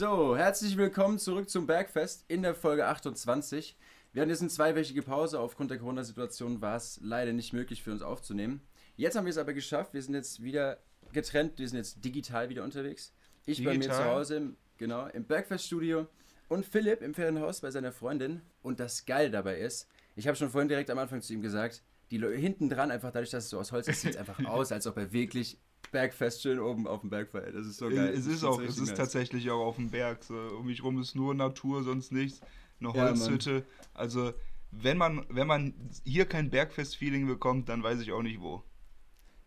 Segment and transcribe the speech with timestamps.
[0.00, 3.76] So, herzlich willkommen zurück zum Bergfest in der Folge 28.
[4.14, 5.38] Wir hatten jetzt eine zweiwöchige Pause.
[5.38, 8.62] Aufgrund der Corona-Situation war es leider nicht möglich für uns aufzunehmen.
[8.96, 9.92] Jetzt haben wir es aber geschafft.
[9.92, 10.78] Wir sind jetzt wieder
[11.12, 11.58] getrennt.
[11.58, 13.12] Wir sind jetzt digital wieder unterwegs.
[13.44, 13.74] Ich digital.
[13.74, 16.06] bei mir zu Hause, im, genau, im Bergfest-Studio
[16.48, 18.40] und Philipp im Ferienhaus bei seiner Freundin.
[18.62, 19.86] Und das Geil dabei ist,
[20.16, 23.12] ich habe schon vorhin direkt am Anfang zu ihm gesagt, die Leute hinten dran, einfach
[23.12, 25.58] dadurch, dass es so aus Holz ist, sieht es einfach aus, als ob er wirklich
[25.92, 27.54] Bergfest schön oben auf dem Berg feiert.
[27.54, 28.12] Das ist so geil.
[28.16, 28.96] Es ist auch, es ist nice.
[28.96, 30.22] tatsächlich auch auf dem Berg.
[30.22, 30.34] So.
[30.34, 32.40] Um mich rum ist nur Natur, sonst nichts.
[32.78, 33.50] Eine Holzhütte.
[33.50, 33.62] Ja,
[33.94, 34.32] also,
[34.70, 38.62] wenn man, wenn man hier kein Bergfest-Feeling bekommt, dann weiß ich auch nicht wo.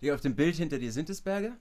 [0.02, 1.54] Hier auf dem Bild hinter dir sind es Berge?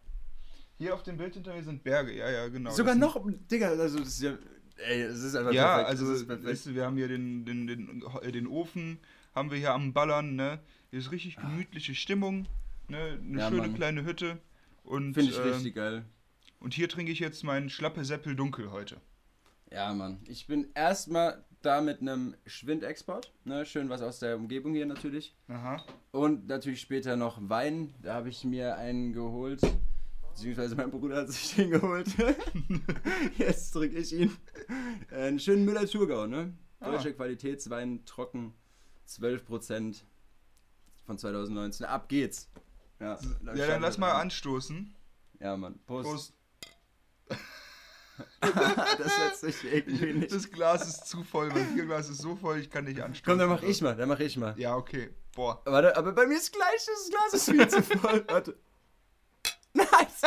[0.78, 2.72] Hier auf dem Bild hinter mir sind Berge, ja, ja, genau.
[2.72, 4.36] Sogar noch, Digga, also das ist ja,
[4.78, 6.02] ey, es ist einfach ja, perfekt.
[6.02, 8.98] also, weißt du, wir haben hier den, den, den, den Ofen,
[9.32, 10.58] haben wir hier am Ballern, ne?
[10.90, 12.48] Hier ist richtig gemütliche Stimmung,
[12.88, 13.18] ne?
[13.22, 13.74] Eine ja, schöne Mann.
[13.74, 14.38] kleine Hütte.
[14.84, 16.04] Finde ich äh, richtig geil.
[16.60, 19.00] Und hier trinke ich jetzt meinen Schlappe Seppel Dunkel heute.
[19.70, 20.20] Ja, Mann.
[20.28, 23.32] Ich bin erstmal da mit einem Schwindexport.
[23.44, 23.64] Ne?
[23.64, 25.34] Schön was aus der Umgebung hier natürlich.
[25.48, 25.82] Aha.
[26.10, 27.94] Und natürlich später noch Wein.
[28.02, 29.60] Da habe ich mir einen geholt.
[30.30, 32.08] Beziehungsweise mein Bruder hat sich den geholt.
[33.38, 34.36] Jetzt trinke ich ihn.
[35.10, 36.52] Einen schönen Müller-Thurgau, ne?
[36.80, 37.12] Deutscher ah.
[37.12, 38.54] Qualitätswein, trocken,
[39.08, 40.02] 12%
[41.04, 41.86] von 2019.
[41.86, 42.50] Ab geht's.
[43.02, 43.18] Ja,
[43.54, 44.94] ja dann lass mal anstoßen.
[45.40, 45.80] Ja, Mann.
[45.86, 46.08] Prost.
[46.08, 46.34] Prost.
[48.40, 50.32] das setzt sich irgendwie nicht.
[50.32, 53.24] Das Glas ist zu voll, mein Bierglas ist so voll, ich kann nicht anstoßen.
[53.24, 54.54] Komm, dann mach ich mal, dann mach ich mal.
[54.56, 55.10] Ja, okay.
[55.34, 55.60] Boah.
[55.64, 58.24] Warte, aber bei mir ist gleich, das Glas ist viel zu voll.
[58.28, 58.56] Warte.
[59.72, 60.22] Nice.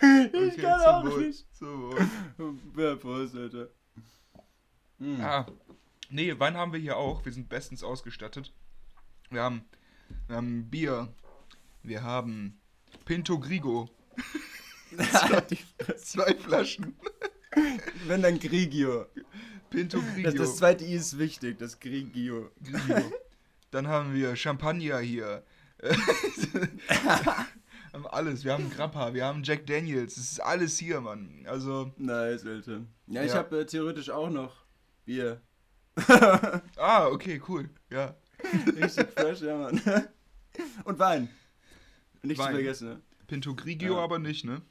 [0.00, 1.26] Ich okay, kann auch wohl.
[1.26, 1.46] nicht.
[1.52, 2.08] So wohl.
[2.76, 3.68] Ja, Prost, Alter.
[4.98, 5.20] Mm.
[5.20, 5.46] Ah,
[6.10, 7.24] nee, Wein haben wir hier auch.
[7.24, 8.52] Wir sind bestens ausgestattet.
[9.30, 9.64] Wir haben,
[10.28, 11.08] wir haben Bier,
[11.84, 12.60] wir haben
[13.04, 13.88] Pinto Grigo.
[14.96, 15.46] zwei,
[15.96, 16.96] zwei Flaschen.
[18.06, 19.06] Wenn dann Grigio.
[19.70, 20.30] Pinto Grigio.
[20.30, 22.50] Das, das, zweite I ist wichtig, das Grigio.
[22.62, 23.12] Grigio.
[23.70, 25.44] Dann haben wir Champagner hier.
[27.92, 28.44] haben alles.
[28.44, 30.14] Wir haben Grappa, wir haben Jack Daniels.
[30.14, 31.44] Das ist alles hier, Mann.
[31.46, 31.92] Also.
[31.96, 32.82] Nice, Alter.
[33.06, 33.38] Ja, ich ja.
[33.38, 34.64] habe äh, theoretisch auch noch
[35.04, 35.40] Bier.
[36.76, 37.68] ah, okay, cool.
[37.90, 38.16] Ja.
[38.80, 39.80] Richtig fresh, ja, Mann.
[40.84, 41.28] Und Wein.
[42.24, 42.48] Nicht Wein.
[42.48, 43.00] zu vergessen, ne?
[43.26, 44.00] Pinto Grigio ja.
[44.00, 44.62] aber nicht, ne?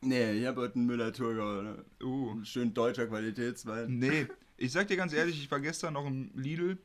[0.00, 1.84] Nee, ich habe heute einen Müller-Thurgau, ne?
[2.02, 2.32] Uh.
[2.32, 3.98] Ein schön deutscher Qualitätswein.
[3.98, 6.78] Nee, ich sag dir ganz ehrlich, ich war gestern noch im Lidl,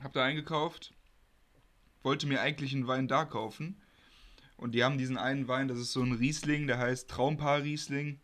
[0.00, 0.94] hab da eingekauft,
[2.02, 3.76] wollte mir eigentlich einen Wein da kaufen.
[4.56, 8.20] Und die haben diesen einen Wein, das ist so ein Riesling, der heißt Traumpaar Riesling.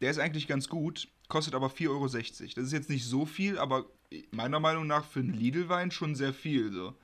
[0.00, 2.08] Der ist eigentlich ganz gut, kostet aber 4,60 Euro.
[2.08, 3.86] Das ist jetzt nicht so viel, aber
[4.32, 6.72] meiner Meinung nach für einen Lidl-Wein schon sehr viel.
[6.72, 6.94] So.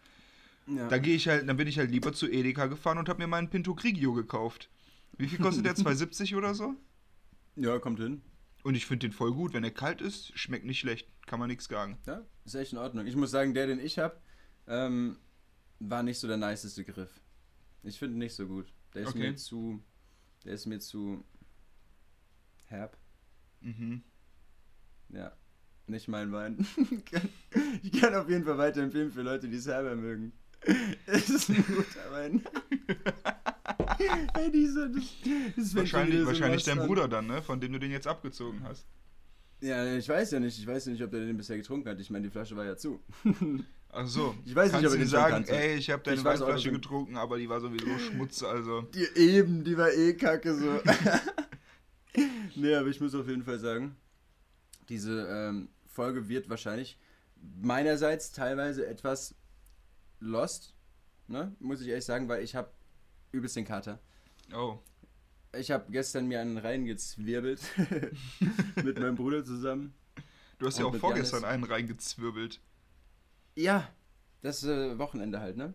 [0.66, 0.88] Ja.
[0.88, 3.26] Da gehe ich halt, dann bin ich halt lieber zu Edeka gefahren und habe mir
[3.26, 4.70] meinen Pinto Grigio gekauft.
[5.18, 5.74] Wie viel kostet der?
[5.76, 6.74] 2,70 oder so?
[7.56, 8.22] Ja, kommt hin.
[8.62, 9.52] Und ich finde den voll gut.
[9.54, 11.08] Wenn er kalt ist, schmeckt nicht schlecht.
[11.26, 11.98] Kann man nichts sagen.
[12.06, 13.06] Ja, ist echt in Ordnung.
[13.06, 14.16] Ich muss sagen, der, den ich habe,
[14.66, 15.16] ähm,
[15.80, 17.20] war nicht so der niceste Griff.
[17.82, 18.72] Ich finde ihn nicht so gut.
[18.94, 19.30] Der ist okay.
[19.30, 19.82] mir zu.
[20.44, 21.24] Der ist mir zu
[22.66, 22.96] herb.
[23.60, 24.02] Mhm.
[25.10, 25.32] Ja,
[25.86, 26.66] nicht mein Wein.
[27.82, 30.32] ich kann auf jeden Fall weiterempfehlen für Leute, die es herber mögen.
[31.06, 32.42] Es ist ein guter Wein.
[34.34, 35.04] hey, diese, das,
[35.56, 37.42] das wahrscheinlich wahrscheinlich dein Bruder dann, ne?
[37.42, 38.86] Von dem du den jetzt abgezogen hast.
[39.60, 40.58] Ja, ich weiß ja nicht.
[40.58, 42.00] Ich weiß ja nicht, ob der den bisher getrunken hat.
[42.00, 43.00] Ich meine, die Flasche war ja zu.
[43.90, 44.34] Ach so.
[44.44, 46.74] Ich weiß Kannst nicht, ob er den sagen, ey, ich habe deine ich Weinflasche weiß,
[46.74, 48.82] getrunken, aber die war sowieso Schmutz, also.
[48.82, 50.80] Die eben, die war eh kacke so.
[52.56, 53.94] nee, aber ich muss auf jeden Fall sagen,
[54.88, 56.98] diese ähm, Folge wird wahrscheinlich
[57.60, 59.34] meinerseits teilweise etwas
[60.22, 60.74] lost,
[61.26, 61.54] ne?
[61.58, 62.70] Muss ich ehrlich sagen, weil ich habe
[63.32, 63.98] übelst den Kater.
[64.54, 64.78] Oh.
[65.58, 67.60] Ich habe gestern mir einen reingezwirbelt
[68.82, 69.94] mit meinem Bruder zusammen.
[70.58, 71.54] Du hast ja auch vorgestern Janis.
[71.54, 72.60] einen reingezwirbelt.
[73.54, 73.88] Ja,
[74.40, 75.74] das äh, Wochenende halt, ne?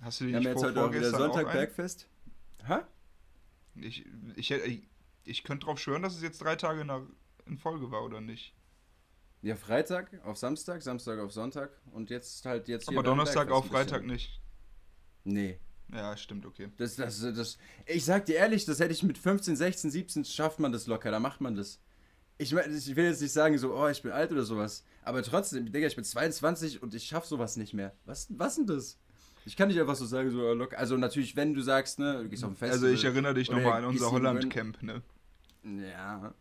[0.00, 2.08] Hast du den nicht vor, jetzt heute auch wieder Sonntag Bergfest.
[2.66, 2.80] Hä?
[3.76, 4.04] Ich,
[4.34, 4.88] ich, ich,
[5.24, 6.82] ich könnte drauf schwören, dass es jetzt drei Tage
[7.46, 8.54] in Folge war, oder nicht?
[9.42, 14.04] Ja, Freitag auf Samstag, Samstag auf Sonntag und jetzt halt jetzt Aber Donnerstag auf Freitag
[14.04, 14.40] nicht.
[15.24, 15.58] Nee.
[15.92, 16.68] Ja, stimmt, okay.
[16.78, 20.58] Das, das, das, ich sag dir ehrlich, das hätte ich mit 15, 16, 17 schafft
[20.58, 21.80] man das locker, da macht man das.
[22.38, 25.70] Ich, ich will jetzt nicht sagen, so, oh, ich bin alt oder sowas, aber trotzdem,
[25.70, 27.94] Digga, ich bin 22 und ich schaff sowas nicht mehr.
[28.04, 28.98] Was, was denn das?
[29.44, 30.76] Ich kann nicht einfach so sagen, so locker.
[30.76, 32.88] Also natürlich, wenn du sagst, ne, du gehst auf ein Festival.
[32.88, 35.02] Also ich erinnere dich nochmal an unser Holland-Camp, ne?
[35.62, 36.34] Ja,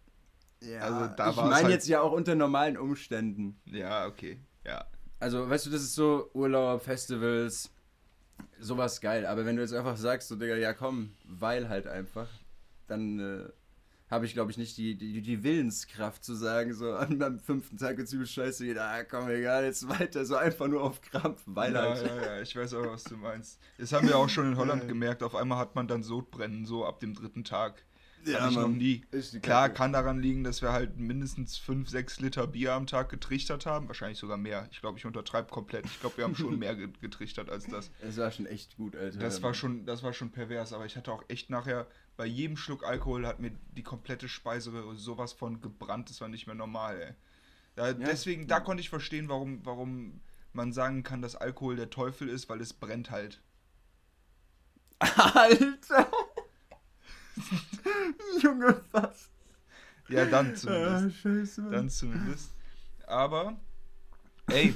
[0.65, 3.59] ja, also da ich meine halt jetzt ja auch unter normalen Umständen.
[3.65, 4.85] Ja, okay, ja.
[5.19, 7.71] Also, weißt du, das ist so Urlaub, Festivals,
[8.59, 9.25] sowas geil.
[9.25, 12.27] Aber wenn du jetzt einfach sagst, so, Digga, ja komm, weil halt einfach,
[12.88, 13.50] dann, äh,
[14.09, 17.77] habe ich, glaube ich, nicht die, die, die Willenskraft zu sagen, so an meinem fünften
[17.77, 21.41] Tag jetzt übel scheiße geht, ah komm, egal, jetzt weiter, so einfach nur auf Krampf,
[21.45, 22.06] weil ja, halt.
[22.06, 23.59] ja, ja, ich weiß auch, was du meinst.
[23.77, 26.85] Das haben wir auch schon in Holland gemerkt, auf einmal hat man dann Sodbrennen, so
[26.85, 27.83] ab dem dritten Tag.
[28.25, 29.06] Ja, Hatte ich noch nie.
[29.42, 33.66] Klar, kann daran liegen, dass wir halt mindestens 5, 6 Liter Bier am Tag getrichtert
[33.66, 33.88] haben.
[33.88, 34.68] Wahrscheinlich sogar mehr.
[34.72, 35.86] Ich glaube, ich untertreibe komplett.
[35.86, 37.92] Ich glaube, wir haben schon mehr ge- getrichtert als das.
[38.01, 39.19] Es war schon echt gut, Alter.
[39.19, 41.88] Das war schon, das war schon pervers, aber ich hatte auch echt nachher,
[42.18, 46.48] bei jedem Schluck Alkohol hat mir die komplette Speiseröhre sowas von gebrannt, das war nicht
[46.48, 47.13] mehr normal, ey.
[47.75, 50.22] Da, Deswegen, da konnte ich verstehen, warum, warum
[50.54, 53.42] man sagen kann, dass Alkohol der Teufel ist, weil es brennt halt.
[55.00, 56.07] Alter!
[58.41, 59.29] Junge, was?
[60.09, 61.17] Ja, dann Ah, zumindest.
[61.17, 61.71] scheiße, Mann.
[61.71, 62.53] Dann zumindest.
[63.07, 63.59] Aber,
[64.47, 64.73] ey,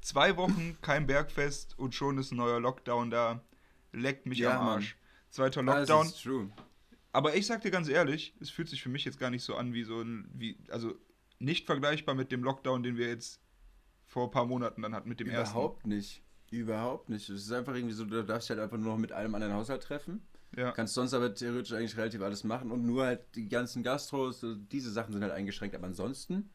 [0.00, 3.42] zwei Wochen kein Bergfest und schon ist ein neuer Lockdown da.
[3.92, 4.74] Leckt mich Ja, am Mann.
[4.76, 4.96] Arsch.
[5.30, 6.06] Zweiter Ah, das Lockdown.
[6.06, 6.50] ist true.
[7.12, 9.54] Aber ich sag dir ganz ehrlich, es fühlt sich für mich jetzt gar nicht so
[9.56, 10.94] an wie so ein, wie, also
[11.38, 13.40] nicht vergleichbar mit dem Lockdown, den wir jetzt
[14.06, 16.22] vor ein paar Monaten dann hatten mit dem Überhaupt nicht.
[16.50, 17.28] Überhaupt nicht.
[17.28, 19.54] Es ist einfach irgendwie so, du darfst dich halt einfach nur noch mit einem anderen
[19.54, 20.22] Haushalt treffen.
[20.56, 20.72] Ja.
[20.72, 24.90] Kannst sonst aber theoretisch eigentlich relativ alles machen und nur halt die ganzen Gastros, diese
[24.90, 25.74] Sachen sind halt eingeschränkt.
[25.74, 26.50] Aber ansonsten,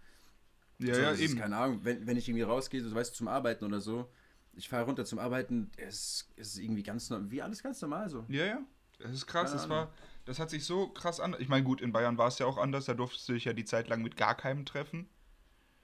[0.79, 1.39] Ja, so, ja, das ist, eben.
[1.39, 4.11] keine Ahnung, wenn, wenn ich irgendwie rausgehe, so, weißt du, zum Arbeiten oder so,
[4.53, 8.25] ich fahre runter zum Arbeiten, es ist irgendwie ganz normal, wie alles ganz normal so.
[8.27, 8.59] Ja, ja.
[8.99, 9.51] Das ist krass.
[9.51, 9.93] Das war,
[10.25, 11.35] das hat sich so krass an.
[11.39, 12.85] Ich meine, gut, in Bayern war es ja auch anders.
[12.85, 15.07] Da durftest du dich ja die Zeit lang mit gar keinem treffen.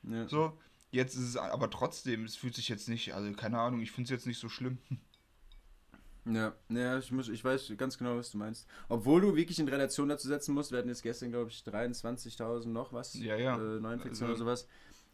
[0.04, 0.28] Ja.
[0.28, 0.60] So.
[0.90, 4.06] Jetzt ist es aber trotzdem, es fühlt sich jetzt nicht, also keine Ahnung, ich finde
[4.06, 4.78] es jetzt nicht so schlimm.
[6.26, 8.66] Ja, ja ich, muss, ich weiß ganz genau, was du meinst.
[8.88, 12.68] Obwohl du wirklich in Relation dazu setzen musst, wir hatten jetzt gestern, glaube ich, 23.000
[12.72, 13.14] noch was.
[13.16, 13.56] Ja, ja.
[13.58, 14.68] Äh, Neuinfektionen Also- oder sowas.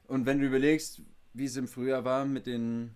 [0.08, 1.02] Und wenn du überlegst,
[1.34, 2.96] wie es im Frühjahr war mit den,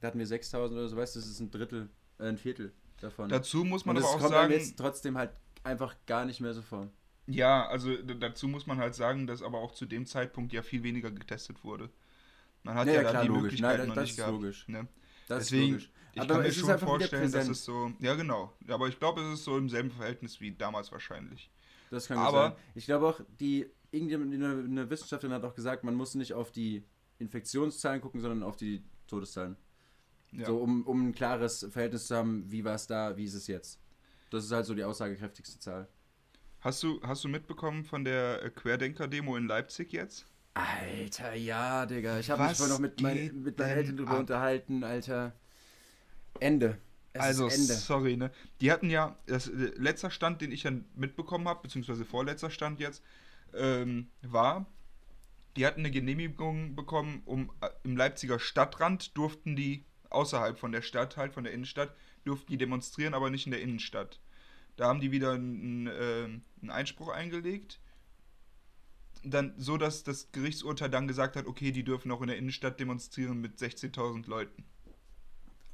[0.00, 1.88] da hatten wir 6.000 oder so, weißt du, das ist ein Drittel,
[2.18, 3.28] äh, ein Viertel davon.
[3.28, 5.30] Dazu muss man Und aber das auch kommt sagen, jetzt trotzdem halt
[5.64, 6.88] einfach gar nicht mehr so vor.
[7.26, 10.82] ja, also dazu muss man halt sagen, dass aber auch zu dem Zeitpunkt ja viel
[10.84, 11.90] weniger getestet wurde.
[12.62, 13.42] Man hat Ja, ja, ja, klar, die logisch.
[13.42, 14.32] Möglichkeit Nein, noch das nicht ist gehabt.
[14.32, 14.68] logisch.
[14.68, 14.86] Ne?
[15.28, 15.90] Das Deswegen, ist logisch.
[16.16, 19.34] Ich Aber kann mir schon vorstellen, dass es so, ja genau, aber ich glaube, es
[19.34, 21.50] ist so im selben Verhältnis wie damals wahrscheinlich.
[21.90, 22.56] Das kann Aber- sein.
[22.74, 26.82] Ich glaube auch, die, irgendeine eine Wissenschaftlerin hat auch gesagt, man muss nicht auf die
[27.18, 29.56] Infektionszahlen gucken, sondern auf die Todeszahlen.
[30.32, 30.46] Ja.
[30.46, 33.46] So, um, um ein klares Verhältnis zu haben, wie war es da, wie ist es
[33.46, 33.78] jetzt.
[34.30, 35.86] Das ist halt so die aussagekräftigste Zahl.
[36.60, 40.26] Hast du, hast du mitbekommen von der Querdenker-Demo in Leipzig jetzt?
[40.54, 42.18] Alter, ja, Digga.
[42.18, 44.20] Ich habe mich vorhin noch mit, mein, mit meinen Eltern drüber ab?
[44.20, 45.34] unterhalten, Alter.
[46.40, 46.78] Ende.
[47.12, 47.74] Es also, Ende.
[47.74, 48.30] sorry, ne?
[48.60, 52.80] Die hatten ja, das äh, letzter Stand, den ich dann mitbekommen habe, beziehungsweise vorletzter Stand
[52.80, 53.02] jetzt,
[53.54, 54.66] ähm, war,
[55.56, 60.82] die hatten eine Genehmigung bekommen, um äh, im Leipziger Stadtrand durften die außerhalb von der
[60.82, 61.94] Stadt, halt von der Innenstadt,
[62.24, 64.20] durften die demonstrieren, aber nicht in der Innenstadt.
[64.76, 67.80] Da haben die wieder einen, ähm, einen Einspruch eingelegt.
[69.24, 72.78] Dann so, dass das Gerichtsurteil dann gesagt hat, okay, die dürfen auch in der Innenstadt
[72.78, 74.64] demonstrieren mit 16.000 Leuten.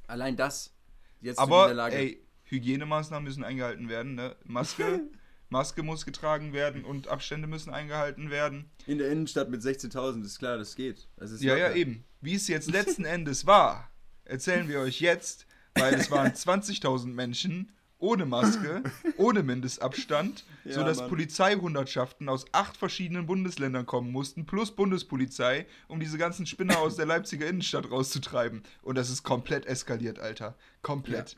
[0.07, 0.73] Allein das.
[1.21, 1.95] Jetzt sind wir in Aber, der Lage.
[1.95, 4.35] ey, Hygienemaßnahmen müssen eingehalten werden, ne?
[4.43, 5.01] Maske,
[5.49, 8.69] Maske muss getragen werden und Abstände müssen eingehalten werden.
[8.85, 11.07] In der Innenstadt mit 16.000, ist klar, das geht.
[11.17, 12.03] Das ist Ja, ja, eben.
[12.21, 13.89] Wie es jetzt letzten Endes war,
[14.25, 17.71] erzählen wir euch jetzt, weil es waren 20.000 Menschen
[18.03, 18.83] ohne Maske,
[19.17, 21.09] ohne Mindestabstand, Ja, sodass Mann.
[21.09, 27.05] Polizeihundertschaften aus acht verschiedenen Bundesländern kommen mussten, plus Bundespolizei, um diese ganzen Spinner aus der
[27.05, 28.63] Leipziger Innenstadt rauszutreiben.
[28.81, 30.55] Und das ist komplett eskaliert, Alter.
[30.81, 31.37] Komplett.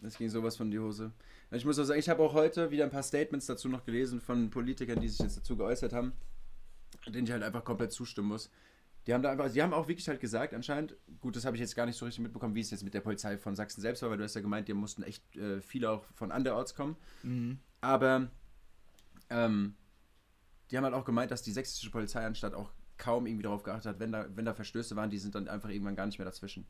[0.00, 1.12] Das ging sowas von die Hose.
[1.50, 4.20] Ich muss auch sagen, ich habe auch heute wieder ein paar Statements dazu noch gelesen
[4.20, 6.12] von Politikern, die sich jetzt dazu geäußert haben,
[7.06, 8.50] denen ich halt einfach komplett zustimmen muss.
[9.06, 11.60] Die haben da einfach, die haben auch wirklich halt gesagt, anscheinend, gut, das habe ich
[11.60, 14.02] jetzt gar nicht so richtig mitbekommen, wie es jetzt mit der Polizei von Sachsen selbst
[14.02, 16.96] war, weil du hast ja gemeint, die mussten echt äh, viele auch von anderorts kommen.
[17.22, 17.58] Mhm.
[17.82, 18.30] Aber
[19.28, 19.74] ähm,
[20.70, 24.00] die haben halt auch gemeint, dass die sächsische Polizeianstalt auch kaum irgendwie darauf geachtet hat,
[24.00, 26.66] wenn da, wenn da Verstöße waren, die sind dann einfach irgendwann gar nicht mehr dazwischen.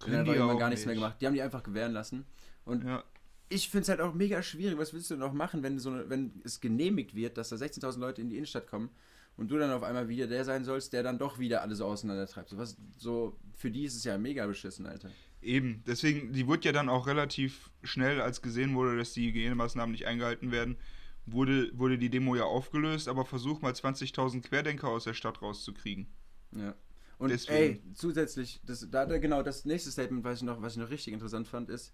[0.00, 1.20] Die haben Können die irgendwann auch gar nichts mehr gemacht.
[1.20, 2.26] Die haben die einfach gewähren lassen.
[2.64, 3.02] Und Ja.
[3.48, 4.76] ich finde es halt auch mega schwierig.
[4.78, 7.56] Was willst du denn noch machen, wenn, so eine, wenn es genehmigt wird, dass da
[7.56, 8.90] 16.000 Leute in die Innenstadt kommen
[9.38, 11.86] und du dann auf einmal wieder der sein sollst, der dann doch wieder alle so
[11.86, 12.50] auseinandertreibt?
[12.50, 15.10] So, was, so für die ist es ja mega beschissen, Alter.
[15.40, 19.92] Eben, deswegen, die wurde ja dann auch relativ schnell, als gesehen wurde, dass die Hygienemaßnahmen
[19.92, 20.76] nicht eingehalten werden,
[21.24, 26.08] wurde, wurde die Demo ja aufgelöst, aber versuch mal 20.000 Querdenker aus der Stadt rauszukriegen.
[26.50, 26.74] Ja.
[27.18, 27.56] Und Deswegen.
[27.56, 30.90] ey, zusätzlich, das, da, da, genau, das nächste Statement, was ich noch, was ich noch
[30.90, 31.92] richtig interessant fand, ist,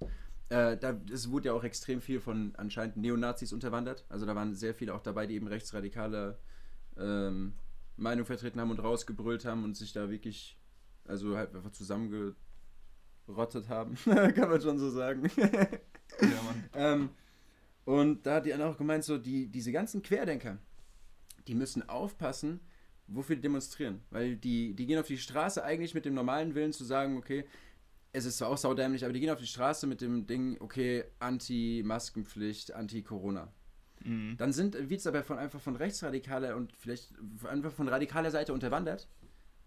[0.49, 4.07] äh, da, es wurde ja auch extrem viel von anscheinend Neonazis unterwandert.
[4.09, 6.39] Also da waren sehr viele auch dabei, die eben rechtsradikale
[6.99, 7.55] ähm,
[7.97, 10.59] Meinung vertreten haben und rausgebrüllt haben und sich da wirklich,
[11.05, 12.37] also halt einfach zusammengerottet
[13.69, 15.31] haben, kann man schon so sagen.
[16.21, 16.65] Ja, Mann.
[16.75, 17.11] ähm,
[17.85, 20.59] Und da hat die Anna auch gemeint, so, die, diese ganzen Querdenker,
[21.47, 22.61] die müssen aufpassen,
[23.07, 24.03] wofür die demonstrieren.
[24.11, 27.45] Weil die, die gehen auf die Straße eigentlich mit dem normalen Willen zu sagen, okay,
[28.13, 31.05] es ist zwar auch saudämlich, aber die gehen auf die Straße mit dem Ding, okay,
[31.19, 33.53] Anti-Maskenpflicht, Anti-Corona.
[34.05, 34.37] Mhm.
[34.37, 37.13] Dann sind, wird es aber von, einfach von rechtsradikaler und vielleicht
[37.45, 39.09] einfach von radikaler Seite unterwandert.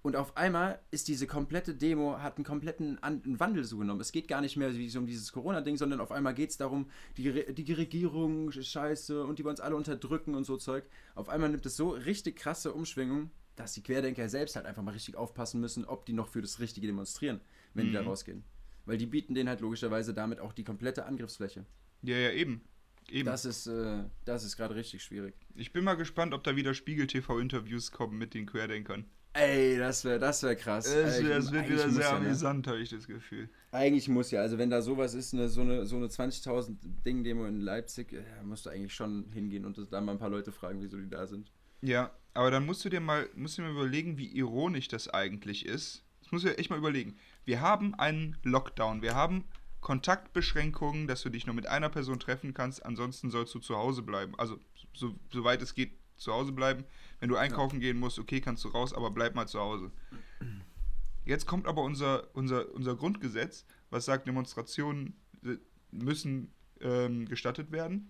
[0.04, 4.00] Und auf einmal ist diese komplette Demo, hat einen kompletten An einen Wandel so genommen.
[4.00, 7.30] Es geht gar nicht mehr um dieses Corona-Ding, sondern auf einmal geht es darum, die,
[7.30, 10.86] Re die Regierung ist scheiße und die wollen uns alle unterdrücken und so Zeug.
[11.16, 14.92] Auf einmal nimmt es so richtig krasse Umschwingung, dass die Querdenker selbst halt einfach mal
[14.92, 17.42] richtig aufpassen müssen, ob die noch für das Richtige demonstrieren,
[17.74, 17.90] wenn mhm.
[17.90, 18.08] die da mhm.
[18.08, 18.44] rausgehen.
[18.86, 21.66] Weil die bieten denen halt logischerweise damit auch die komplette Angriffsfläche.
[22.04, 22.62] Ja, ja, eben.
[23.10, 23.26] Eben.
[23.26, 25.36] Das ist, äh, das ist gerade richtig schwierig.
[25.56, 29.06] Ich bin mal gespannt, ob da wieder Spiegel-TV-Interviews kommen mit den Querdenkern.
[29.34, 30.88] Ey, das wäre das wär krass.
[30.88, 32.26] Es, das wird wieder sehr ja, ne?
[32.26, 33.50] amüsant, habe ich das Gefühl.
[33.72, 37.46] Eigentlich muss ja, also wenn da sowas ist, eine, so eine, so eine 20.000 Ding-Demo
[37.46, 40.82] in Leipzig, äh, musst du eigentlich schon hingehen und da mal ein paar Leute fragen,
[40.82, 41.52] wieso die da sind.
[41.82, 45.08] Ja, aber dann musst du dir mal, musst du dir mal überlegen, wie ironisch das
[45.08, 46.04] eigentlich ist.
[46.24, 47.16] Das musst du dir echt mal überlegen.
[47.46, 49.44] Wir haben einen Lockdown, wir haben
[49.82, 54.02] Kontaktbeschränkungen, dass du dich nur mit einer Person treffen kannst, ansonsten sollst du zu Hause
[54.02, 54.34] bleiben.
[54.38, 54.60] Also,
[54.94, 56.84] so, soweit es geht, zu Hause bleiben.
[57.20, 57.88] Wenn du einkaufen ja.
[57.88, 59.92] gehen musst, okay, kannst du raus, aber bleib mal zu Hause.
[61.26, 65.58] Jetzt kommt aber unser, unser, unser Grundgesetz, was sagt, Demonstrationen äh,
[65.92, 68.10] müssen ähm, gestattet werden.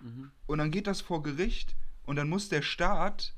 [0.00, 0.30] Mhm.
[0.46, 3.34] Und dann geht das vor Gericht und dann muss der Staat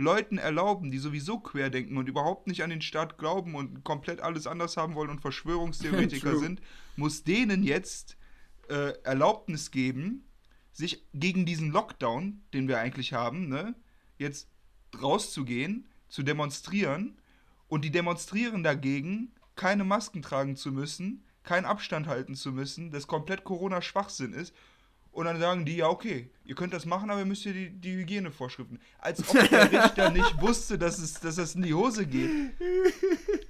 [0.00, 4.46] Leuten erlauben, die sowieso querdenken und überhaupt nicht an den Staat glauben und komplett alles
[4.46, 6.60] anders haben wollen und Verschwörungstheoretiker sind,
[6.96, 8.16] muss denen jetzt
[8.68, 10.24] äh, Erlaubnis geben,
[10.72, 13.74] sich gegen diesen Lockdown, den wir eigentlich haben, ne,
[14.18, 14.48] jetzt
[15.00, 17.20] rauszugehen, zu demonstrieren
[17.68, 23.06] und die demonstrieren dagegen, keine Masken tragen zu müssen, keinen Abstand halten zu müssen, das
[23.06, 24.54] komplett Corona-Schwachsinn ist
[25.12, 27.70] und dann sagen die, ja, okay, ihr könnt das machen, aber ihr müsst ja die,
[27.70, 28.80] die Hygienevorschriften.
[28.98, 32.30] Als ob der Richter nicht wusste, dass es, dass es in die Hose geht.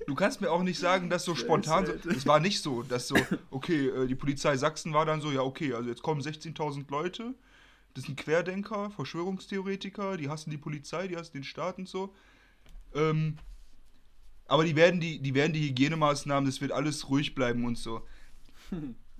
[0.06, 1.92] Du kannst mir auch nicht sagen, dass so spontan so.
[2.08, 3.16] Es war nicht so, dass so,
[3.50, 7.34] okay, äh, die Polizei Sachsen war dann so, ja, okay, also jetzt kommen 16.000 Leute,
[7.92, 12.14] das sind Querdenker, Verschwörungstheoretiker, die hassen die Polizei, die hassen den Staat und so.
[12.94, 13.36] Ähm,
[14.46, 18.06] aber die werden die, die werden die Hygienemaßnahmen, das wird alles ruhig bleiben und so.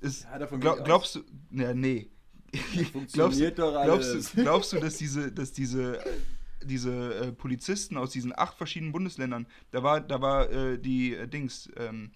[0.00, 1.20] Ist, ja, glaub, glaubst du,
[1.50, 2.11] ja, nee,
[2.92, 4.11] Funktioniert glaubst, doch alles.
[4.11, 6.00] Glaubst du, glaubst du, dass diese, dass diese,
[6.62, 11.26] diese äh, Polizisten aus diesen acht verschiedenen Bundesländern, da war, da war äh, die äh,
[11.28, 12.12] Dings, ähm,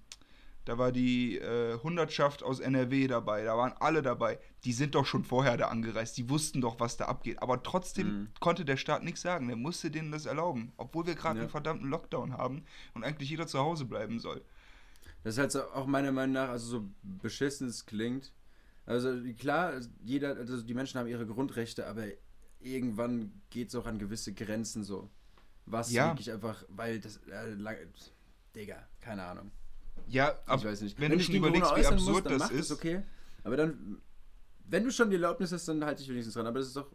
[0.65, 4.39] da war die äh, Hundertschaft aus NRW dabei, da waren alle dabei.
[4.65, 7.43] Die sind doch schon vorher da angereist, die wussten doch, was da abgeht.
[7.43, 8.29] Aber trotzdem mhm.
[8.41, 11.43] konnte der Staat nichts sagen, der musste denen das erlauben, obwohl wir gerade ja.
[11.43, 12.65] einen verdammten Lockdown haben
[12.95, 14.43] und eigentlich jeder zu Hause bleiben soll.
[15.23, 18.33] Das ist halt auch meiner Meinung nach, also so beschissen es klingt,
[18.87, 22.07] also klar, jeder, also die Menschen haben ihre Grundrechte, aber
[22.61, 25.11] irgendwann geht es auch an gewisse Grenzen so.
[25.67, 26.09] Was ja.
[26.09, 27.77] wirklich einfach, weil das, äh, lang,
[28.55, 29.51] Digga, keine Ahnung.
[30.07, 31.01] Ja, aber ich weiß nicht.
[31.01, 32.73] wenn, wenn du überlegst, wie absurd muss, das ist.
[32.73, 33.03] okay.
[33.43, 34.03] Aber dann,
[34.67, 36.47] wenn du schon die Erlaubnis hast, dann halte ich wenigstens dran.
[36.47, 36.91] Aber das ist doch,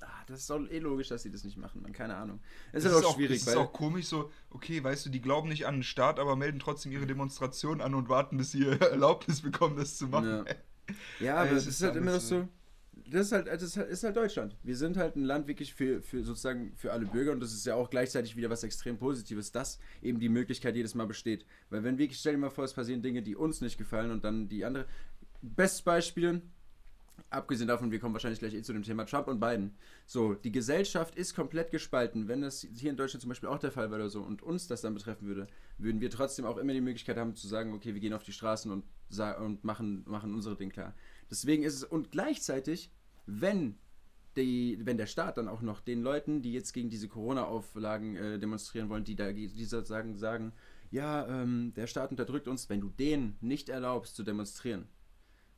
[0.00, 1.92] ah, das ist doch eh logisch, dass sie das nicht machen, man.
[1.92, 2.40] Keine Ahnung.
[2.72, 3.40] Es ist, ist auch schwierig.
[3.40, 6.34] Es ist auch komisch so, okay, weißt du, die glauben nicht an den Staat, aber
[6.34, 10.44] melden trotzdem ihre Demonstration an und warten, bis sie Erlaubnis bekommen, das zu machen.
[10.46, 10.54] Ja.
[11.20, 12.48] Ja, aber es ist halt immer noch so.
[13.10, 14.56] Das ist halt, das ist halt Deutschland.
[14.62, 17.64] Wir sind halt ein Land wirklich für, für sozusagen für alle Bürger und das ist
[17.64, 21.46] ja auch gleichzeitig wieder was extrem Positives, dass eben die Möglichkeit jedes Mal besteht.
[21.70, 24.24] Weil wenn wirklich, stell dir mal vor, es passieren Dinge, die uns nicht gefallen und
[24.24, 24.86] dann die andere.
[25.40, 26.42] Bestes Beispiel,
[27.30, 29.74] abgesehen davon, wir kommen wahrscheinlich gleich eh zu dem Thema Trump und Biden.
[30.06, 32.28] So, die Gesellschaft ist komplett gespalten.
[32.28, 34.66] Wenn das hier in Deutschland zum Beispiel auch der Fall wäre oder so und uns
[34.66, 35.46] das dann betreffen würde,
[35.78, 38.32] würden wir trotzdem auch immer die Möglichkeit haben zu sagen, okay, wir gehen auf die
[38.32, 38.84] Straßen und,
[39.40, 40.94] und machen, machen unsere Dinge klar.
[41.30, 42.90] Deswegen ist es, und gleichzeitig,
[43.26, 43.76] wenn
[44.36, 48.38] die, wenn der Staat dann auch noch den Leuten, die jetzt gegen diese Corona-Auflagen äh,
[48.38, 50.52] demonstrieren wollen, die da die sozusagen sagen,
[50.90, 54.86] ja, ähm, der Staat unterdrückt uns, wenn du denen nicht erlaubst zu demonstrieren,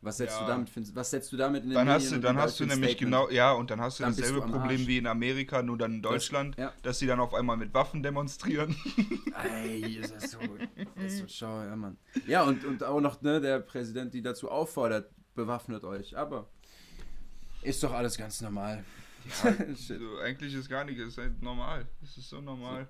[0.02, 0.46] was setzt ja.
[0.46, 0.96] du damit?
[0.96, 3.28] Was setzt du damit in den dann Medien hast du, dann hast du nämlich genau,
[3.28, 6.56] ja, und dann hast du dann dasselbe Problem wie in Amerika, nur dann in Deutschland,
[6.56, 6.72] das, ja.
[6.82, 8.74] dass sie dann auf einmal mit Waffen demonstrieren.
[9.44, 10.38] Ey, ist das so,
[10.96, 11.98] ist so schau, ja, Mann.
[12.26, 16.16] Ja, und, und auch noch ne, der Präsident, die dazu auffordert, bewaffnet euch.
[16.16, 16.48] Aber
[17.60, 18.84] ist doch alles ganz normal.
[19.44, 21.86] Ja, also, eigentlich ist gar nicht, es ist halt normal.
[22.02, 22.88] Es ist so normal.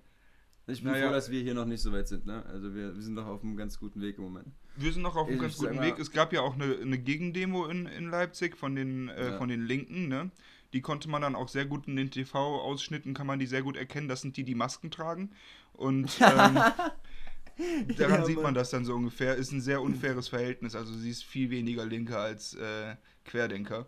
[0.71, 1.07] Ich bin naja.
[1.07, 2.45] froh, dass wir hier noch nicht so weit sind, ne?
[2.47, 4.49] Also wir, wir sind doch auf einem ganz guten Weg im Moment
[4.81, 5.99] wir sind noch auf einem ganz guten Weg.
[5.99, 9.39] Es gab ja auch eine, eine Gegendemo in, in Leipzig von den, äh, ja.
[9.39, 10.31] von den Linken, ne?
[10.73, 13.77] Die konnte man dann auch sehr gut in den TV-Ausschnitten, kann man die sehr gut
[13.77, 14.09] erkennen.
[14.09, 15.33] Das sind die, die Masken tragen.
[15.73, 19.35] Und ähm, daran ja, sieht man das dann so ungefähr.
[19.35, 20.77] Ist ein sehr unfaires Verhältnis.
[20.77, 23.87] Also sie ist viel weniger Linke als äh, Querdenker.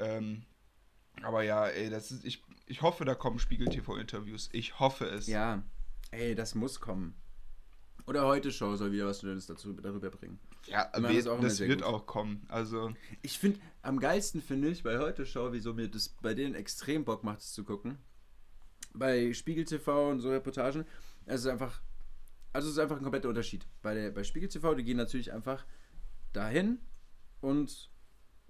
[0.00, 0.42] Ähm,
[1.22, 4.48] aber ja, ey, das ist, ich, ich hoffe, da kommen Spiegel-TV-Interviews.
[4.52, 5.28] Ich hoffe es.
[5.28, 5.62] Ja,
[6.10, 7.14] ey, das muss kommen.
[8.06, 10.40] Oder heute Show soll wieder was Schönes dazu, darüber bringen.
[10.66, 11.88] Ja, das, auch das wird gut.
[11.88, 12.44] auch kommen.
[12.48, 16.54] Also ich finde, am geilsten finde ich bei heute Show, wieso mir das bei denen
[16.54, 17.98] extrem Bock macht, es zu gucken.
[18.92, 20.84] Bei Spiegel TV und so Reportagen,
[21.26, 21.80] es ist einfach,
[22.52, 23.66] also es ist einfach ein kompletter Unterschied.
[23.82, 25.64] Bei, der, bei Spiegel TV, die gehen natürlich einfach
[26.32, 26.78] dahin
[27.40, 27.90] und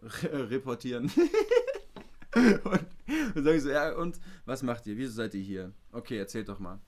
[0.01, 1.13] re reportieren.
[2.35, 2.87] und,
[3.35, 4.97] und sagen so, ja, und was macht ihr?
[4.97, 5.75] Wieso seid ihr hier?
[5.93, 6.81] Okay, erzählt doch mal.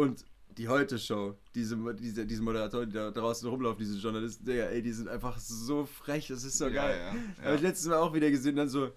[0.00, 0.24] Und
[0.56, 4.92] die Heute-Show, diese, diese, diese Moderatoren, die da draußen rumlaufen, diese Journalisten, Digga, ey, die
[4.92, 6.98] sind einfach so frech, das ist so ja, geil.
[6.98, 7.44] Ja, ja.
[7.44, 8.92] Habe ich letztes Mal auch wieder gesehen, dann so,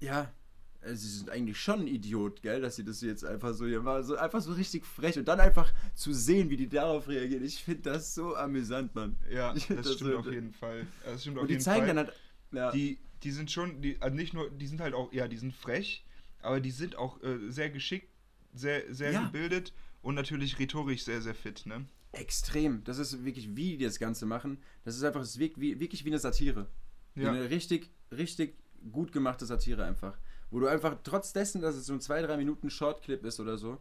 [0.00, 0.32] ja,
[0.80, 3.82] äh, sie sind eigentlich schon ein Idiot, gell, dass sie das jetzt einfach so hier
[3.82, 7.44] machen, so einfach so richtig frech und dann einfach zu sehen, wie die darauf reagieren.
[7.44, 9.18] Ich finde das so amüsant, Mann.
[9.30, 10.86] Ja, das, das stimmt so, auf jeden Fall.
[11.04, 11.94] Das stimmt und die zeigen Fall.
[11.94, 12.16] dann halt,
[12.50, 12.70] ja.
[12.70, 15.54] die, die sind schon, die, also nicht nur, die sind halt auch, ja, die sind
[15.54, 16.06] frech,
[16.40, 18.08] aber die sind auch äh, sehr geschickt,
[18.54, 19.24] sehr, sehr ja.
[19.24, 21.86] gebildet und natürlich rhetorisch sehr, sehr fit, ne?
[22.12, 22.84] Extrem.
[22.84, 24.58] Das ist wirklich, wie die das Ganze machen.
[24.84, 26.68] Das ist einfach, das wirkt wie, wirklich wie eine Satire.
[27.16, 27.32] Ja.
[27.32, 28.56] Eine richtig, richtig
[28.92, 30.16] gut gemachte Satire einfach.
[30.50, 33.78] Wo du einfach, trotz dessen, dass es so ein 2-3 Minuten Shortclip ist oder so,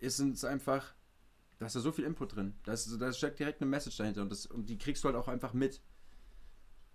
[0.00, 0.92] ist es einfach,
[1.58, 2.54] da ist da so viel Input drin.
[2.64, 5.16] Da, ist, da steckt direkt eine Message dahinter und, das, und die kriegst du halt
[5.16, 5.80] auch einfach mit.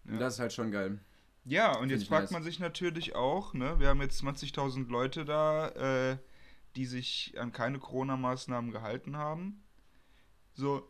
[0.04, 0.12] Ja.
[0.12, 1.00] Und das ist halt schon geil.
[1.46, 2.32] Ja, und Find jetzt fragt nice.
[2.32, 6.18] man sich natürlich auch, ne, wir haben jetzt 20.000 Leute da, äh,
[6.76, 9.64] die sich an keine Corona-Maßnahmen gehalten haben.
[10.54, 10.90] So,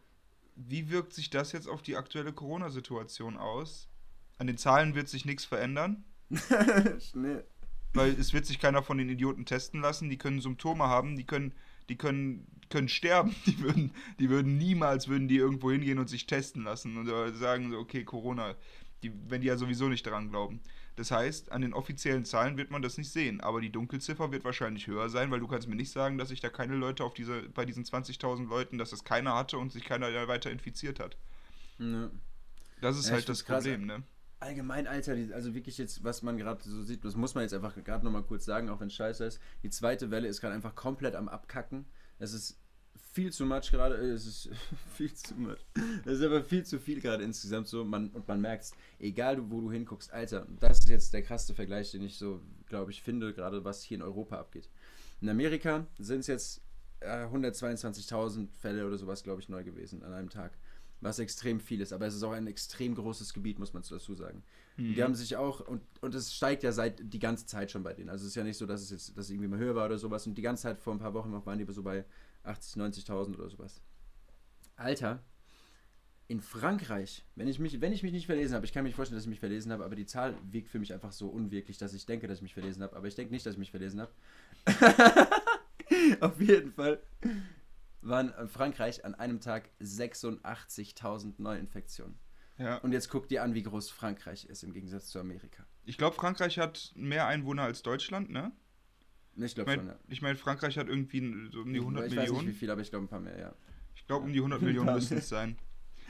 [0.55, 3.89] wie wirkt sich das jetzt auf die aktuelle Corona-Situation aus?
[4.37, 6.03] An den Zahlen wird sich nichts verändern.
[6.99, 7.45] Schnell.
[7.93, 10.09] Weil es wird sich keiner von den Idioten testen lassen.
[10.09, 11.53] Die können Symptome haben, die können,
[11.87, 13.35] die können, können sterben.
[13.45, 17.71] Die würden, die würden niemals würden die irgendwo hingehen und sich testen lassen und sagen
[17.71, 18.55] so, okay, Corona.
[19.03, 20.61] Die, wenn die ja sowieso nicht daran glauben.
[20.95, 24.45] Das heißt, an den offiziellen Zahlen wird man das nicht sehen, aber die Dunkelziffer wird
[24.45, 27.13] wahrscheinlich höher sein, weil du kannst mir nicht sagen, dass sich da keine Leute auf
[27.13, 31.17] diese, bei diesen 20.000 Leuten, dass das keiner hatte und sich keiner weiter infiziert hat.
[31.77, 32.11] Ne.
[32.81, 34.03] Das ist ja, halt das Problem, ne?
[34.39, 37.75] Allgemein, Alter, also wirklich jetzt, was man gerade so sieht, das muss man jetzt einfach
[37.83, 39.39] gerade nochmal kurz sagen, auch wenn es scheiße ist.
[39.63, 41.85] Die zweite Welle ist gerade einfach komplett am Abkacken.
[42.19, 42.59] Es ist
[43.11, 43.95] viel zu much gerade.
[43.95, 44.49] Es ist
[44.95, 45.57] viel zu much.
[46.05, 47.83] Es ist aber viel zu viel gerade insgesamt so.
[47.83, 51.53] Man, und man merkt es, egal wo du hinguckst, Alter, das ist jetzt der krasse
[51.53, 54.69] Vergleich, den ich so, glaube ich, finde, gerade was hier in Europa abgeht.
[55.21, 56.61] In Amerika sind es jetzt
[56.99, 60.57] äh, 122.000 Fälle oder sowas, glaube ich, neu gewesen an einem Tag.
[61.01, 64.15] Was extrem viel ist, aber es ist auch ein extrem großes Gebiet, muss man dazu
[64.15, 64.43] sagen.
[64.77, 64.93] Mhm.
[64.93, 67.93] Die haben sich auch, und, und es steigt ja seit die ganze Zeit schon bei
[67.93, 68.09] denen.
[68.09, 69.85] Also es ist ja nicht so, dass es jetzt dass es irgendwie mal höher war
[69.85, 70.25] oder sowas.
[70.25, 72.05] Und die ganze Zeit vor ein paar Wochen noch waren die so bei
[72.45, 73.81] 80, 90.000 oder sowas.
[74.75, 75.23] Alter,
[76.27, 78.95] in Frankreich, wenn ich mich, wenn ich mich nicht verlesen habe, ich kann mir nicht
[78.95, 81.77] vorstellen, dass ich mich verlesen habe, aber die Zahl wirkt für mich einfach so unwirklich,
[81.77, 83.71] dass ich denke, dass ich mich verlesen habe, aber ich denke nicht, dass ich mich
[83.71, 84.11] verlesen habe.
[86.19, 86.99] Auf jeden Fall
[88.01, 92.17] waren in Frankreich an einem Tag 86.000 Neuinfektionen.
[92.57, 92.77] Ja.
[92.77, 95.65] Und jetzt guck dir an, wie groß Frankreich ist im Gegensatz zu Amerika.
[95.83, 98.51] Ich glaube, Frankreich hat mehr Einwohner als Deutschland, ne?
[99.37, 99.95] Ich glaube schon, ja.
[100.07, 102.25] Ich meine, Frankreich hat irgendwie so um die 100 ich Millionen.
[102.25, 103.53] Ich weiß nicht wie viel, aber ich glaube ein paar mehr, ja.
[103.95, 105.57] Ich glaube, um die 100 Millionen müssten es sein.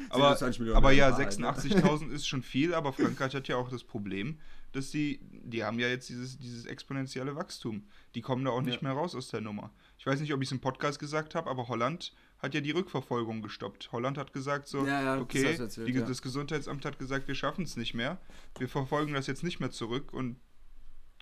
[0.09, 0.37] Aber,
[0.73, 4.39] aber ja, 86.000 ist schon viel, aber Frankreich hat ja auch das Problem,
[4.73, 7.87] dass die, die haben ja jetzt dieses, dieses exponentielle Wachstum.
[8.13, 8.89] Die kommen da auch nicht ja.
[8.89, 9.71] mehr raus aus der Nummer.
[9.97, 12.71] Ich weiß nicht, ob ich es im Podcast gesagt habe, aber Holland hat ja die
[12.71, 13.91] Rückverfolgung gestoppt.
[13.93, 17.35] Holland hat gesagt so, ja, ja, okay, das, erzählt, die, das Gesundheitsamt hat gesagt, wir
[17.35, 18.19] schaffen es nicht mehr.
[18.59, 20.41] Wir verfolgen das jetzt nicht mehr zurück und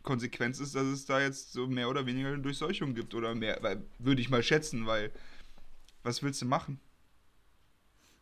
[0.03, 3.57] Konsequenz ist, dass es da jetzt so mehr oder weniger eine Durchseuchung gibt oder mehr,
[3.61, 5.11] weil, würde ich mal schätzen, weil
[6.03, 6.79] was willst du machen?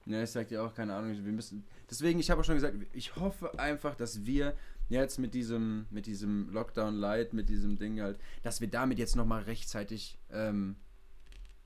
[0.06, 2.76] Ja, ich sag dir auch, keine Ahnung, wir müssen, deswegen, ich habe auch schon gesagt,
[2.94, 4.56] ich hoffe einfach, dass wir
[4.90, 9.16] jetzt mit diesem, mit diesem Lockdown Light, mit diesem Ding halt, dass wir damit jetzt
[9.16, 10.76] nochmal rechtzeitig, ähm,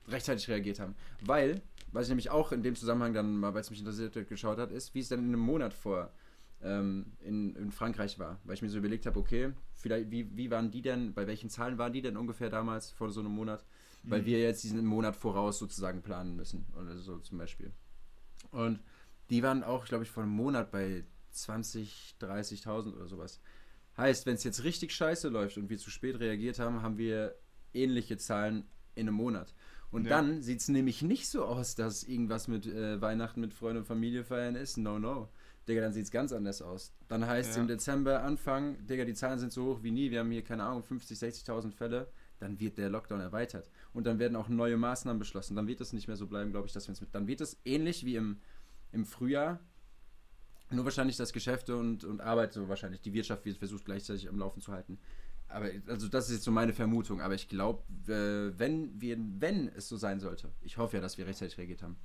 [0.08, 0.94] rechtzeitig reagiert haben.
[1.20, 4.58] Weil, was ich nämlich auch in dem Zusammenhang dann mal, weil es mich interessiert geschaut
[4.58, 6.12] hat, ist, wie es dann in einem Monat vor
[6.62, 8.40] ähm, in, in Frankreich war.
[8.44, 11.50] Weil ich mir so überlegt habe, okay, vielleicht, wie, wie waren die denn, bei welchen
[11.50, 13.64] Zahlen waren die denn ungefähr damals vor so einem Monat?
[14.02, 14.26] Weil mhm.
[14.26, 16.66] wir jetzt diesen Monat voraus sozusagen planen müssen.
[16.80, 17.72] Oder so zum Beispiel.
[18.50, 18.80] Und
[19.30, 23.40] die waren auch, glaube ich, vor einem Monat bei 20, 30.000 oder sowas.
[23.96, 27.34] Heißt, wenn es jetzt richtig scheiße läuft und wir zu spät reagiert haben, haben wir
[27.72, 28.64] ähnliche Zahlen
[28.94, 29.54] in einem Monat.
[29.90, 30.10] Und ja.
[30.10, 33.86] dann sieht es nämlich nicht so aus, dass irgendwas mit äh, Weihnachten mit Freunden und
[33.86, 34.76] Familie feiern ist.
[34.76, 35.28] No, no.
[35.68, 36.92] Digga, dann sieht es ganz anders aus.
[37.08, 37.62] Dann heißt es ja.
[37.62, 40.64] im Dezember Anfang, Digga, die Zahlen sind so hoch wie nie, wir haben hier, keine
[40.64, 43.70] Ahnung, 50, 60.000 Fälle, dann wird der Lockdown erweitert.
[43.92, 45.56] Und dann werden auch neue Maßnahmen beschlossen.
[45.56, 47.14] Dann wird es nicht mehr so bleiben, glaube ich, dass wir es mit.
[47.14, 48.40] Dann wird es ähnlich wie im,
[48.92, 49.58] im Frühjahr,
[50.70, 54.38] Nur wahrscheinlich das Geschäfte und, und Arbeit, so wahrscheinlich die Wirtschaft wird versucht gleichzeitig am
[54.38, 54.98] Laufen zu halten.
[55.48, 57.20] Aber also das ist jetzt so meine Vermutung.
[57.20, 61.18] Aber ich glaube, äh, wenn wir, wenn es so sein sollte, ich hoffe ja, dass
[61.18, 61.96] wir rechtzeitig reagiert haben.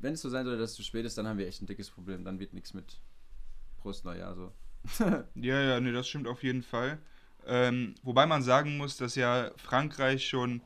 [0.00, 1.66] Wenn es so sein sollte, dass es zu spät ist, dann haben wir echt ein
[1.66, 2.24] dickes Problem.
[2.24, 3.00] Dann wird nichts mit
[3.78, 4.52] Prost Neujahr so.
[5.34, 6.98] ja, ja, nee, das stimmt auf jeden Fall.
[7.46, 10.62] Ähm, wobei man sagen muss, dass ja Frankreich schon.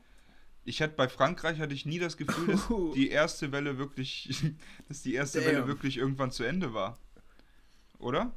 [0.65, 4.53] Ich hatte bei Frankreich hatte ich nie das Gefühl, dass die erste Welle wirklich,
[4.87, 5.47] dass die erste Damn.
[5.47, 6.97] Welle wirklich irgendwann zu Ende war.
[7.97, 8.33] Oder?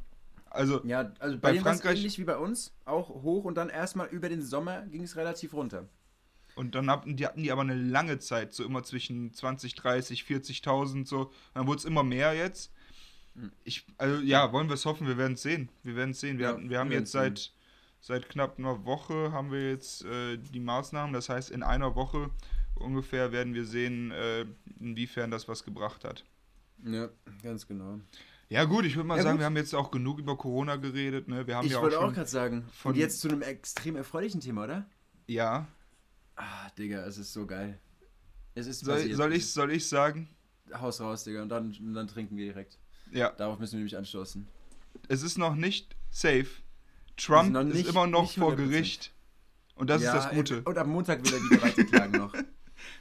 [0.50, 4.08] Also, ja, also bei, bei Frankreich ähnlich wie bei uns, auch hoch und dann erstmal
[4.08, 5.88] über den Sommer ging es relativ runter.
[6.54, 10.22] Und dann hatten die, hatten die aber eine lange Zeit, so immer zwischen 20, 30,
[10.22, 11.32] 40.000, so.
[11.54, 12.72] Dann wurde es immer mehr jetzt.
[13.34, 13.52] Hm.
[13.64, 15.70] Ich, also ja, wollen wir es hoffen, wir werden es sehen.
[15.82, 16.38] Wir werden es sehen.
[16.38, 17.52] Wir, ja, hatten, wir haben jetzt seit,
[18.00, 21.12] seit knapp einer Woche haben wir jetzt äh, die Maßnahmen.
[21.12, 22.30] Das heißt, in einer Woche
[22.74, 24.44] ungefähr werden wir sehen, äh,
[24.80, 26.24] inwiefern das was gebracht hat.
[26.84, 27.08] Ja,
[27.42, 28.00] ganz genau.
[28.48, 29.40] Ja, gut, ich würde mal ja, sagen, gut.
[29.40, 31.26] wir haben jetzt auch genug über Corona geredet.
[31.26, 31.46] Ne?
[31.46, 32.66] Wir haben ich ja wollte auch gerade sagen.
[32.84, 34.86] Und jetzt zu einem extrem erfreulichen Thema, oder?
[35.26, 35.68] Ja.
[36.36, 37.78] Ah, Digga, es ist so geil.
[38.54, 40.28] Es ist soll, soll, ich, soll ich sagen?
[40.74, 42.78] Haus raus, Digga, und dann, und dann trinken wir direkt.
[43.10, 43.30] Ja.
[43.30, 44.46] Darauf müssen wir nämlich anstoßen.
[45.08, 46.48] Es ist noch nicht safe.
[47.16, 49.12] Trump ist, nicht, ist immer noch vor Gericht.
[49.74, 50.62] Und das ja, ist das Gute.
[50.62, 52.34] Und am Montag will er wieder weiterklagen noch.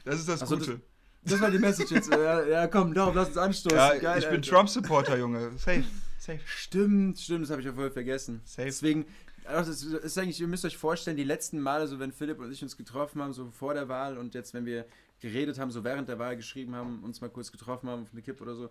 [0.04, 0.80] Das ist das Achso, Gute.
[1.22, 2.08] Das, das, war die Message jetzt.
[2.08, 3.76] ja, ja, komm, darauf lass uns anstoßen.
[3.76, 5.50] Ja, Geil, ich bin Trump-Supporter, Junge.
[5.58, 5.82] Safe.
[6.20, 6.38] Safe.
[6.44, 8.40] Stimmt, stimmt, das habe ich ja voll vergessen.
[8.44, 8.66] Safe.
[8.66, 9.06] Deswegen,
[9.44, 12.50] also das ist eigentlich, ihr müsst euch vorstellen, die letzten Male, so wenn Philipp und
[12.50, 14.86] ich uns getroffen haben, so vor der Wahl und jetzt, wenn wir
[15.20, 18.22] geredet haben, so während der Wahl geschrieben haben, uns mal kurz getroffen haben auf eine
[18.22, 18.70] Kippe oder so,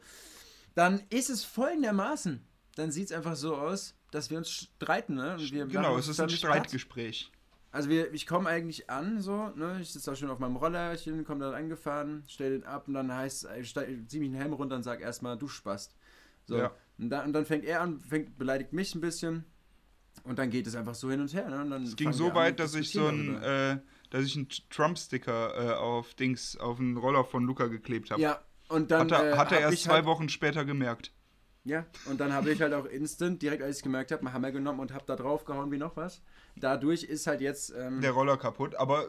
[0.76, 2.42] dann ist es folgendermaßen.
[2.76, 5.36] Dann sieht es einfach so aus, dass wir uns streiten, ne?
[5.38, 7.32] Wir genau, es ist ein Streitgespräch.
[7.74, 9.80] Also wir, ich komme eigentlich an, so, ne?
[9.82, 13.14] Ich sitze da schön auf meinem Rollerchen, komme dann angefahren, stelle den ab und dann
[13.14, 15.96] heißt es, ich ziehe mich den Helm runter und sage erstmal, du spast.
[16.46, 16.58] So.
[16.58, 16.72] Ja.
[16.98, 19.46] Und, dann, und dann fängt er an, fängt, beleidigt mich ein bisschen.
[20.24, 21.50] Und dann geht es einfach so hin und her.
[21.50, 21.76] Ne?
[21.76, 23.78] Und es ging so weit, dass ich so ein, äh,
[24.12, 28.22] dass ich einen Trump-Sticker äh, auf Dings, auf den Roller von Luca geklebt habe.
[28.22, 29.12] Ja, und dann.
[29.12, 31.12] Hat er, äh, hat er erst zwei halt, Wochen später gemerkt.
[31.64, 34.52] Ja, und dann habe ich halt auch instant, direkt als ich gemerkt habe, einen Hammer
[34.52, 36.22] genommen und habe da drauf gehauen wie noch was.
[36.56, 37.74] Dadurch ist halt jetzt.
[37.78, 39.08] Ähm, Der Roller kaputt, aber.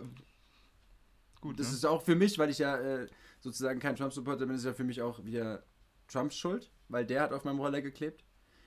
[1.40, 1.58] Gut.
[1.58, 1.74] Das ne?
[1.74, 3.08] ist auch für mich, weil ich ja äh,
[3.40, 5.64] sozusagen kein Trump-Supporter bin, ist ja für mich auch wieder
[6.08, 8.24] Trumps Schuld, weil der hat auf meinem Roller geklebt.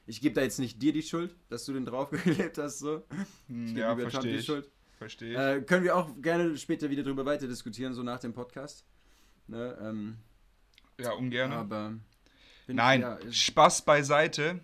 [0.08, 3.04] Ich gebe da jetzt nicht dir die Schuld, dass du den draufgeklebt hast, so.
[3.48, 4.46] Ich ja, verstehe ich.
[4.46, 4.70] Schuld.
[4.98, 8.86] Verstehe äh, können wir auch gerne später wieder drüber weiter diskutieren, so nach dem Podcast.
[9.48, 10.18] Ne, ähm,
[11.00, 11.52] ja, ungern.
[11.52, 11.94] Aber.
[12.68, 14.64] Nein, ja, Spaß beiseite.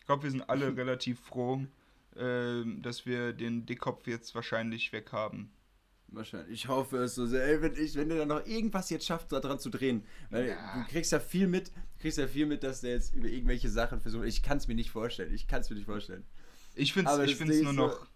[0.00, 1.64] Ich glaube, wir sind alle relativ froh,
[2.16, 5.52] äh, dass wir den Dickkopf jetzt wahrscheinlich weg haben.
[6.10, 6.52] Wahrscheinlich.
[6.52, 7.44] Ich hoffe es so sehr.
[7.44, 10.04] Ey, wenn, ich, wenn der dann noch irgendwas jetzt schafft, daran zu drehen.
[10.30, 10.74] Weil ja.
[10.74, 14.00] du kriegst ja viel mit, kriegst ja viel mit, dass der jetzt über irgendwelche Sachen
[14.00, 14.24] versucht.
[14.24, 15.34] Ich kann es mir nicht vorstellen.
[15.34, 16.24] Ich kann es mir nicht vorstellen.
[16.74, 18.06] Ich finde es nur noch.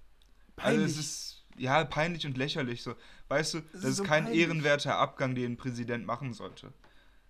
[0.56, 0.82] Peinlich.
[0.82, 2.94] Also es ist ja peinlich und lächerlich so.
[3.28, 4.42] Weißt du, das, das ist, so kein peinlich.
[4.42, 6.72] ehrenwerter Abgang, den ein Präsident machen sollte.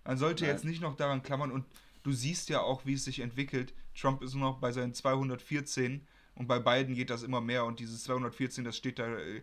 [0.05, 0.53] Man sollte Nein.
[0.53, 1.65] jetzt nicht noch daran klammern und
[2.03, 3.73] du siehst ja auch, wie es sich entwickelt.
[3.95, 7.79] Trump ist nur noch bei seinen 214 und bei beiden geht das immer mehr und
[7.79, 9.41] dieses 214, das steht da äh,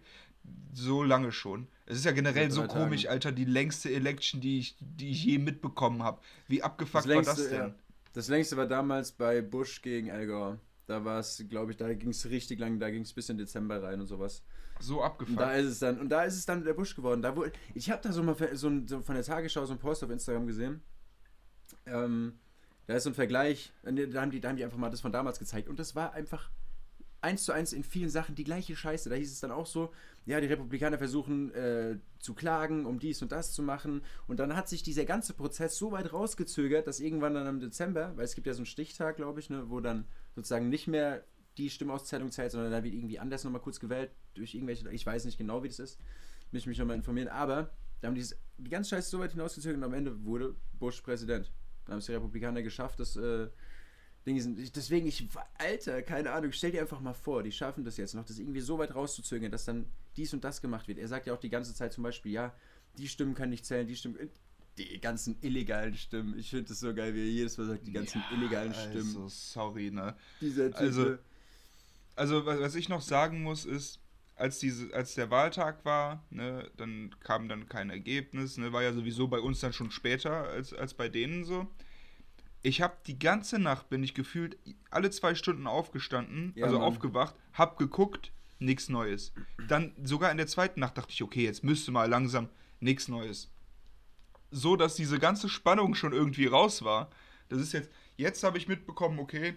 [0.73, 1.69] so lange schon.
[1.87, 3.13] Es ist ja generell so komisch, Tagen.
[3.13, 6.21] Alter, die längste Election, die ich, die ich je mitbekommen habe.
[6.47, 7.69] Wie abgefuckt das längste, war das denn?
[7.69, 7.75] Ja.
[8.13, 10.61] Das längste war damals bei Bush gegen Al Gore.
[10.87, 13.39] Da war es, glaube ich, da ging es richtig lang, da ging es bis in
[13.39, 14.43] Dezember rein und sowas.
[14.81, 15.39] So abgefuckt.
[15.39, 17.23] Und da ist es dann, und da ist es dann der Bush geworden.
[17.23, 19.81] Da wo, ich habe da so mal so, ein, so, von der Tagesschau so einen
[19.81, 20.83] Post auf Instagram gesehen.
[21.87, 22.39] Ähm,
[22.87, 25.13] da ist so ein Vergleich, da haben, die, da haben die einfach mal das von
[25.13, 25.69] damals gezeigt.
[25.69, 26.51] Und das war einfach
[27.23, 29.11] eins zu eins in vielen Sachen die gleiche Scheiße.
[29.11, 29.93] Da hieß es dann auch so,
[30.27, 34.03] ja, die Republikaner versuchen äh, zu klagen, um dies und das zu machen.
[34.27, 38.13] Und dann hat sich dieser ganze Prozess so weit rausgezögert, dass irgendwann dann im Dezember,
[38.17, 41.25] weil es gibt ja so einen Stichtag, glaube ich, ne, wo dann sozusagen nicht mehr
[41.59, 45.25] die Stimmauszählung zählt, sondern da wird irgendwie anders nochmal kurz gewählt durch irgendwelche, ich weiß
[45.25, 45.99] nicht genau, wie das ist,
[46.53, 48.25] mich mich nochmal informieren, aber da haben die,
[48.59, 51.53] die ganze Scheiße so weit hinausgezögert und am Ende wurde Bush Präsident.
[51.85, 53.49] Dann haben es die Republikaner geschafft, dass äh.
[54.27, 55.27] Deswegen, ich,
[55.59, 58.61] Alter, keine Ahnung, stell dir einfach mal vor, die schaffen das jetzt noch, das irgendwie
[58.61, 60.99] so weit rauszuzögern, dass dann dies und das gemacht wird.
[60.99, 62.55] Er sagt ja auch die ganze Zeit zum Beispiel, ja,
[62.99, 64.19] die Stimmen können nicht zählen, die Stimmen.
[64.77, 66.39] Die ganzen illegalen Stimmen.
[66.39, 69.09] Ich finde das so geil, wie er jedes Mal sagt, die ganzen ja, illegalen Stimmen.
[69.09, 70.15] Also, sorry, ne?
[70.41, 71.19] Dieser typ, Also,
[72.17, 74.01] also, was ich noch sagen muss, ist,
[74.37, 78.93] als, diese, als der Wahltag war, ne, dann kam dann kein Ergebnis, ne, war ja
[78.93, 81.67] sowieso bei uns dann schon später als, als bei denen so
[82.63, 84.59] ich habe die ganze Nacht, bin ich gefühlt
[84.91, 86.87] alle zwei Stunden aufgestanden, ja, also Mann.
[86.89, 89.33] aufgewacht, hab geguckt, nichts Neues.
[89.69, 92.49] Dann sogar in der zweiten Nacht dachte ich, okay, jetzt müsste mal langsam
[92.81, 93.51] nichts Neues.
[94.51, 97.11] So, dass diese ganze Spannung schon irgendwie raus war.
[97.49, 99.57] Das ist jetzt, jetzt habe ich mitbekommen, okay,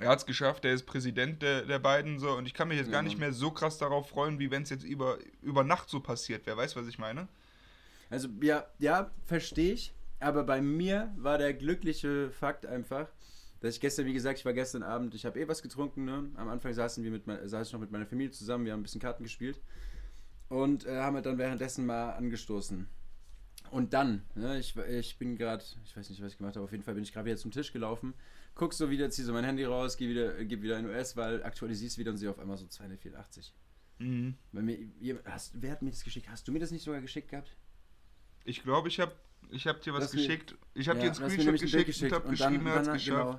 [0.00, 2.78] er hat es geschafft, er ist Präsident der, der beiden so und ich kann mich
[2.78, 2.92] jetzt Ja.
[2.94, 6.00] gar nicht mehr so krass darauf freuen, wie wenn es jetzt über, über Nacht so
[6.00, 6.42] passiert.
[6.46, 7.28] Wer weiß, was ich meine?
[8.10, 9.92] Also, ja, ja, verstehe ich.
[10.24, 13.08] Aber bei mir war der glückliche Fakt einfach,
[13.60, 16.30] dass ich gestern, wie gesagt, ich war gestern Abend, ich habe eh was getrunken, ne?
[16.36, 18.84] Am Anfang saßen wir mit, saß ich noch mit meiner Familie zusammen, wir haben ein
[18.84, 19.60] bisschen Karten gespielt
[20.48, 22.86] und äh, haben dann währenddessen mal angestoßen.
[23.70, 26.72] Und dann, ne, ich, ich bin gerade, ich weiß nicht, was ich gemacht habe, auf
[26.72, 28.14] jeden Fall bin ich gerade wieder zum Tisch gelaufen,
[28.54, 31.16] guck so wieder, zieh so mein Handy raus, geh wieder, äh, geh wieder in US,
[31.16, 33.52] weil aktualisierst wieder und sehe auf einmal so 284.
[33.98, 34.36] Mhm.
[34.52, 36.28] Bei mir, ihr- hast, wer hat mir das geschickt?
[36.30, 37.56] Hast du mir das nicht sogar geschickt gehabt?
[38.44, 39.12] Ich glaube, ich habe
[39.50, 40.54] ich hab dir was Das geschickt.
[40.74, 42.86] Ich habe Ja, dir einen Screenshot ein Bild geschickt, und habe geschrieben, er hat es
[42.86, 43.38] dann, geschafft.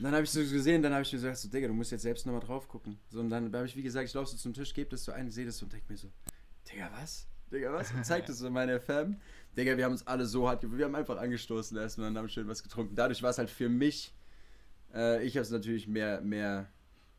[0.00, 1.92] Dann habe ich so gesehen, dann habe ich mir so gedacht, so, Digga, du musst
[1.92, 2.98] jetzt selbst nochmal drauf gucken.
[3.10, 5.12] So, und dann habe ich, wie gesagt, ich laufe so zum Tisch, gebe das so
[5.12, 6.08] ein, sehe das so und denke mir so,
[6.70, 7.26] Digga, was?
[7.52, 7.92] Digga, was?
[7.92, 9.20] Und zeig das so meiner Fam.
[9.56, 12.48] Digga, wir haben uns alle so hart, wir haben einfach angestoßen erstmal und haben schön
[12.48, 12.96] was getrunken.
[12.96, 14.12] Dadurch war es halt für mich,
[14.92, 16.68] äh, ich habe es natürlich mehr, mehr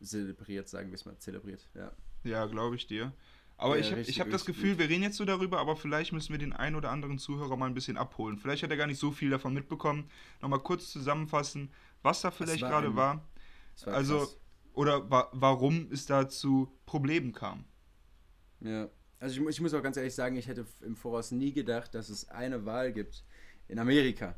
[0.02, 1.92] zelebriert, sagen wir es mal, zelebriert, ja.
[2.24, 3.12] Ja, glaube ich dir.
[3.58, 4.80] Aber Ja, ich habe hab das Gefühl, gut.
[4.80, 7.66] wir reden jetzt so darüber, aber vielleicht müssen wir den einen oder anderen Zuhörer mal
[7.66, 8.36] ein bisschen abholen.
[8.38, 10.10] Vielleicht hat er gar nicht so viel davon mitbekommen.
[10.42, 11.70] Nochmal kurz zusammenfassen,
[12.02, 13.26] was da vielleicht war gerade ein- war
[13.86, 14.36] Also- krass.
[14.74, 17.64] oder wa warum es da zu Problemen kam.
[18.60, 18.88] Ja,
[19.20, 22.10] also ich, ich muss auch ganz ehrlich sagen, ich hätte im Voraus nie gedacht, dass
[22.10, 23.24] es eine Wahl gibt
[23.68, 24.34] in Amerika,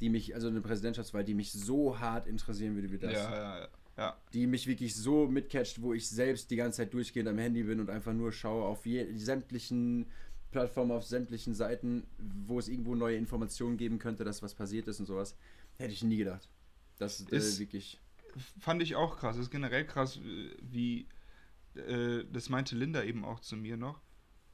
[0.00, 3.12] die mich, also eine Präsidentschaftswahl, die mich so hart interessieren würde wie das.
[3.14, 3.68] Ja, ja, ja.
[3.96, 4.16] Ja.
[4.32, 7.80] Die mich wirklich so mitcatcht, wo ich selbst die ganze Zeit durchgehend am Handy bin
[7.80, 10.06] und einfach nur schaue auf sämtlichen
[10.50, 12.06] Plattformen, auf sämtlichen Seiten,
[12.46, 15.36] wo es irgendwo neue Informationen geben könnte, dass was passiert ist und sowas.
[15.76, 16.48] Hätte ich nie gedacht.
[16.98, 18.00] Das ist Ist- äh, wirklich.
[18.58, 19.36] Fand ich auch krass.
[19.36, 21.08] Es ist generell krass, äh, wie
[21.76, 24.00] äh, das meinte Linda eben auch zu mir noch.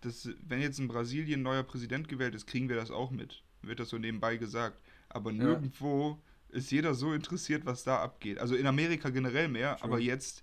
[0.03, 3.43] Dass, wenn jetzt in Brasilien ein neuer Präsident gewählt ist, kriegen wir das auch mit.
[3.63, 4.81] Wird das so nebenbei gesagt.
[5.11, 6.19] Aber nirgendwo
[6.53, 8.39] ist jeder so interessiert, was da abgeht.
[8.39, 9.85] Also in Amerika generell mehr, True.
[9.85, 10.43] aber jetzt,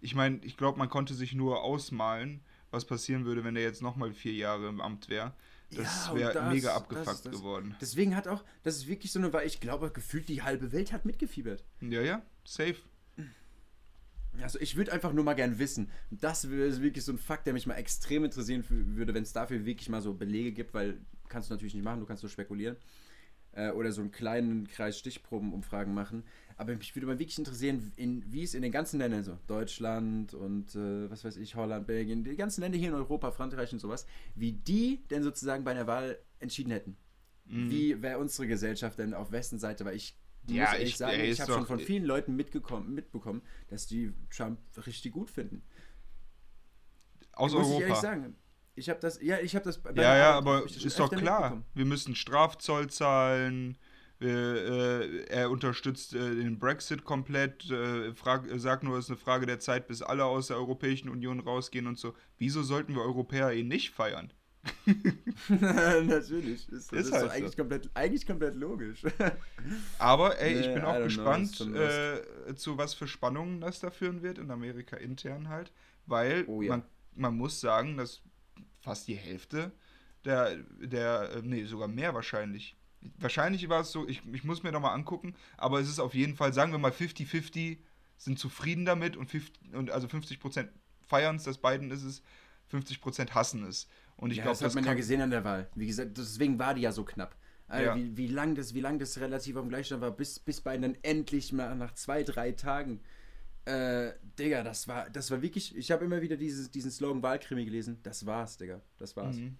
[0.00, 3.82] ich meine, ich glaube, man konnte sich nur ausmalen, was passieren würde, wenn er jetzt
[3.82, 5.34] nochmal vier Jahre im Amt wäre.
[5.72, 7.32] Das Ja, wäre das- mega das abgefuckt ist das.
[7.32, 7.76] geworden.
[7.80, 10.92] Deswegen hat auch, das ist wirklich so eine, weil ich glaube, gefühlt die halbe Welt
[10.92, 11.64] hat mitgefiebert.
[11.80, 12.76] Ja, ja, safe.
[14.42, 15.90] Also ich würde einfach nur mal gern wissen.
[16.10, 19.64] Das ist wirklich so ein Fakt, der mich mal extrem interessieren würde, wenn es dafür
[19.64, 22.76] wirklich mal so Belege gibt, weil kannst du natürlich nicht machen, du kannst nur spekulieren.
[23.52, 26.22] Äh, oder so einen kleinen Kreis Stichprobenumfragen machen.
[26.56, 30.34] Aber mich würde mal wirklich interessieren, in, wie es in den ganzen Ländern so, Deutschland
[30.34, 33.80] und äh, was weiß ich, Holland, Belgien, die ganzen Länder hier in Europa, Frankreich und
[33.80, 36.96] sowas, wie die denn sozusagen bei einer Wahl entschieden hätten.
[37.46, 37.70] Mhm.
[37.70, 39.84] Wie wäre unsere Gesellschaft denn auf wessen Seite?
[39.84, 43.42] Weil ich Ja, muss ehrlich ich- sagen, ich habe schon von vielen Leuten mitgekommen, mitbekommen,
[43.68, 45.62] dass die Trump richtig gut finden.
[47.32, 48.00] Aus muss ich ehrlich Europa.
[48.00, 48.36] sagen.
[48.80, 49.80] Ich habe das, ja, ich habe das.
[49.94, 51.62] Ja, ja, Arbeit aber ist doch klar.
[51.74, 53.76] Wir müssen Strafzoll zahlen.
[54.22, 57.70] Äh, er unterstützt äh, den Brexit komplett.
[57.70, 61.08] Äh, frag, sagt nur, es ist eine Frage der Zeit, bis alle aus der Europäischen
[61.10, 62.14] Union rausgehen und so.
[62.38, 64.32] Wieso sollten wir Europäer ihn nicht feiern?
[65.48, 66.68] Natürlich.
[66.68, 69.02] Ist, das Ist ist halt doch eigentlich, komplett, eigentlich komplett logisch.
[69.98, 72.22] Aber ey, ich Nee, bin auch know, gespannt, schon äh,
[72.54, 75.72] zu was für Spannungen das da führen wird in Amerika intern halt.
[76.06, 76.68] Weil Oh ja.
[76.68, 76.82] man,
[77.14, 78.22] man muss sagen, dass
[78.80, 79.72] fast die Hälfte
[80.24, 82.76] der, der, äh, nee, sogar mehr wahrscheinlich.
[83.18, 86.14] Wahrscheinlich war es so, ich, ich muss mir noch mal angucken, aber es ist auf
[86.14, 87.78] jeden Fall, sagen wir mal 50-50
[88.18, 90.68] sind zufrieden damit und, 50, und also 50%
[91.06, 92.22] feiern es, dass Biden ist es,
[92.70, 93.88] 50% hassen es.
[94.16, 95.70] Und ich ja, glaube, das hat man ja gesehen an der Wahl.
[95.74, 97.34] Wie gesagt, deswegen war die ja so knapp.
[97.66, 97.96] Also Ja.
[97.96, 100.96] wie, wie lang das, wie lang das relativ am Gleichstand war, bis, bis Biden dann
[101.00, 103.00] endlich mal nach zwei, drei Tagen.
[103.66, 105.76] Äh, Digga, das war, das war wirklich.
[105.76, 107.98] Ich habe immer wieder dieses, diesen Slogan Wahlkrimi gelesen.
[108.02, 108.80] Das war's, Digga.
[108.98, 109.36] Das war's.
[109.36, 109.56] Mhm.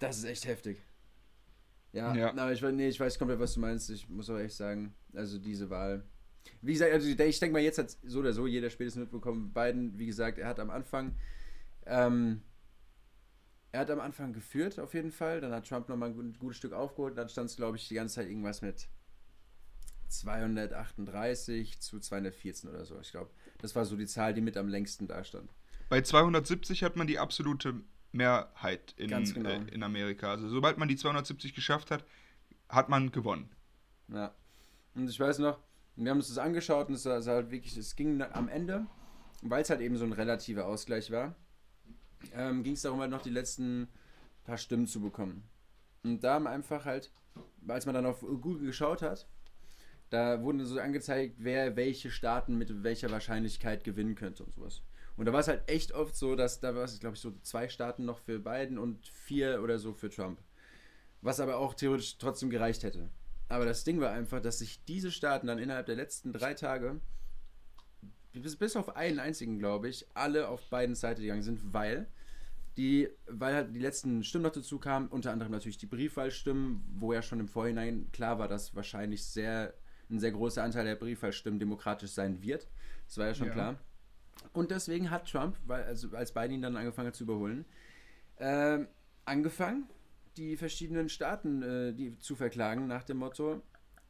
[0.00, 0.80] Das ist echt heftig.
[1.92, 2.30] Ja, Ja.
[2.30, 3.90] aber ich, nee, ich weiß komplett, was du meinst.
[3.90, 6.04] Ich muss aber echt sagen, also diese Wahl.
[6.62, 9.52] Wie gesagt, also ich denke mal, jetzt hat so oder so jeder spätestens mitbekommen.
[9.52, 11.14] Biden, wie gesagt, er hat am Anfang,
[11.86, 12.42] ähm,
[13.72, 15.40] er hat am Anfang geführt, auf jeden Fall.
[15.42, 17.18] Dann hat Trump nochmal ein gut- gutes Stück aufgeholt.
[17.18, 18.88] Dann stand es, glaube ich, die ganze Zeit irgendwas mit
[20.08, 22.98] 238 zu 214 oder so.
[23.00, 25.50] Ich glaube, das war so die Zahl, die mit am längsten da stand.
[25.88, 27.74] Bei 270 hat man die absolute
[28.12, 29.50] Mehrheit in, Ganz genau.
[29.50, 30.30] äh, in Amerika.
[30.30, 32.04] Also sobald man die 270 geschafft hat,
[32.68, 33.50] hat man gewonnen.
[34.08, 34.34] Ja.
[34.94, 35.58] Und ich weiß noch,
[35.96, 38.86] wir haben uns das angeschaut und es war halt wirklich, es ging am Ende,
[39.42, 41.34] weil es halt eben so ein relativer Ausgleich war,
[42.32, 43.88] ähm, ging es darum halt noch die letzten
[44.44, 45.48] paar Stimmen zu bekommen.
[46.04, 47.12] Und da haben einfach halt,
[47.66, 49.26] als man dann auf Google geschaut hat,
[50.10, 54.82] da wurden so angezeigt, wer welche Staaten mit welcher Wahrscheinlichkeit gewinnen könnte und sowas.
[55.16, 57.32] Und da war es halt echt oft so, dass da war es, glaube ich, so
[57.42, 60.38] zwei Staaten noch für Biden und vier oder so für Trump.
[61.20, 63.10] Was aber auch theoretisch trotzdem gereicht hätte.
[63.48, 67.00] Aber das Ding war einfach, dass sich diese Staaten dann innerhalb der letzten drei Tage,
[68.32, 72.06] bis, bis auf einen einzigen, glaube ich, alle auf beiden Seiten gegangen sind, weil
[72.76, 77.12] die, weil halt die letzten Stimmen noch dazu kamen, unter anderem natürlich die Briefwahlstimmen, wo
[77.12, 79.74] ja schon im Vorhinein klar war, dass wahrscheinlich sehr
[80.10, 82.68] ein sehr großer Anteil der Briefwahlstimmen demokratisch sein wird.
[83.06, 83.52] Das war ja schon ja.
[83.52, 83.78] klar.
[84.52, 87.64] Und deswegen hat Trump, weil, also als Biden ihn dann angefangen hat zu überholen,
[88.36, 88.78] äh,
[89.24, 89.88] angefangen,
[90.36, 93.62] die verschiedenen Staaten äh, die, zu verklagen nach dem Motto,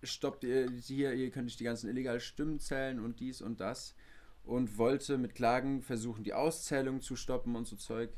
[0.03, 3.95] stoppt ihr hier, ihr könnt nicht die ganzen illegalen Stimmen zählen und dies und das.
[4.45, 8.11] Und wollte mit Klagen versuchen, die Auszählung zu stoppen und so Zeug.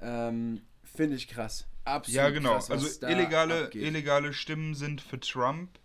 [0.00, 1.68] Ähm, Finde ich krass.
[1.84, 2.16] Absolut.
[2.16, 2.54] Ja, genau.
[2.54, 5.78] Krass, also illegale, illegale Stimmen sind für Trump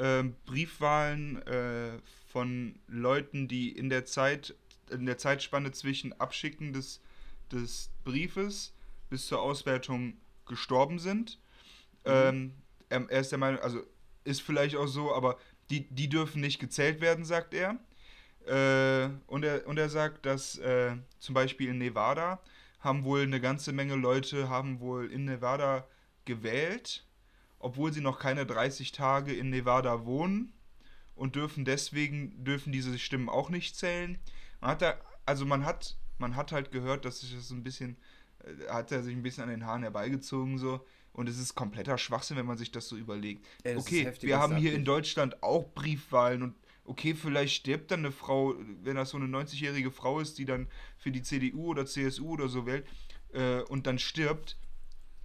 [0.00, 4.54] äh, Briefwahlen äh, von Leuten, die in der Zeit,
[4.90, 7.00] in der Zeitspanne zwischen Abschicken des,
[7.52, 8.72] des Briefes
[9.08, 10.14] bis zur Auswertung
[10.46, 11.38] gestorben sind.
[12.04, 12.12] Mhm.
[12.12, 12.52] Ähm,
[12.88, 13.82] er, er, ist der Meinung, also
[14.24, 15.38] ist vielleicht auch so, aber
[15.70, 17.78] die, die dürfen nicht gezählt werden, sagt er.
[18.46, 22.40] Äh, und, er und er sagt, dass äh, zum Beispiel in Nevada
[22.80, 25.86] haben wohl eine ganze Menge Leute haben wohl in Nevada
[26.24, 27.04] gewählt
[27.60, 30.52] obwohl sie noch keine 30 Tage in Nevada wohnen
[31.14, 34.18] und dürfen deswegen dürfen diese Stimmen auch nicht zählen.
[34.60, 34.94] Man hat da,
[35.26, 37.96] also man hat, man hat halt gehört, dass sich das ein bisschen,
[38.42, 40.84] äh, hat er sich ein bisschen an den Haaren herbeigezogen so.
[41.12, 43.44] Und es ist kompletter Schwachsinn, wenn man sich das so überlegt.
[43.64, 48.00] Ja, okay, heftig, wir haben hier in Deutschland auch Briefwahlen und okay, vielleicht stirbt dann
[48.00, 51.84] eine Frau, wenn das so eine 90-jährige Frau ist, die dann für die CDU oder
[51.84, 52.86] CSU oder so wählt
[53.32, 54.56] äh, und dann stirbt,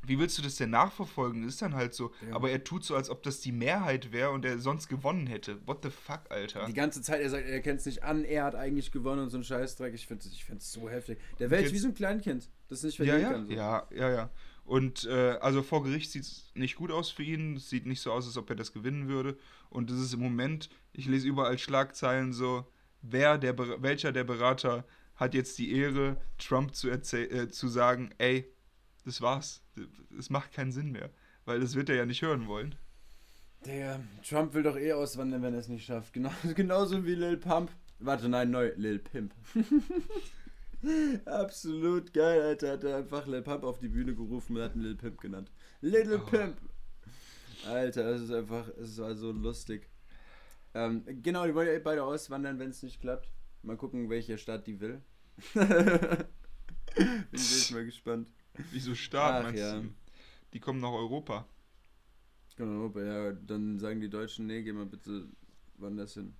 [0.07, 1.47] wie willst du das denn nachverfolgen?
[1.47, 2.11] Ist dann halt so.
[2.27, 2.35] Ja.
[2.35, 5.59] Aber er tut so, als ob das die Mehrheit wäre und er sonst gewonnen hätte.
[5.67, 6.65] What the fuck, Alter?
[6.65, 9.29] Die ganze Zeit, er sagt, er kennt es nicht an, er hat eigentlich gewonnen und
[9.29, 9.93] so ein Scheißdreck.
[9.93, 11.19] Ich finde es ich so heftig.
[11.39, 13.33] Der Welt wie so ein Kleinkind, das nicht verlieren ja, ja.
[13.33, 13.45] kann.
[13.47, 13.53] So.
[13.53, 14.29] Ja, ja, ja.
[14.65, 17.57] Und äh, also vor Gericht sieht es nicht gut aus für ihn.
[17.57, 19.37] Es sieht nicht so aus, als ob er das gewinnen würde.
[19.69, 22.65] Und das ist im Moment, ich lese überall Schlagzeilen so,
[23.03, 24.83] wer der, welcher der Berater
[25.15, 27.01] hat jetzt die Ehre, Trump zu, äh,
[27.49, 28.51] zu sagen, ey,
[29.05, 29.61] das war's.
[30.17, 31.09] Es macht keinen Sinn mehr.
[31.45, 32.75] Weil das wird er ja nicht hören wollen.
[33.65, 36.13] Der Trump will doch eh auswandern, wenn er es nicht schafft.
[36.13, 37.71] Genau, genauso wie Lil Pump.
[37.99, 39.33] Warte, nein, neu, Lil Pimp.
[41.25, 42.73] Absolut geil, Alter.
[42.73, 45.51] Hat er einfach Lil Pump auf die Bühne gerufen und hat ihn Lil Pimp genannt.
[45.81, 46.29] Little oh.
[46.29, 46.57] Pimp.
[47.67, 49.89] Alter, das ist einfach, es war so lustig.
[50.73, 53.31] Ähm, genau, die wollen ja beide auswandern, wenn es nicht klappt.
[53.63, 55.01] Mal gucken, welche Stadt die will.
[55.53, 56.27] Bin
[57.31, 58.29] ich mal gespannt.
[58.71, 59.79] Wieso Staat, Ach, meinst ja.
[59.79, 59.89] du?
[60.53, 61.45] Die kommen nach Europa.
[62.55, 63.31] Genau, Europa, ja.
[63.33, 65.27] Dann sagen die Deutschen, nee, geh mal bitte
[65.77, 66.33] woanders hin.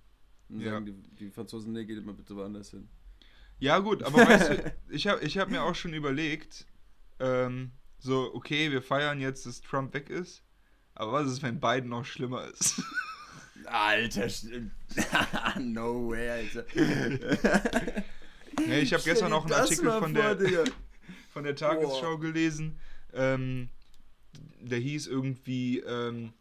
[0.48, 0.70] Dann ja.
[0.70, 2.88] sagen die, die Franzosen, nee, geht mal bitte woanders hin.
[3.58, 6.66] Ja, gut, aber weißt du, ich habe ich hab mir auch schon überlegt,
[7.20, 10.42] ähm, so, okay, wir feiern jetzt, dass Trump weg ist,
[10.94, 12.82] aber was ist, wenn Biden noch schlimmer ist?
[13.64, 14.28] Alter,
[15.58, 16.64] no way, Alter.
[18.66, 20.64] nee, ich habe gestern noch einen Artikel von vor, der.
[21.36, 22.20] Von der Tagesschau Boah.
[22.20, 22.78] gelesen.
[23.12, 23.68] Ähm,
[24.58, 26.32] der hieß irgendwie, ähm,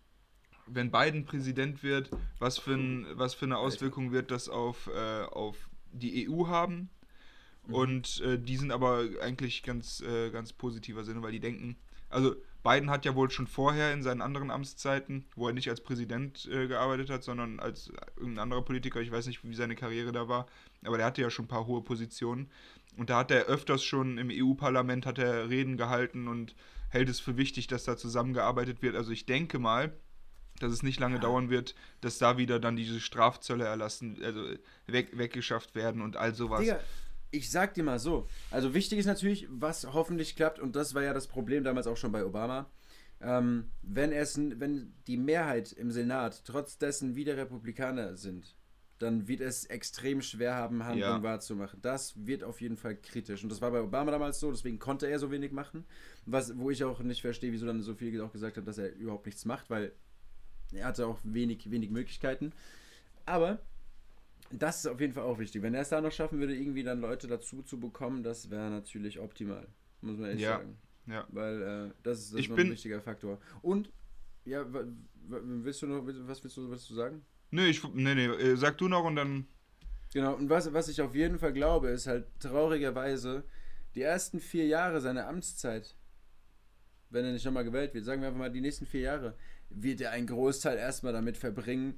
[0.68, 5.24] wenn Biden Präsident wird, was für, ein, was für eine Auswirkung wird das auf, äh,
[5.26, 6.90] auf die EU haben?
[7.68, 7.74] Mhm.
[7.74, 11.76] Und äh, die sind aber eigentlich ganz, äh, ganz positiver Sinne, weil die denken,
[12.10, 15.82] also Biden hat ja wohl schon vorher in seinen anderen Amtszeiten, wo er nicht als
[15.82, 20.14] Präsident äh, gearbeitet hat, sondern als irgendein anderer Politiker, ich weiß nicht, wie seine Karriere
[20.14, 20.48] da war,
[20.86, 22.50] aber der hatte ja schon ein paar hohe Positionen.
[22.98, 26.56] Und da hat er öfters schon im EU-Parlament hat er Reden gehalten und
[26.90, 28.96] hält es für wichtig, dass da zusammengearbeitet wird.
[28.96, 29.94] Also ich denke mal,
[30.60, 31.22] dass es nicht lange ja.
[31.22, 34.42] dauern wird, dass da wieder dann diese Strafzölle erlassen, also
[34.88, 36.62] weg, weggeschafft werden und all sowas.
[36.62, 36.80] Digga,
[37.32, 41.04] ich sag dir mal so, also wichtig ist natürlich, was hoffentlich klappt, und das war
[41.04, 42.70] ja das Problem damals auch schon bei Obama.
[43.22, 48.56] Ähm, wenn es, wenn die Mehrheit im Senat trotz dessen wieder Republikaner sind,
[49.06, 51.24] dann wird es extrem schwer haben, Handlungen ja.
[51.24, 51.80] wahrzumachen.
[51.82, 53.44] Das wird auf jeden Fall kritisch.
[53.44, 55.86] Und das war bei Obama damals so, deswegen konnte er so wenig machen.
[56.26, 58.94] Was, wo ich auch nicht verstehe, wieso dann so viel auch gesagt hat, dass er
[58.96, 59.94] überhaupt nichts macht, weil
[60.74, 62.52] er hatte auch wenig, wenig Möglichkeiten.
[63.26, 63.60] Aber
[64.52, 65.62] das ist auf jeden Fall auch wichtig.
[65.62, 68.70] Wenn er es da noch schaffen würde, irgendwie dann Leute dazu zu bekommen, das wäre
[68.70, 69.68] natürlich optimal.
[70.02, 70.58] Muss man echt ja.
[70.58, 70.78] sagen.
[71.08, 71.28] Ja.
[71.30, 73.40] Weil äh, das ist, das ist ein wichtiger Faktor.
[73.62, 73.92] Und,
[74.46, 74.66] ja,
[75.28, 77.24] willst du noch, was willst du, willst du sagen?
[77.56, 79.48] Nee, ich, nee, nee, äh, sag du noch und dann.
[80.14, 83.46] Genau, und was, was ich auf jeden Fall glaube, ist halt traurigerweise,
[83.96, 85.96] die ersten vier Jahre seiner Amtszeit,
[87.12, 89.38] wenn er nicht nochmal gewählt wird, sagen wir einfach mal die nächsten vier Jahre,
[89.70, 91.98] wird er einen Großteil erstmal damit verbringen,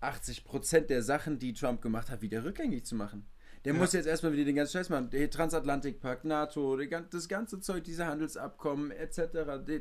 [0.00, 3.28] 80% der Sachen, die Trump gemacht hat, wieder rückgängig zu machen.
[3.64, 3.78] Der ja.
[3.78, 5.10] muss jetzt erstmal wieder den ganzen Scheiß machen.
[5.10, 9.20] Der Transatlantikpakt, NATO, das ganze Zeug, diese Handelsabkommen etc.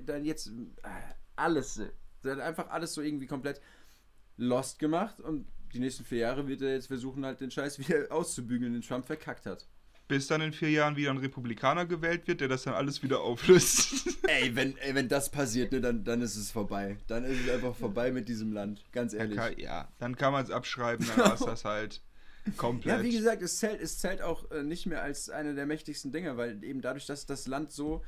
[0.05, 0.49] Dann jetzt
[0.83, 0.89] äh,
[1.35, 1.81] alles
[2.23, 3.61] einfach alles so irgendwie komplett
[4.37, 8.05] lost gemacht und die nächsten vier Jahre wird er jetzt versuchen, halt den Scheiß wieder
[8.11, 9.67] auszubügeln, den Trump verkackt hat.
[10.07, 13.21] Bis dann in vier Jahren wieder ein Republikaner gewählt wird, der das dann alles wieder
[13.21, 14.17] auflöst.
[14.27, 16.97] ey, wenn, ey, wenn das passiert, ne, dann, dann ist es vorbei.
[17.07, 19.37] Dann ist es einfach vorbei mit diesem Land, ganz ehrlich.
[19.37, 22.01] Kann, ja, dann kann man es abschreiben, dann war es das halt
[22.55, 22.97] komplett.
[22.97, 26.11] Ja, wie gesagt, es zählt, es zählt auch äh, nicht mehr als eine der mächtigsten
[26.11, 28.03] Dinge, weil eben dadurch, dass das Land so.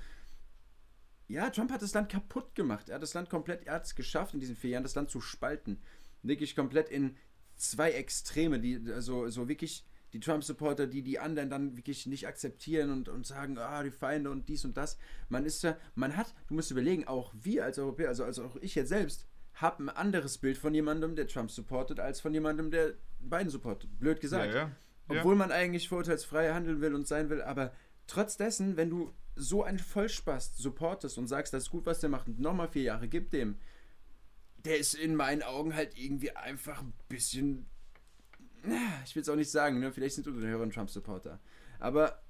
[1.28, 2.90] Ja, Trump hat das Land kaputt gemacht.
[2.90, 5.10] Er hat das Land komplett, er hat es geschafft, in diesen vier Jahren das Land
[5.10, 5.82] zu spalten.
[6.28, 7.16] Wirklich komplett in
[7.56, 12.92] zwei Extreme, die also so wirklich die Trump-Supporter, die die anderen dann wirklich nicht akzeptieren
[12.92, 14.98] und, und sagen, ah, die Feinde und dies und das.
[15.30, 18.56] Man ist ja, man hat, du musst überlegen, auch wir als Europäer, also, also auch
[18.58, 22.72] ich jetzt selbst, habe ein anderes Bild von jemandem, der Trump supportet, als von jemandem,
[22.72, 24.00] der Biden supportet.
[24.00, 24.54] Blöd gesagt.
[24.54, 24.72] Ja, ja.
[25.10, 27.74] Obwohl man eigentlich vorurteilsfrei handeln will und sein will, aber
[28.08, 32.10] trotz dessen, wenn du so einen Vollspaß supportest und sagst, das ist gut, was der
[32.10, 33.58] macht, und nochmal vier Jahre, gib dem,
[34.66, 37.66] der ist in meinen Augen halt irgendwie einfach ein bisschen.
[39.06, 39.92] Ich will es auch nicht sagen, ne?
[39.92, 41.40] vielleicht sind unsere Hörer Trump-Supporter.
[41.80, 42.22] Aber,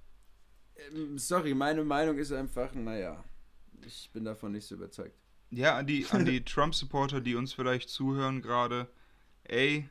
[0.76, 3.24] ähm, sorry, meine Meinung ist einfach, naja,
[3.86, 5.18] ich bin davon nicht so überzeugt.
[5.50, 8.88] Ja, an die, an die Trump-Supporter, die uns vielleicht zuhören gerade,
[9.46, 9.90] ey,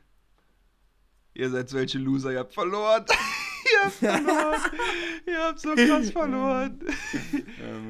[1.33, 3.05] ihr seid solche Loser, ihr habt verloren.
[3.73, 4.61] ihr habt verloren.
[5.25, 6.79] ihr habt so krass verloren.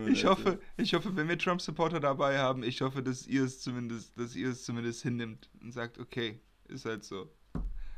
[0.09, 4.17] Ich hoffe, ich hoffe, wenn wir Trump-Supporter dabei haben, ich hoffe, dass ihr es zumindest,
[4.17, 7.30] dass ihr es zumindest hinnimmt und sagt, okay, ist halt so.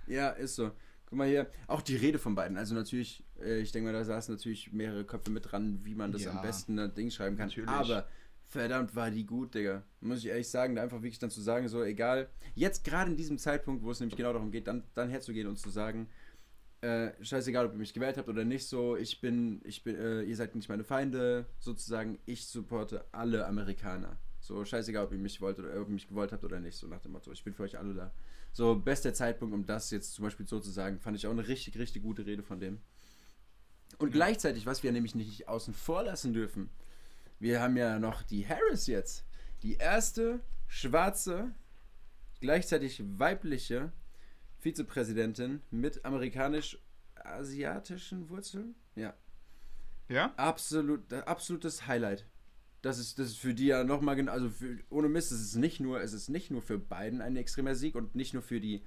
[0.08, 0.72] Ja, ist so.
[1.06, 2.58] Guck mal hier, auch die Rede von beiden.
[2.58, 6.12] Also natürlich, äh, ich denke mal, da saßen natürlich mehrere Köpfe mit dran, wie man
[6.12, 7.48] das ja, am besten ein Ding schreiben kann.
[7.48, 7.70] Natürlich.
[7.70, 8.08] Aber
[8.48, 9.84] verdammt war die gut, Digga.
[10.02, 12.30] Muss ich ehrlich sagen, da einfach wirklich dann zu sagen, so egal.
[12.54, 15.58] Jetzt gerade in diesem Zeitpunkt, wo es nämlich genau darum geht, dann, dann herzugehen und
[15.58, 16.10] zu sagen,
[16.82, 20.22] äh, scheißegal, ob ihr mich gewählt habt oder nicht, so, ich bin, ich bin, äh,
[20.24, 24.18] ihr seid nicht meine Feinde, sozusagen, ich supporte alle Amerikaner.
[24.40, 26.88] So, scheißegal, ob ihr mich wollt oder ob ihr mich gewollt habt oder nicht, so
[26.88, 28.14] nach dem Motto, ich bin für euch alle da.
[28.54, 31.48] So, bester Zeitpunkt, um das jetzt zum Beispiel so zu sagen, fand ich auch eine
[31.48, 32.80] richtig, richtig gute Rede von dem.
[33.98, 34.14] Und ja.
[34.14, 36.70] gleichzeitig, was wir nämlich nicht außen vor lassen dürfen,
[37.40, 39.26] wir haben ja noch die Harris jetzt.
[39.64, 41.52] Die erste schwarze,
[42.40, 43.92] gleichzeitig weibliche
[44.60, 48.76] Vizepräsidentin mit amerikanisch-asiatischen Wurzeln.
[48.96, 49.16] Ja.
[50.10, 50.34] Ja?
[50.38, 52.26] Absolut, absolutes Highlight.
[52.82, 55.56] Das ist, das ist für die ja nochmal genau, also für, ohne Mist, es ist
[55.56, 58.62] nicht nur, es ist nicht nur für Biden ein extremer Sieg und nicht nur für
[58.62, 58.84] die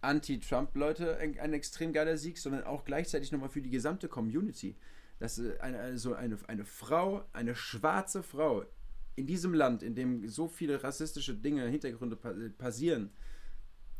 [0.00, 4.76] Anti-Trump-Leute ein, ein, extrem geiler Sieg, sondern auch gleichzeitig nochmal für die gesamte Community.
[5.18, 8.64] Dass eine, also eine, eine Frau, eine schwarze Frau
[9.14, 12.16] in diesem Land, in dem so viele rassistische Dinge, Hintergründe
[12.58, 13.10] passieren,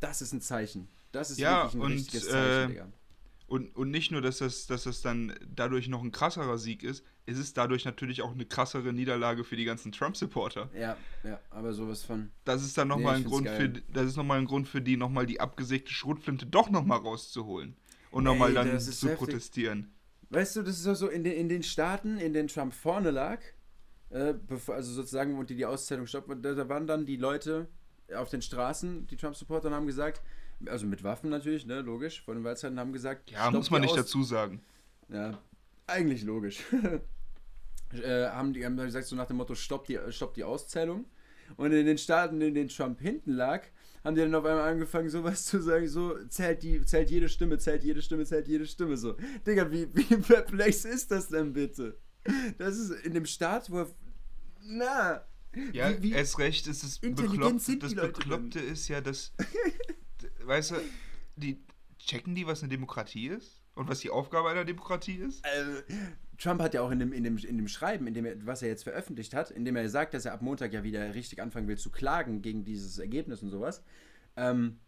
[0.01, 0.89] das ist ein Zeichen.
[1.17, 2.89] Das ist ja, wirklich ein und, richtiges Zeichen, äh, Digga.
[3.49, 7.05] Und, und nicht nur, dass das, dass das dann dadurch noch ein krasserer Sieg ist,
[7.27, 10.69] es ist dadurch natürlich auch eine krassere Niederlage für die ganzen Trump-Supporter.
[10.75, 12.31] Ja, ja, aber sowas von.
[12.45, 14.97] Das ist dann nochmal nee, ein Grund für, das ist nochmal ein Grund für die,
[14.97, 17.77] nochmal die abgesägte Schrotflinte doch nochmal rauszuholen.
[18.11, 19.19] Und nochmal dann zu heftig.
[19.19, 19.93] protestieren.
[20.31, 23.41] Weißt du, das ist so in den, in den Staaten, in denen Trump vorne lag,
[24.11, 27.69] äh, bevor, also sozusagen, und die die Auszählung stoppen, da, da waren dann die Leute
[28.15, 30.23] auf den Straßen, die Trump-Supporter, haben gesagt,
[30.67, 33.31] also mit Waffen natürlich, ne, logisch, von den Wahlzeiten haben gesagt.
[33.31, 34.63] Ja, muss man nicht Aus dazu sagen.
[35.09, 35.39] Ja,
[35.87, 36.61] eigentlich logisch.
[37.93, 41.05] äh, haben die haben gesagt, so nach dem Motto, stopp die, stopp die Auszählung.
[41.57, 43.63] Und in den Staaten, in denen Trump hinten lag,
[44.03, 47.59] haben die dann auf einmal angefangen, sowas zu sagen, so, zählt, die, zählt jede Stimme,
[47.59, 49.17] zählt jede Stimme, zählt jede Stimme, so.
[49.47, 51.99] Digga, wie, wie perplex ist das denn bitte?
[52.59, 53.87] Das ist in dem Staat, wo,
[54.61, 55.25] na,
[55.73, 57.83] ja, wie, wie erst recht ist es bekloppt.
[57.83, 59.33] Das Bekloppte ist ja, dass
[60.47, 60.75] weißt du,
[61.37, 61.65] die
[61.99, 63.63] checken die, was eine Demokratie ist?
[63.75, 65.45] Und was die Aufgabe einer Demokratie ist?
[65.45, 65.83] Also,
[66.39, 68.63] Trump hat ja auch in dem, in dem, in dem Schreiben, in dem er, was
[68.63, 71.43] er jetzt veröffentlicht hat, in dem er sagt, dass er ab Montag ja wieder richtig
[71.43, 73.83] anfangen will zu klagen gegen dieses Ergebnis und sowas,
[74.37, 74.79] ähm,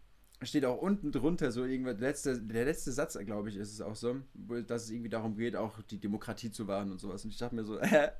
[0.41, 3.81] steht auch unten drunter so irgendwas, der letzte, der letzte Satz, glaube ich, ist es
[3.81, 4.21] auch so,
[4.65, 7.23] dass es irgendwie darum geht, auch die Demokratie zu wahren und sowas.
[7.25, 8.11] Und ich dachte mir so, äh,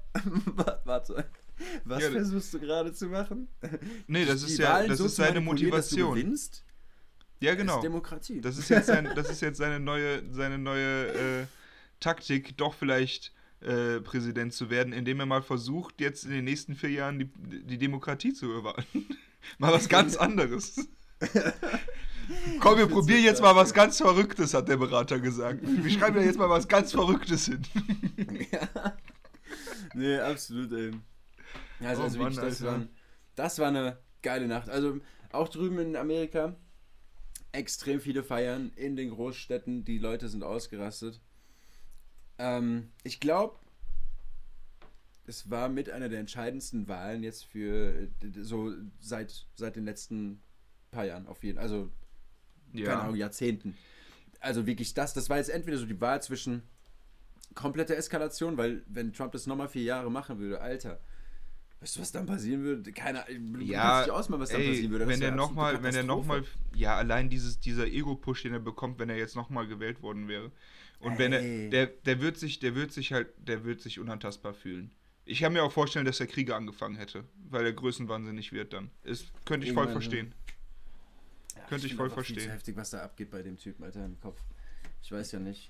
[0.83, 1.25] warte,
[1.85, 3.47] was ja, versuchst du gerade zu machen?
[4.07, 5.71] Nee, das ist ja, das so ist seine Motivation.
[5.71, 6.65] Dass du gewinnst,
[7.39, 7.73] ja, genau.
[7.73, 8.41] Das ist Demokratie.
[8.41, 11.07] Das ist jetzt, sein, das ist jetzt seine neue, seine neue
[11.41, 11.45] äh,
[11.99, 16.75] Taktik, doch vielleicht äh, Präsident zu werden, indem er mal versucht, jetzt in den nächsten
[16.75, 17.29] vier Jahren die,
[17.63, 18.85] die Demokratie zu bewahren.
[19.57, 20.87] mal was ganz anderes.
[22.59, 25.59] Komm, wir probieren jetzt mal was ganz Verrücktes, hat der Berater gesagt.
[25.63, 27.61] Wir schreiben ja jetzt mal was ganz Verrücktes hin.
[28.51, 28.93] ja.
[29.93, 30.91] Nee, absolut, ey.
[31.81, 32.87] Also, oh, also Mann, wirklich, das, war,
[33.35, 34.69] das war eine geile Nacht.
[34.69, 34.99] Also
[35.31, 36.55] auch drüben in Amerika,
[37.52, 39.86] extrem viele Feiern in den Großstädten.
[39.86, 41.20] Die Leute sind ausgerastet.
[42.38, 43.58] Ähm, ich glaube,
[45.26, 48.08] es war mit einer der entscheidendsten Wahlen jetzt für
[48.41, 50.41] so seit, seit den letzten
[50.91, 51.91] paar Jahren auf jeden Also,
[52.74, 52.86] ja.
[52.86, 53.78] keine Ahnung, Jahrzehnten.
[54.39, 56.64] Also wirklich das, das war jetzt entweder so die Wahl zwischen
[57.56, 61.00] kompletter Eskalation, weil wenn Trump das nochmal vier Jahre machen würde, Alter,
[61.82, 62.91] Weißt du, was dann passieren würde?
[62.91, 63.61] Keine Ahnung.
[63.61, 65.07] Ja, nicht ausmalen, was dann ey, passieren würde.
[65.07, 66.43] wenn der nochmal, wenn er nochmal,
[66.75, 70.51] ja, allein dieses, dieser Ego-Push, den er bekommt, wenn er jetzt nochmal gewählt worden wäre.
[70.99, 71.19] Und ey.
[71.19, 74.91] wenn er, der, der wird sich, der wird sich halt, der wird sich unantastbar fühlen.
[75.23, 78.89] Ich kann mir auch vorstellen, dass er Kriege angefangen hätte, weil er größenwahnsinnig wird dann.
[79.03, 80.34] Ist, könnte ich voll verstehen.
[81.55, 82.39] Ja, könnte ich, ich voll verstehen.
[82.39, 84.41] Viel heftig, was da abgeht bei dem Typen, Alter, im Kopf.
[85.01, 85.69] Ich weiß ja nicht.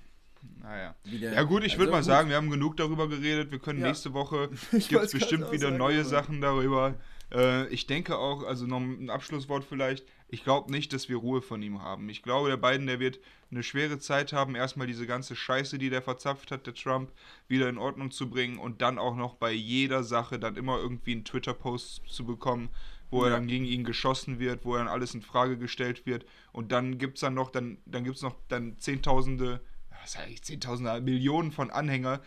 [0.62, 0.96] Naja.
[1.04, 2.06] Wieder, ja gut, ich also würde mal gut.
[2.06, 3.52] sagen, wir haben genug darüber geredet.
[3.52, 3.88] Wir können ja.
[3.88, 6.10] nächste Woche, gibt es bestimmt wieder neue aber.
[6.10, 6.96] Sachen darüber.
[7.32, 11.42] Äh, ich denke auch, also noch ein Abschlusswort vielleicht, ich glaube nicht, dass wir Ruhe
[11.42, 12.10] von ihm haben.
[12.10, 13.20] Ich glaube, der Biden, der wird
[13.52, 17.12] eine schwere Zeit haben, erstmal diese ganze Scheiße, die der verzapft hat, der Trump,
[17.48, 21.14] wieder in Ordnung zu bringen und dann auch noch bei jeder Sache dann immer irgendwie
[21.14, 22.70] einen Twitter-Post zu bekommen,
[23.10, 23.30] wo ja.
[23.30, 27.00] er dann gegen ihn geschossen wird, wo dann alles in Frage gestellt wird und dann
[27.00, 29.62] gibt es dann noch, dann, dann gibt es noch dann Zehntausende
[30.10, 32.22] was sage ich, Zehntausende, Millionen von Anhänger,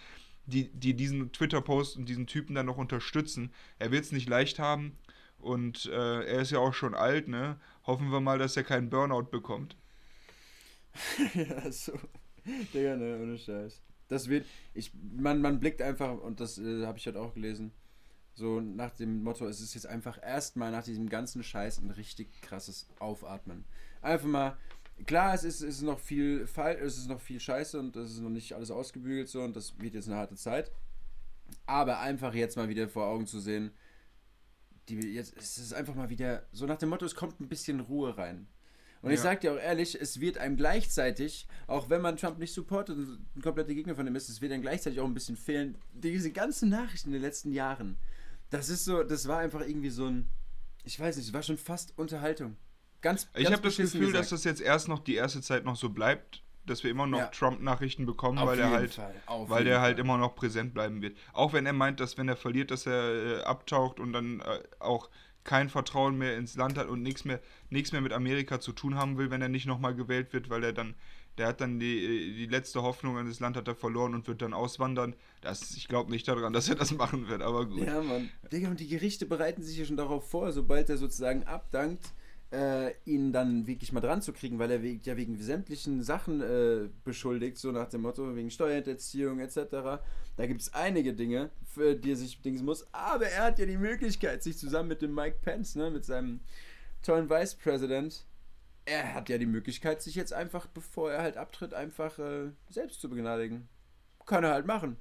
[0.47, 3.53] die, die diesen Twitter-Post und diesen Typen dann noch unterstützen.
[3.78, 4.97] Er wird es nicht leicht haben
[5.39, 7.59] und äh, er ist ja auch schon alt, ne?
[7.85, 9.76] Hoffen wir mal, dass er keinen Burnout bekommt.
[11.35, 11.93] ja, so.
[12.72, 13.83] Digga, ne, ohne Scheiß.
[14.09, 17.72] Das wird, ich, man, man blickt einfach, und das äh, habe ich heute auch gelesen,
[18.35, 22.43] so nach dem Motto, es ist jetzt einfach erstmal nach diesem ganzen Scheiß ein richtig
[22.43, 23.64] krasses Aufatmen.
[24.01, 24.57] Einfach mal
[25.07, 28.12] klar, es ist, es ist noch viel Fall, es ist noch viel Scheiße und es
[28.12, 30.70] ist noch nicht alles ausgebügelt so und das wird jetzt eine harte Zeit.
[31.66, 33.72] Aber einfach jetzt mal wieder vor Augen zu sehen,
[34.88, 37.80] die jetzt es ist einfach mal wieder so nach dem Motto, es kommt ein bisschen
[37.80, 38.49] Ruhe rein.
[39.03, 39.14] Und ja.
[39.14, 42.97] ich sag dir auch ehrlich, es wird einem gleichzeitig, auch wenn man Trump nicht supportet
[42.97, 45.76] und ein kompletter Gegner von ihm ist, es wird einem gleichzeitig auch ein bisschen fehlen,
[45.93, 47.99] diese ganzen Nachrichten in den letzten Jahren.
[48.51, 50.28] Das ist so, das war einfach irgendwie so ein,
[50.84, 52.57] ich weiß nicht, es war schon fast Unterhaltung.
[53.03, 54.19] Ganz, ich habe das Gefühl, gesagt.
[54.19, 57.19] dass das jetzt erst noch die erste Zeit noch so bleibt, dass wir immer noch
[57.19, 57.27] ja.
[57.27, 61.17] Trump-Nachrichten bekommen, Auf weil er halt, weil der halt immer noch präsent bleiben wird.
[61.33, 64.63] Auch wenn er meint, dass wenn er verliert, dass er äh, abtaucht und dann äh,
[64.79, 65.11] auch
[65.45, 67.41] kein Vertrauen mehr ins Land hat und nichts mehr,
[67.71, 70.63] nichts mehr mit Amerika zu tun haben will, wenn er nicht nochmal gewählt wird, weil
[70.63, 70.95] er dann,
[71.39, 74.29] der hat dann die, äh, die letzte Hoffnung an das Land hat er verloren und
[74.29, 75.17] wird dann auswandern.
[75.41, 77.85] Das, ich glaube nicht daran, dass er das machen wird, aber gut.
[77.85, 78.31] Ja, Mann.
[78.53, 82.13] Digga, und die Gerichte bereiten sich ja schon darauf vor, sobald er sozusagen abdankt,
[82.53, 86.89] äh, ihn dann wirklich mal dran zu kriegen, weil er ja wegen sämtlichen Sachen äh,
[87.05, 89.57] beschuldigt, so nach dem Motto, wegen Steuerhinterziehung etc.
[90.37, 93.67] Da gibt es einige Dinge, für die er sich bedingen muss, aber er hat ja
[93.67, 96.41] die Möglichkeit, sich zusammen mit dem Mike Pence, ne, mit seinem
[97.03, 98.27] tollen Vice President,
[98.85, 103.01] er hat ja die Möglichkeit, sich jetzt einfach, bevor er halt abtritt, einfach äh, selbst
[103.01, 103.69] zu begnadigen.
[104.27, 104.97] Kann er halt machen.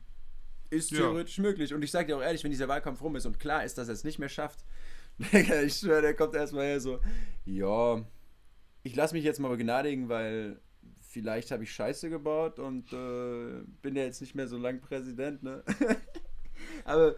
[0.69, 1.43] Ist theoretisch ja.
[1.43, 1.73] möglich.
[1.73, 3.87] Und ich sage dir auch ehrlich, wenn dieser Wahlkampf rum ist und klar ist, dass
[3.87, 4.63] er es nicht mehr schafft,
[5.31, 6.99] ich schwöre, der kommt erstmal her so,
[7.45, 8.03] ja,
[8.83, 10.59] ich lasse mich jetzt mal begnadigen, weil
[11.01, 15.43] vielleicht habe ich Scheiße gebaut und äh, bin ja jetzt nicht mehr so lang Präsident,
[15.43, 15.63] ne?
[16.85, 17.15] Aber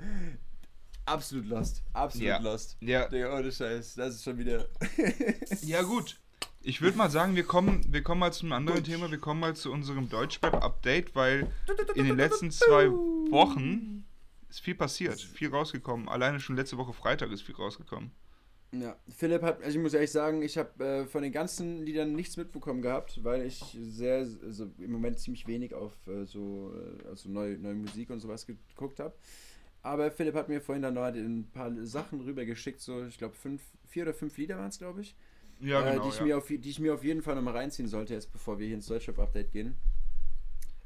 [1.06, 1.84] absolut lost.
[1.94, 2.40] Absolut ja.
[2.40, 2.78] lost.
[2.82, 3.08] Ja.
[3.08, 3.96] Digga, ohne Scheiß.
[3.96, 4.68] Das ist schon wieder.
[5.62, 6.20] ja, gut.
[6.66, 9.12] Ich würde mal sagen, wir kommen, wir kommen mal zu einem anderen Thema.
[9.12, 11.52] Wir kommen mal zu unserem Deutschrap-Update, weil
[11.96, 14.06] in den letzten zwei Wochen
[14.54, 16.08] ist viel passiert, viel rausgekommen.
[16.08, 18.12] Alleine schon letzte Woche Freitag ist viel rausgekommen.
[18.72, 22.14] Ja, Philipp hat, also ich muss ehrlich sagen, ich habe äh, von den ganzen Liedern
[22.14, 27.08] nichts mitbekommen gehabt, weil ich sehr, also im Moment ziemlich wenig auf äh, so äh,
[27.08, 29.16] also neue, neue Musik und sowas geguckt habe.
[29.82, 33.62] Aber Philipp hat mir vorhin dann noch ein paar Sachen rübergeschickt, so ich glaube fünf,
[33.88, 35.16] vier oder fünf Lieder waren es, glaube ich.
[35.60, 36.26] Ja, äh, genau, die, ich ja.
[36.26, 38.76] mir auf, die ich mir auf jeden Fall nochmal reinziehen sollte, jetzt bevor wir hier
[38.76, 39.76] ins Deutschrap-Update gehen.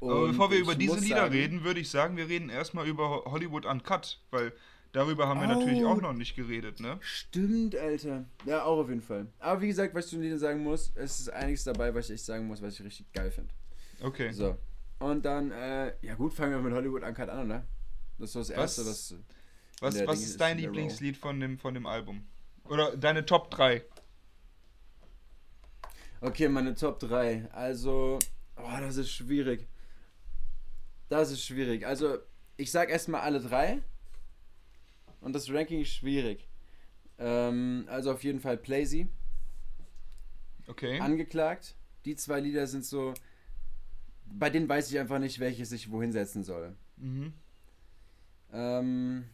[0.00, 2.86] Und Aber bevor wir über diese Lieder sagen, reden, würde ich sagen, wir reden erstmal
[2.86, 4.52] über Hollywood Uncut, weil
[4.92, 6.98] darüber haben wir oh, natürlich auch noch nicht geredet, ne?
[7.00, 8.24] Stimmt, Alter.
[8.46, 9.26] Ja, auch auf jeden Fall.
[9.40, 12.06] Aber wie gesagt, was ich zu den Liedern sagen muss, es ist einiges dabei, was
[12.06, 13.52] ich echt sagen muss, was ich richtig geil finde.
[14.00, 14.30] Okay.
[14.32, 14.56] So.
[15.00, 17.64] Und dann, äh, ja gut, fangen wir mit Hollywood Uncut an, oder?
[18.18, 19.14] Das ist so das Erste, was.
[19.80, 22.26] Was, was, was ist dein Lieblingslied von dem, von dem Album?
[22.64, 23.82] Oder deine Top 3?
[26.20, 27.48] Okay, meine Top 3.
[27.52, 28.18] Also,
[28.56, 29.68] oh, das ist schwierig.
[31.08, 31.86] Das ist schwierig.
[31.86, 32.18] Also,
[32.56, 33.80] ich sag erstmal alle drei.
[35.20, 36.46] Und das Ranking ist schwierig.
[37.18, 39.08] Ähm, also auf jeden Fall Plazy.
[40.66, 41.00] Okay.
[41.00, 41.74] Angeklagt.
[42.04, 43.14] Die zwei Lieder sind so.
[44.26, 46.76] Bei denen weiß ich einfach nicht, welches ich wohin setzen soll.
[46.96, 47.32] Mhm.
[48.52, 49.24] Ähm.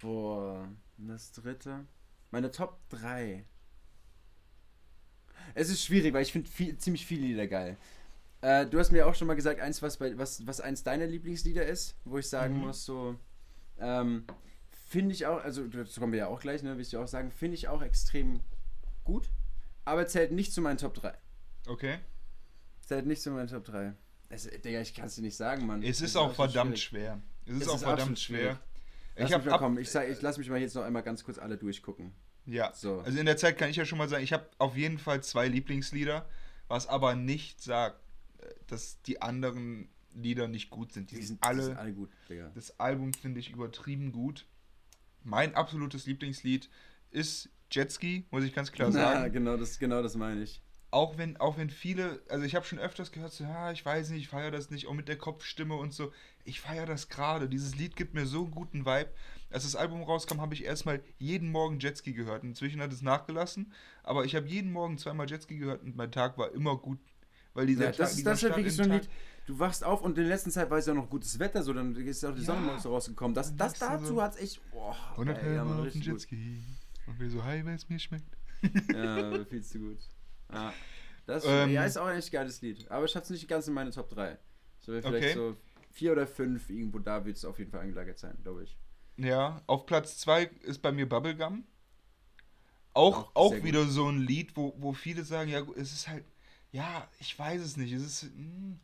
[0.00, 0.68] Boah.
[0.96, 1.84] Das dritte.
[2.30, 3.44] Meine Top 3.
[5.54, 7.76] Es ist schwierig, weil ich finde viel, ziemlich viele Lieder geil.
[8.40, 11.06] Äh, du hast mir auch schon mal gesagt, eins, was, bei, was, was eins deiner
[11.06, 12.60] Lieblingslieder ist, wo ich sagen Mhm.
[12.60, 13.16] muss, so,
[13.78, 14.24] ähm,
[14.88, 17.08] finde ich auch, also dazu kommen wir ja auch gleich, ne, will ich dir auch
[17.08, 18.40] sagen, finde ich auch extrem
[19.04, 19.28] gut,
[19.84, 21.12] aber zählt nicht zu meinen Top 3.
[21.66, 21.98] Okay.
[22.80, 23.92] Zählt nicht zu meinen Top 3.
[24.30, 25.82] Es, Digga, ich kann es dir nicht sagen, Mann.
[25.82, 27.14] Es ist auch verdammt schwierig.
[27.14, 27.22] schwer.
[27.46, 28.50] Es ist Es auch ist verdammt schwer.
[28.50, 28.58] Lass
[29.16, 31.02] Ich mich habe mal ab, kommen, ich, sag, ich lass mich mal jetzt noch einmal
[31.02, 32.12] ganz kurz alle durchgucken.
[32.46, 32.72] ja.
[32.74, 33.00] So.
[33.00, 35.22] Also in der Zeit kann ich ja schon mal sagen, ich habe auf jeden Fall
[35.22, 36.26] zwei Lieblingslieder,
[36.68, 38.00] was aber nicht sagt,
[38.66, 41.10] dass die anderen Lieder nicht gut sind.
[41.10, 42.50] Die, Die sind alle die sind alle gut, Digga.
[42.54, 44.46] Das Album finde ich übertrieben gut.
[45.22, 46.68] Mein absolutes Lieblingslied
[47.10, 49.32] ist Jetski, muss ich ganz klar sagen.
[49.32, 50.62] genau das, genau das meine ich.
[50.90, 54.08] Auch wenn, auch wenn viele, also ich habe schon öfters gehört, so, ja, ich weiß
[54.08, 56.12] nicht, ich feiere das nicht, auch mit der Kopfstimme und so.
[56.44, 57.46] Ich feiere das gerade.
[57.46, 59.10] Dieses Lied gibt mir so einen guten Vibe.
[59.50, 62.42] Als das Album rauskam, habe ich erstmal jeden Morgen Jetski gehört.
[62.42, 63.70] Inzwischen hat es nachgelassen,
[64.02, 66.98] aber ich habe jeden Morgen zweimal Jetski gehört und mein Tag war immer gut.
[67.58, 69.08] Weil dieser Ja, Tag, das, ist- dieser das ist halt wirklich so ein Lied.
[69.46, 71.72] Du wachst auf und in der letzten Zeit war es ja noch gutes Wetter, so
[71.72, 72.64] dann ist ja auch die Sonne Ja.
[72.66, 73.34] morgens so rausgekommen.
[73.34, 74.70] Das, das dazu hat es echt.
[74.70, 75.18] Boah, Tag.
[75.18, 76.02] Und dann ey, ja, Mann, auf den.
[76.02, 76.62] Jetski.
[77.06, 78.26] Und wir so, hi, weil es mir schmeckt.
[78.92, 79.98] Ja, viel zu gut.
[80.52, 80.72] Ja.
[81.26, 82.90] Das Ähm, ja, ist auch ein echt geiles Lied.
[82.90, 84.38] Aber ich hab's nicht ganz in meine Top 3.
[84.80, 85.52] So wäre vielleicht Okay.
[85.52, 85.56] so
[85.92, 88.76] vier oder fünf, irgendwo da wird es auf jeden Fall angelagert sein, glaube ich.
[89.16, 91.64] Ja, auf Platz 2 ist bei mir Bubblegum.
[92.94, 93.68] Auch, Auch auch, sehr gut.
[93.68, 96.24] wieder so ein Lied, wo, wo viele sagen, ja, es ist halt,
[96.72, 98.80] ja, ich weiß es nicht, es ist, hm.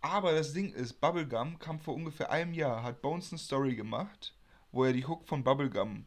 [0.00, 4.34] aber das Ding ist, Bubblegum kam vor ungefähr einem Jahr, hat Bones eine Story gemacht,
[4.72, 6.06] wo er die Hook von Bubblegum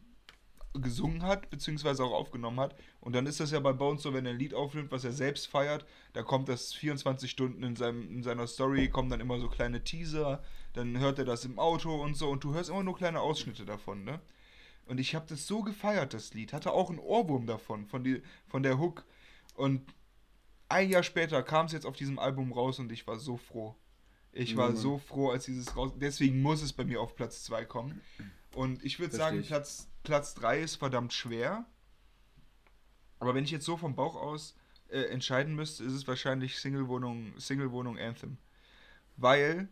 [0.73, 2.75] gesungen hat, beziehungsweise auch aufgenommen hat.
[2.99, 5.11] Und dann ist das ja bei Bones so, wenn er ein Lied aufnimmt, was er
[5.11, 9.39] selbst feiert, da kommt das 24 Stunden in, seinem, in seiner Story, kommen dann immer
[9.39, 10.41] so kleine Teaser,
[10.73, 13.65] dann hört er das im Auto und so und du hörst immer nur kleine Ausschnitte
[13.65, 14.19] davon, ne?
[14.85, 16.51] Und ich habe das so gefeiert, das Lied.
[16.51, 19.05] Hatte auch einen Ohrwurm davon, von, die, von der Hook.
[19.55, 19.81] Und
[20.73, 23.75] ein Jahr später kam es jetzt auf diesem Album raus und ich war so froh.
[24.31, 24.77] Ich war Mann.
[24.77, 25.91] so froh, als dieses raus.
[25.95, 28.01] Deswegen muss es bei mir auf Platz 2 kommen.
[28.55, 29.43] Und ich würde sagen.
[29.43, 31.65] Platz, Platz 3 ist verdammt schwer.
[33.19, 34.55] Aber wenn ich jetzt so vom Bauch aus
[34.89, 38.37] äh, entscheiden müsste, ist es wahrscheinlich Single-Wohnung Single -Wohnung Anthem.
[39.17, 39.69] Weil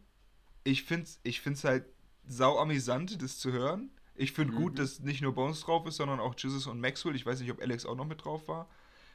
[0.63, 1.85] ich finde es ich find's halt
[2.27, 3.89] sau amüsant, das zu hören.
[4.15, 4.57] Ich finde Mhm.
[4.57, 7.15] gut, dass nicht nur Bones drauf ist, sondern auch Jesus und Maxwell.
[7.15, 8.69] Ich weiß nicht, ob Alex auch noch mit drauf war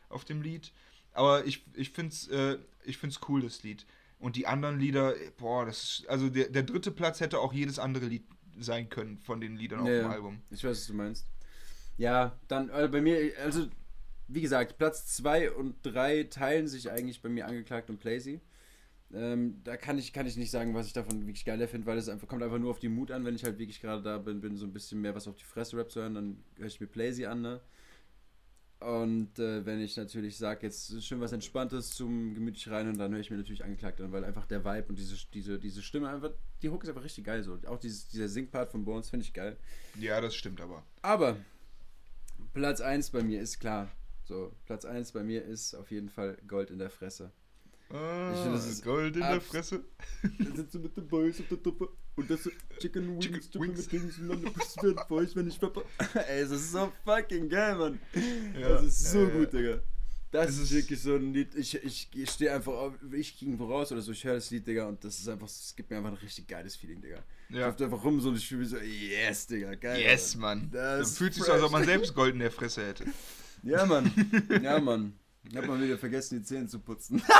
[0.08, 0.72] auf dem Lied.
[1.16, 3.86] Aber ich, ich finde es äh, ich find's cool, das Lied.
[4.18, 7.78] Und die anderen Lieder, boah, das ist, also der, der dritte Platz hätte auch jedes
[7.78, 8.24] andere Lied
[8.58, 10.10] sein können von den Liedern auf Ja, dem.
[10.10, 10.40] Album.
[10.50, 11.26] Ich weiß, was du meinst.
[11.98, 13.66] Ja, dann also bei mir, also
[14.28, 18.40] wie gesagt, Platz 2 und 3 teilen sich eigentlich bei mir angeklagt und Plazy.
[19.14, 21.96] Ähm, da kann ich, kann ich nicht sagen, was ich davon wirklich geiler finde, weil
[21.96, 24.18] es einfach kommt einfach nur auf die Mut an, wenn ich halt wirklich gerade da
[24.18, 26.66] bin, bin so ein bisschen mehr was auf die Fresse Rap zu hören, dann höre
[26.66, 27.60] ich mir Plazy an, ne?
[28.78, 32.98] Und äh, wenn ich natürlich sage, jetzt ist schön was Entspanntes zum gemütlich rein und
[32.98, 35.82] dann höre ich mir natürlich angeklagt an, weil einfach der Vibe und diese, diese, diese
[35.82, 37.58] Stimme einfach, die Hook ist einfach richtig geil so.
[37.66, 39.56] Auch dieses, dieser Singpart von Bones finde ich geil.
[39.98, 40.84] Ja, das stimmt aber.
[41.00, 41.38] Aber
[42.52, 43.90] Platz 1 bei mir ist klar.
[44.24, 47.32] So, Platz 1 bei mir ist auf jeden Fall Gold in der Fresse.
[47.90, 49.84] Ah, finde, das ist Gold in der Fresse.
[50.22, 52.40] Da sind sie mit den Boys auf der Truppe und das
[52.80, 53.78] Chicken Wings, Chicken Chicken Wings.
[53.78, 55.84] mit Dings und dann das wird für euch, wenn ich rappe.
[56.28, 58.00] Ey, das ist so fucking geil, Mann.
[58.58, 59.80] Ja, das ist so äh, gut, Digga.
[60.32, 61.54] Das ist ist- wirklich so ein Lied.
[61.54, 64.66] Ich, ich, ich stehe einfach auf, ich ging voraus oder so, ich höre das Lied,
[64.66, 67.22] Digga, und das ist einfach, es gibt mir einfach ein richtig geiles Feeling, Digga.
[67.48, 67.66] Ich Ja.
[67.68, 70.00] läuft einfach rum so und ich fühle mich so, yes, Digga, geil.
[70.02, 70.34] Yes.
[70.34, 70.68] Mann.
[70.72, 73.04] Das ist fühlt sich so, als ob man selbst Gold in der Fresse hätte.
[73.62, 74.10] Ja, Mann.
[74.62, 75.14] Ja, Mann.
[75.48, 77.22] Ich hab mal wieder vergessen, die Zähne zu putzen.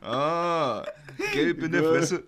[0.00, 0.86] Ah,
[1.34, 1.82] gelb in der.
[1.82, 2.24] Fresse.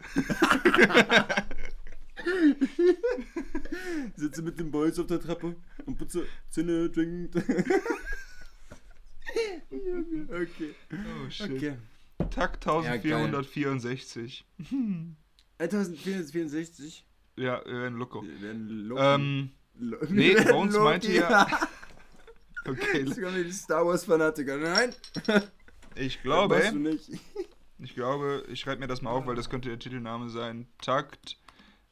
[4.16, 5.56] Sitze mit den Boys auf der Treppe
[5.86, 6.90] und putze Zähne.
[6.94, 7.28] Junge,
[10.28, 10.74] okay.
[10.92, 11.50] Oh, shit.
[11.52, 11.76] Okay.
[12.30, 13.24] Takt Ja, geil.
[13.24, 14.44] 1464.
[15.58, 17.06] 1464.
[17.36, 18.22] Ja, äh, ein Loco.
[18.22, 19.02] Wir werden Loki.
[19.02, 21.46] Ähm, Lo- nee, wir werden Bones meinte ja-
[22.66, 24.56] okay, Jetzt kommen die Star Wars Fanatiker.
[24.56, 24.94] Nein,
[25.94, 27.10] ich glaube, nicht.
[27.78, 30.66] ich glaube, ich schreibe mir das mal auf, weil das könnte der Titelname sein.
[30.82, 31.38] Takt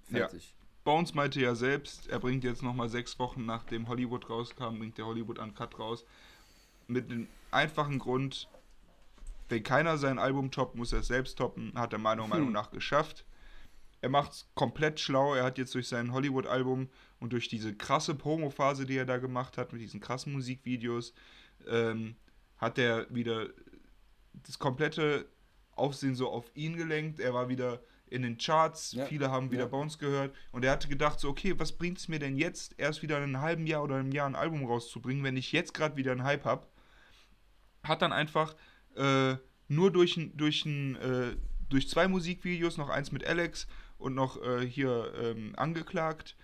[0.03, 0.56] Fertig.
[0.87, 5.05] Bones meinte ja selbst, er bringt jetzt nochmal sechs Wochen nachdem Hollywood rauskam, bringt der
[5.05, 6.05] Hollywood Uncut raus.
[6.87, 8.47] Mit dem einfachen Grund,
[9.49, 11.73] wenn keiner sein Album toppt, muss er es selbst toppen.
[11.75, 12.53] Hat er meiner Meinung Hm.
[12.53, 13.25] nach geschafft.
[13.99, 15.33] Er macht es komplett schlau.
[15.35, 16.87] Er hat jetzt durch sein Hollywood-Album
[17.19, 21.13] und durch diese krasse Promo-Phase, die er da gemacht hat, mit diesen krassen Musikvideos,
[21.67, 22.15] ähm,
[22.59, 23.49] hat er wieder
[24.35, 25.25] das komplette
[25.75, 27.19] Aufsehen so auf ihn gelenkt.
[27.19, 29.05] Er war wieder in den Charts, Ja.
[29.05, 29.67] viele haben wieder Ja.
[29.67, 33.01] Bones gehört und er hatte gedacht so, okay, was bringt es mir denn jetzt, erst
[33.01, 35.95] wieder in einem halben Jahr oder einem Jahr ein Album rauszubringen, wenn ich jetzt gerade
[35.95, 36.67] wieder einen Hype habe.
[37.83, 38.55] Hat dann einfach
[38.95, 39.35] äh,
[39.67, 41.35] nur durch, durch, ein, äh,
[41.69, 46.35] durch zwei Musikvideos, noch eins mit Alex und noch äh, hier ähm, angeklagt.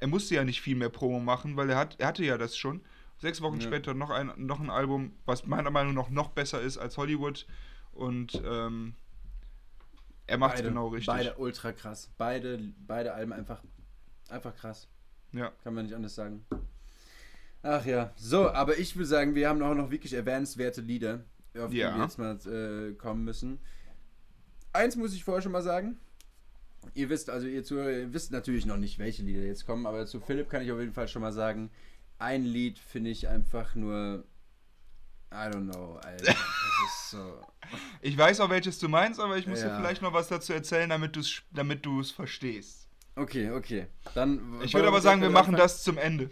[0.00, 2.56] Er musste ja nicht viel mehr Promo machen, weil er, hat, er hatte ja das
[2.56, 2.82] schon.
[3.18, 3.62] Sechs Wochen Ja.
[3.66, 7.46] später noch ein, noch ein Album, was meiner Meinung nach noch besser ist als Hollywood.
[7.90, 8.94] Und ähm,
[10.28, 11.06] er macht genau richtig.
[11.06, 12.10] Beide ultra krass.
[12.16, 13.62] Beide, beide Alben einfach,
[14.28, 14.88] einfach krass.
[15.32, 15.50] Ja.
[15.64, 16.44] Kann man nicht anders sagen.
[17.62, 18.12] Ach ja.
[18.16, 21.24] So, aber ich würde sagen, wir haben auch noch wirklich erwähnenswerte Lieder,
[21.58, 21.96] auf die Ja.
[21.96, 23.58] wir jetzt mal äh, kommen müssen.
[24.72, 25.98] Eins muss ich vorher schon mal sagen.
[26.94, 30.06] Ihr wisst, also ihr Zuhörer, ihr wisst natürlich noch nicht, welche Lieder jetzt kommen, aber
[30.06, 31.70] zu Philipp kann ich auf jeden Fall schon mal sagen,
[32.18, 34.24] ein Lied finde ich einfach nur.
[35.32, 36.34] I don't know, Alter.
[36.80, 37.40] Das ist so.
[38.00, 39.76] Ich weiß auch, welches du meinst, aber ich muss dir Ja.
[39.78, 42.88] vielleicht noch was dazu erzählen, damit du es damit du's verstehst.
[43.16, 43.88] Okay, okay.
[44.14, 44.60] Dann.
[44.62, 46.30] Ich würde aber sagen, wir machen das zum Ende.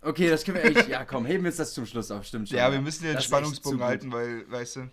[0.00, 0.88] Okay, das können wir echt.
[0.88, 2.58] Ja, komm, heben wir jetzt das zum Schluss auf, stimmt schon.
[2.58, 4.90] Ja, wir müssen den Spannungsbogen halten, weil, weißt du.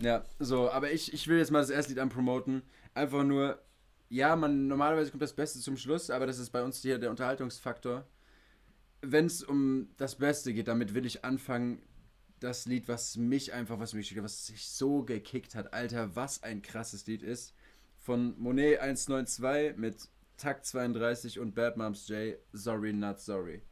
[0.00, 2.62] Ja, so, aber ich, ich will jetzt mal das erste Lied anpromoten.
[2.92, 3.62] Einfach nur,
[4.08, 7.10] ja, man, normalerweise kommt das Beste zum Schluss, aber das ist bei uns hier der
[7.10, 8.04] Unterhaltungsfaktor.
[9.00, 11.80] Wenn es um das Beste geht, damit will ich anfangen.
[12.40, 16.62] Das Lied, was mich einfach, was mich, was sich so gekickt hat, Alter, was ein
[16.62, 17.54] krasses Lied ist.
[17.98, 23.62] Von Monet 192 mit Takt 32 und Bad Moms J, Sorry Not Sorry.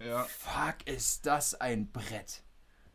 [0.00, 2.42] Ja, Fuck, ist das ein Brett.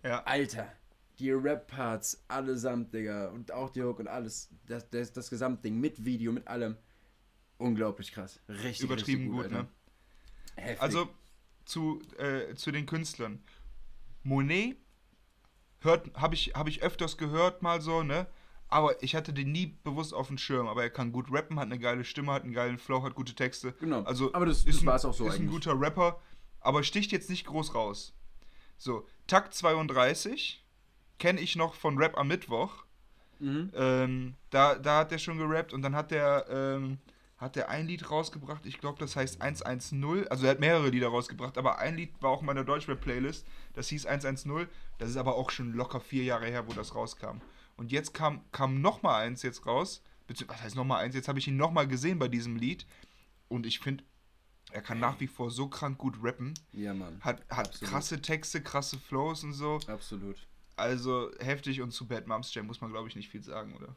[0.04, 0.24] ja.
[0.24, 0.72] Alter,
[1.18, 3.30] die Rap-Parts allesamt, Digga.
[3.30, 4.50] Und auch die Hook und alles.
[4.68, 6.78] Das, das, das Gesamtding mit Video, mit allem.
[7.58, 8.40] Unglaublich krass.
[8.50, 9.64] Richtig, Übertrieben richtig gut, Alter.
[9.64, 9.70] ne?
[10.58, 10.82] Heftig.
[10.82, 11.10] Also
[11.64, 13.42] zu, äh, zu den Künstlern.
[14.24, 14.78] Monet
[15.86, 18.28] habe ich, hab ich öfters gehört mal so, ne?
[18.68, 20.68] Aber ich hatte den nie bewusst auf dem Schirm.
[20.68, 23.36] Aber er kann gut rappen, hat eine geile Stimme, hat einen geilen Flow, hat gute
[23.36, 23.74] Texte.
[23.80, 24.02] Genau.
[24.04, 25.52] Also Aber das- ist das ein, war's auch so Ist ein eigentlich.
[25.52, 26.20] guter Rapper,
[26.62, 28.14] aber sticht jetzt nicht groß raus.
[28.78, 30.64] So, Takt 32
[31.20, 32.84] kenne ich noch von Rap am Mittwoch.
[33.40, 33.72] Mhm.
[33.76, 36.98] Ähm, da, da hat er schon gerappt und dann hat er ähm,
[37.38, 38.66] hat er ein Lied rausgebracht.
[38.66, 40.28] Ich glaube, das heißt 110.
[40.30, 43.46] Also er hat mehrere Lieder rausgebracht, aber ein Lied war auch in meiner Deutschrap-Playlist.
[43.74, 44.68] Das hieß 110.
[44.98, 47.42] Das ist aber auch schon locker vier Jahre her, wo das rauskam.
[47.76, 50.02] Und jetzt kam, kam noch mal eins jetzt raus.
[50.28, 51.14] Was heißt noch mal eins?
[51.14, 52.86] Jetzt habe ich ihn noch mal gesehen bei diesem Lied.
[53.50, 54.04] Und ich finde,
[54.72, 56.54] er kann nach wie vor so krank gut rappen.
[56.72, 57.20] Ja, Mann.
[57.22, 57.92] Hat, hat Absolut.
[57.92, 59.80] krasse Texte, krasse Flows und so.
[59.88, 60.38] Absolut.
[60.78, 63.96] Also heftig und zu Bad Moms Jam muss man, glaube ich, nicht viel sagen, oder?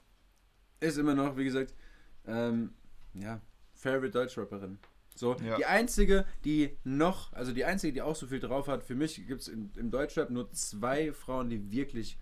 [0.80, 1.74] Ist immer noch, wie gesagt,
[2.26, 2.74] ähm,
[3.14, 3.40] ja,
[3.74, 4.78] Favorite Deutschrapperin.
[5.14, 5.56] So, Ja.
[5.56, 9.16] die einzige, die noch, also die einzige, die auch so viel drauf hat, für mich
[9.26, 12.18] gibt es im Deutschrap nur zwei Frauen, die wirklich,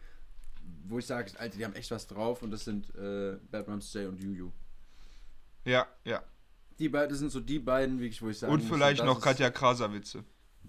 [0.89, 3.93] wo ich sage, Alter, die haben echt was drauf und das sind äh, Bad Moms
[3.93, 4.51] J und Juju.
[5.67, 6.23] Ja, ja.
[6.79, 8.53] Die beiden, das sind so die beiden, wirklich, wo ich sage.
[8.53, 10.19] Und vielleicht noch Katja Krasavice.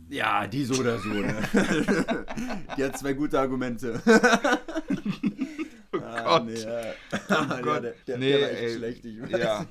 [0.10, 1.44] Ja, die so oder so, ne?
[2.78, 4.02] die hat zwei gute Argumente.
[5.94, 6.46] Oh Ah, Gott.
[6.46, 6.94] Nee, ja.
[7.30, 7.84] Oh Gott.
[7.84, 8.76] Der, der, Nee, der war echt ey.
[8.76, 9.32] schlecht, ich weiß.
[9.32, 9.66] Ja.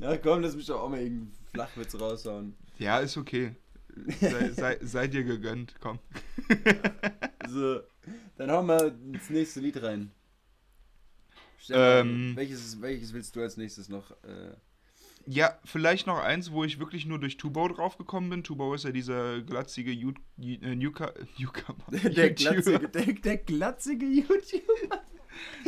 [0.00, 2.54] Ja, komm, lass mich doch auch mal irgendeinen Flachwitz raushauen.
[2.78, 3.54] ja, ist okay.
[4.20, 5.98] Sei, sei, sei dir gegönnt, komm.
[7.48, 7.80] So,
[8.36, 10.12] dann hauen wir ins nächste Lied rein.
[11.70, 12.32] Ähm.
[12.34, 14.12] welches, welches willst du als nächstes noch?
[14.22, 14.52] Äh,
[15.26, 18.44] Ja, vielleicht noch eins, wo ich wirklich nur durch Tubo draufgekommen bin.
[18.44, 21.84] Tubo ist ja dieser glatzige Ju Ju- äh, Newcomer.
[21.90, 25.02] der, glatzige, der, der glatzige YouTuber.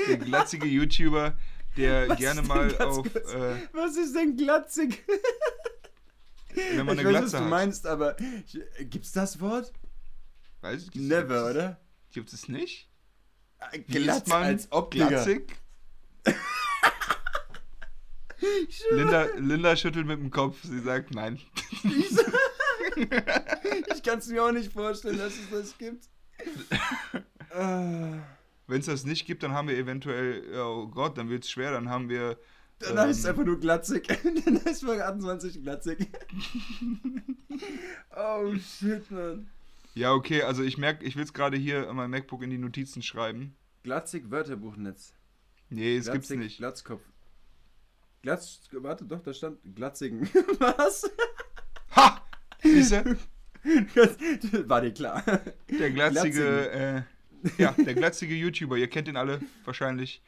[0.08, 1.36] Der glatzige YouTuber,
[1.76, 5.04] der Was gerne mal auf, äh, Was ist denn glatzig?
[6.54, 7.50] wenn man ich eine weiß, was Glatze du hat.
[7.50, 8.58] meinst, aber ich,
[8.90, 9.72] gibt's das Wort?
[10.62, 11.80] Weiß ich, Never, gibt's- oder?
[12.12, 12.88] Gibt es nicht?
[13.72, 15.54] Äh, Wie Glatz als ob, glatzig?
[18.90, 20.56] Linda, Linda schüttelt mit dem Kopf.
[20.62, 21.38] Sie sagt nein.
[21.86, 22.16] Ich
[24.02, 26.08] kann es mir auch nicht vorstellen, dass es das gibt.
[28.70, 31.72] Wenn es das nicht gibt, dann haben wir eventuell, oh Gott, dann wird es schwer.
[31.72, 32.38] Dann haben wir.
[32.78, 34.06] Dann heißt es ähm, einfach nur glatzig.
[34.44, 36.08] Dann heißt Folge 28 glatzig.
[38.16, 39.50] oh shit, man.
[39.94, 42.58] Ja, okay, also ich merke, ich will es gerade hier an meinem MacBook in die
[42.58, 43.54] Notizen schreiben.
[43.82, 45.12] Glatzig Wörterbuchnetz.
[45.68, 46.58] Nee, es gibt's Glatzig, nicht.
[46.58, 47.02] Glatzkopf.
[48.22, 48.60] Glatz.
[48.72, 50.22] Warte doch, da stand Glatzigen.
[50.58, 51.10] Was?
[51.96, 52.24] Ha!
[52.62, 53.18] Siehste?
[54.66, 55.22] War dir klar.
[55.68, 57.02] Der glatzige, äh,
[57.58, 60.22] ja, der glatzige YouTuber, ihr kennt ihn alle wahrscheinlich.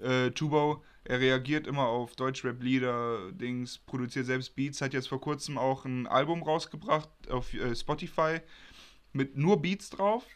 [0.00, 5.56] Äh, Tubo, er reagiert immer auf Deutschrap-Lieder, Dings, produziert selbst Beats, hat jetzt vor kurzem
[5.56, 8.40] auch ein Album rausgebracht auf äh, Spotify
[9.12, 10.26] mit nur Beats drauf.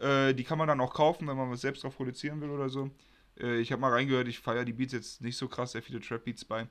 [0.00, 2.68] Äh, die kann man dann auch kaufen, wenn man was selbst drauf produzieren will oder
[2.68, 2.90] so.
[3.38, 6.00] Äh, ich habe mal reingehört, ich feiere die Beats jetzt nicht so krass, sehr viele
[6.00, 6.66] Trap-Beats bei.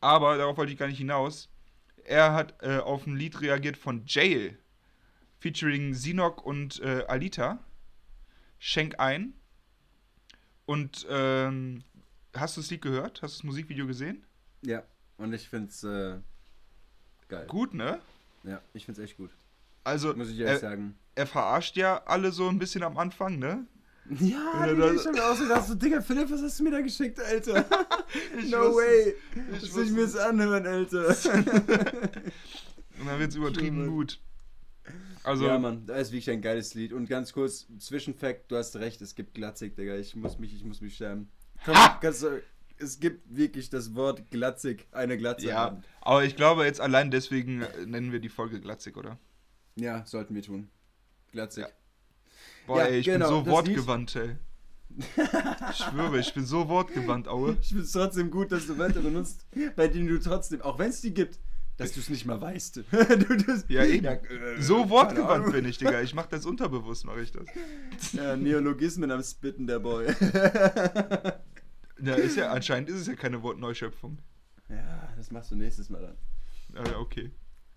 [0.00, 1.50] Aber darauf wollte ich gar nicht hinaus.
[2.04, 4.58] Er hat äh, auf ein Lied reagiert von Jail,
[5.40, 7.58] featuring Sinok und äh, Alita.
[8.58, 9.34] Schenk ein.
[10.66, 11.82] Und ähm,
[12.34, 13.22] hast du das Lied gehört?
[13.22, 14.24] Hast du das Musikvideo gesehen?
[14.62, 14.82] Ja,
[15.16, 16.18] und ich find's äh,
[17.28, 17.46] geil.
[17.46, 18.00] Gut, ne?
[18.44, 19.30] Ja, ich find's echt gut.
[19.84, 20.96] Also, Muss ich ehrlich er, sagen.
[21.14, 23.66] er verarscht ja alle so ein bisschen am Anfang, ne?
[24.20, 26.64] Ja, Ja, das- ich hab mir auch so gedacht, so, Digga, Philipp, was hast du
[26.64, 27.64] mir da geschickt, Alter?
[28.50, 29.14] No way.
[29.54, 31.08] Ich Das will ich mir jetzt anhören, Alter.
[32.98, 34.18] Und dann wird's übertrieben gut.
[35.28, 36.94] Also, ja, Mann, da ist wirklich ein geiles Lied.
[36.94, 39.94] Und ganz kurz, Zwischenfact, du hast recht, es gibt Glatzig, Digga.
[39.96, 41.28] Ich muss mich, ich muss mich schämen.
[41.66, 42.40] Komm, kannst du,
[42.78, 45.56] es gibt wirklich das Wort Glatzig, eine Glatze ja.
[45.56, 45.82] haben.
[46.00, 49.18] Aber ich glaube, jetzt allein deswegen äh, nennen wir die Folge glatzig, oder?
[49.76, 50.70] Ja, sollten wir tun.
[51.30, 51.64] Glatzig.
[51.64, 51.70] Ja.
[52.66, 54.36] Boah, Ja, ey, ich genau, bin so das wortgewandt, ey.
[54.96, 57.58] Ich schwöre, ich bin so wortgewandt, Aue.
[57.60, 60.88] Ich finde es trotzdem gut, dass du Wörter benutzt, bei denen du trotzdem, auch wenn
[60.88, 61.38] es die gibt,
[61.78, 62.76] dass du es nicht mal weißt.
[62.90, 64.04] du, das, Ja, eben.
[64.04, 64.18] äh,
[64.60, 66.02] So wortgewandt bin ich, Digga.
[66.02, 67.46] Ich mach das unterbewusst, mache ich das.
[68.12, 70.06] Ja, Neologismen am Spitten, der Boy.
[72.00, 74.18] Ja, ist ja, anscheinend ist es ja keine Wortneuschöpfung.
[74.68, 76.16] ja, das machst du nächstes Mal dann.
[76.84, 77.30] Ah, ja, okay.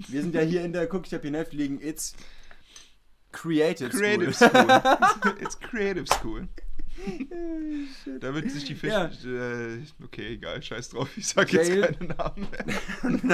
[0.10, 2.14] Wir sind ja hier in der Guck, ich hab hier Heft liegen, it's
[3.32, 4.50] Creative, Creative School.
[4.52, 5.34] School.
[5.40, 6.48] It's Creative School.
[8.20, 8.92] Da wird sich die Fisch...
[8.92, 9.06] Ja.
[9.06, 11.10] Äh, okay, egal, scheiß drauf.
[11.18, 11.80] Ich sag Jail.
[11.82, 12.66] jetzt keine Namen mehr.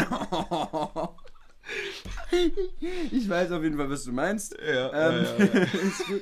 [3.11, 4.55] ich weiß auf jeden Fall, was du meinst.
[4.59, 5.63] Ja, Ähm, ja, ja.
[5.63, 6.21] ist gut.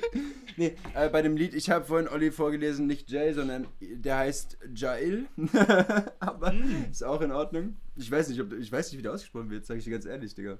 [0.56, 4.58] nee, äh, bei dem Lied, ich habe vorhin Olli vorgelesen, nicht Jay, sondern der heißt
[4.74, 5.26] Jail.
[6.20, 6.86] Aber Mm.
[6.90, 7.76] ist auch in Ordnung.
[7.96, 10.06] Ich weiß nicht, ob, ich weiß nicht, wie der ausgesprochen wird, sage ich dir ganz
[10.06, 10.58] ehrlich, Digga.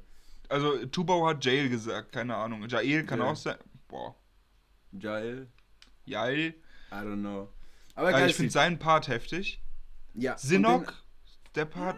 [0.48, 2.66] Also, Tubau hat Jail gesagt, keine Ahnung.
[2.68, 3.26] Jail kann Ja.
[3.26, 3.56] auch sein.
[3.88, 4.14] Boah.
[4.92, 5.48] Jail,
[6.04, 6.54] Jail.
[6.90, 7.48] I don't know.
[7.94, 9.60] Aber geiles ich finde seinen Part heftig.
[10.14, 10.94] ja, Sinok, den-
[11.56, 11.96] der Part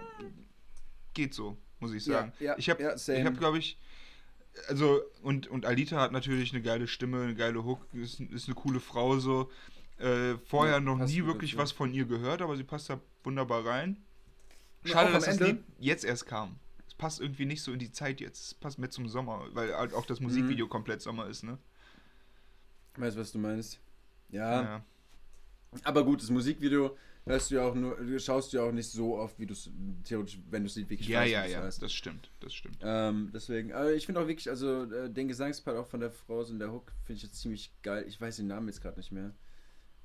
[1.14, 2.32] geht so, muss ich Ja, sagen.
[2.40, 3.78] ja, ich habe, ja, ich habe, glaube ich,
[4.68, 8.54] also und und Alita hat natürlich eine geile Stimme, eine geile Hook, ist, ist eine
[8.54, 9.50] coole Frau so.
[9.98, 13.66] Äh, vorher Ja, noch nie wirklich was von ihr gehört, aber sie passt da wunderbar
[13.66, 13.96] rein.
[14.84, 16.56] Schade, dass das Lied jetzt erst kam.
[16.86, 18.46] Es passt irgendwie nicht so in die Zeit jetzt.
[18.46, 20.70] Es passt mehr zum Sommer, weil halt auch das Musikvideo Mhm.
[20.70, 21.58] komplett Sommer ist, ne?
[22.96, 23.80] Weißt du, was du meinst?
[24.30, 24.84] Ja, Ja.
[25.84, 26.96] aber gut, das Musikvideo
[27.28, 29.70] hörst du ja auch nur, schaust du ja auch nicht so oft, wie du es
[30.04, 31.82] theoretisch, wenn du es nicht wirklich Ja, weißt, ja, ja, heißt.
[31.82, 32.78] das stimmt, das stimmt.
[32.82, 36.42] Ähm, deswegen, aber ich finde auch wirklich, also äh, den Gesangspart auch von der Frau
[36.42, 38.04] so in der Hook finde ich jetzt ziemlich geil.
[38.08, 39.32] Ich weiß den Namen jetzt gerade nicht mehr.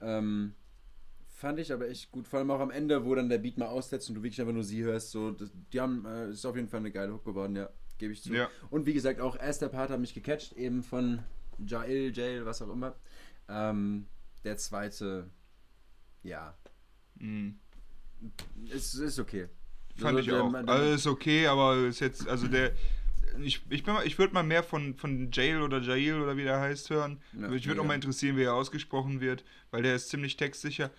[0.01, 0.53] Ähm,
[1.27, 3.67] fand ich aber echt gut, vor allem auch am Ende, wo dann der Beat mal
[3.67, 5.11] aussetzt und du wirklich einfach nur sie hörst.
[5.11, 8.13] So, das, die haben, äh, ist auf jeden Fall eine geile Hook geworden, ja, gebe
[8.13, 8.33] ich zu.
[8.33, 8.49] Ja.
[8.69, 11.19] Und wie gesagt, auch erster Part hat mich gecatcht, eben von
[11.65, 12.95] Jail, Jail, was auch immer.
[13.49, 14.07] Ähm,
[14.43, 15.29] der zweite,
[16.23, 16.55] ja,
[17.15, 17.59] Mhm.
[18.69, 19.47] ist, ist okay.
[19.95, 20.51] Fand Also ich der- auch.
[20.51, 22.73] der- Also ist okay, aber ist jetzt, also der.
[23.41, 26.59] Ich, ich, bin ich würde mal mehr von, von Jail oder Jail oder wie der
[26.59, 27.19] heißt hören.
[27.39, 30.91] Ja, ich würde auch mal interessieren, wie er ausgesprochen wird, weil der ist ziemlich textsicher.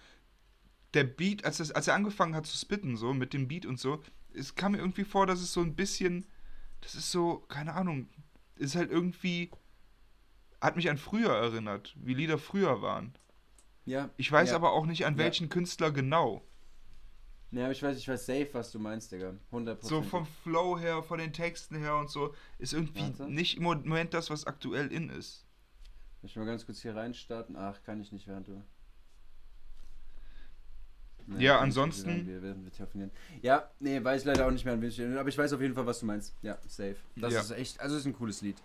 [0.95, 3.79] Der Beat, als, das, als er angefangen hat zu spitten, so mit dem Beat und
[3.79, 4.03] so,
[4.33, 6.27] es kam mir irgendwie vor, dass es so ein bisschen,
[6.81, 8.09] das ist so, keine Ahnung,
[8.57, 9.51] ist halt irgendwie,
[10.61, 13.12] hat mich an früher erinnert, wie Lieder früher waren.
[13.87, 14.57] Ja, Ich weiß ja.
[14.57, 15.18] aber auch nicht, an Ja.
[15.18, 16.43] welchen Künstler genau.
[17.51, 19.35] Ja, aber ich weiß, ich weiß safe, was du meinst, Digga.
[19.53, 19.78] 100%.
[19.87, 23.30] So vom Flow her, von den Texten her und so, ist irgendwie Warte.
[23.30, 25.47] nicht im Moment das, was aktuell in ist.
[26.20, 27.55] Soll ich mal ganz kurz hier reinstarten?
[27.57, 28.62] Ach, kann ich nicht, während du.
[31.26, 33.11] Nee, Ja, ansonsten- Wir, wir telefonieren.
[33.41, 35.01] Ja, nee, weiß ich leider auch nicht mehr, an wen ich.
[35.01, 36.35] Aber ich weiß auf jeden Fall, was du meinst.
[36.43, 36.97] Ja, safe.
[37.16, 37.41] Das Ja.
[37.41, 38.57] ist echt, also ist ein cooles Lied.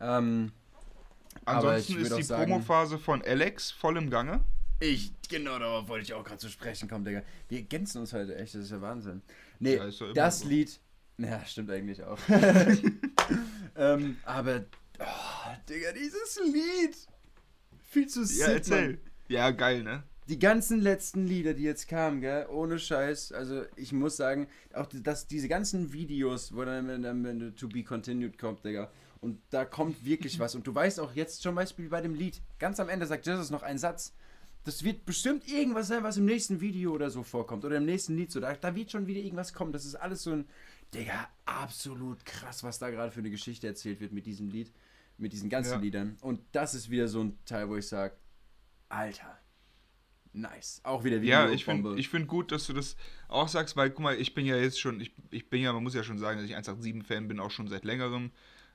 [0.00, 0.52] Ähm,
[1.44, 4.40] Ansonsten ist die sagen- Promophase von Alex voll im Gange.
[4.80, 7.22] ich, genau darauf wollte ich auch gerade zu sprechen kommen, Digga.
[7.48, 9.22] Wir ergänzen uns heute echt, das ist ja Wahnsinn.
[9.58, 10.48] Nee, Ja, ja das so.
[10.48, 10.80] Lied.
[11.18, 12.18] Ja, stimmt eigentlich auch.
[13.76, 14.64] ähm, aber,
[14.98, 16.96] oh, Digga, dieses Lied.
[17.90, 18.88] Viel zu Ja, erzäll.
[18.92, 19.00] Mann.
[19.28, 20.02] Ja, geil, ne?
[20.28, 24.86] Die ganzen letzten Lieder, die jetzt kamen, gell, ohne Scheiß, also ich muss sagen, auch
[24.86, 26.86] dass diese ganzen Videos, wo dann,
[27.24, 28.90] wenn du To Be Continued kommt, Digga,
[29.22, 30.54] und da kommt wirklich was.
[30.54, 33.50] Und du weißt auch jetzt zum Beispiel bei dem Lied, ganz am Ende sagt Jesus
[33.50, 34.14] noch einen Satz.
[34.64, 37.64] Das wird bestimmt irgendwas sein, was im nächsten Video oder so vorkommt.
[37.64, 38.38] Oder im nächsten Lied so.
[38.40, 39.72] Da, da wird schon wieder irgendwas kommen.
[39.72, 40.46] Das ist alles so ein.
[40.94, 44.70] Digga, absolut krass, was da gerade für eine Geschichte erzählt wird mit diesem Lied.
[45.18, 45.78] Mit diesen ganzen Ja.
[45.78, 46.16] Liedern.
[46.20, 48.14] Und das ist wieder so ein Teil, wo ich sage:
[48.88, 49.38] Alter,
[50.32, 50.80] nice.
[50.84, 52.96] Auch wieder Ja, Video- ich finde ich find gut, dass du das
[53.28, 55.82] auch sagst, weil, guck mal, ich bin ja jetzt schon, ich, ich bin ja, man
[55.82, 58.30] muss ja schon sagen, dass ich 187-Fan bin, auch schon seit längerem.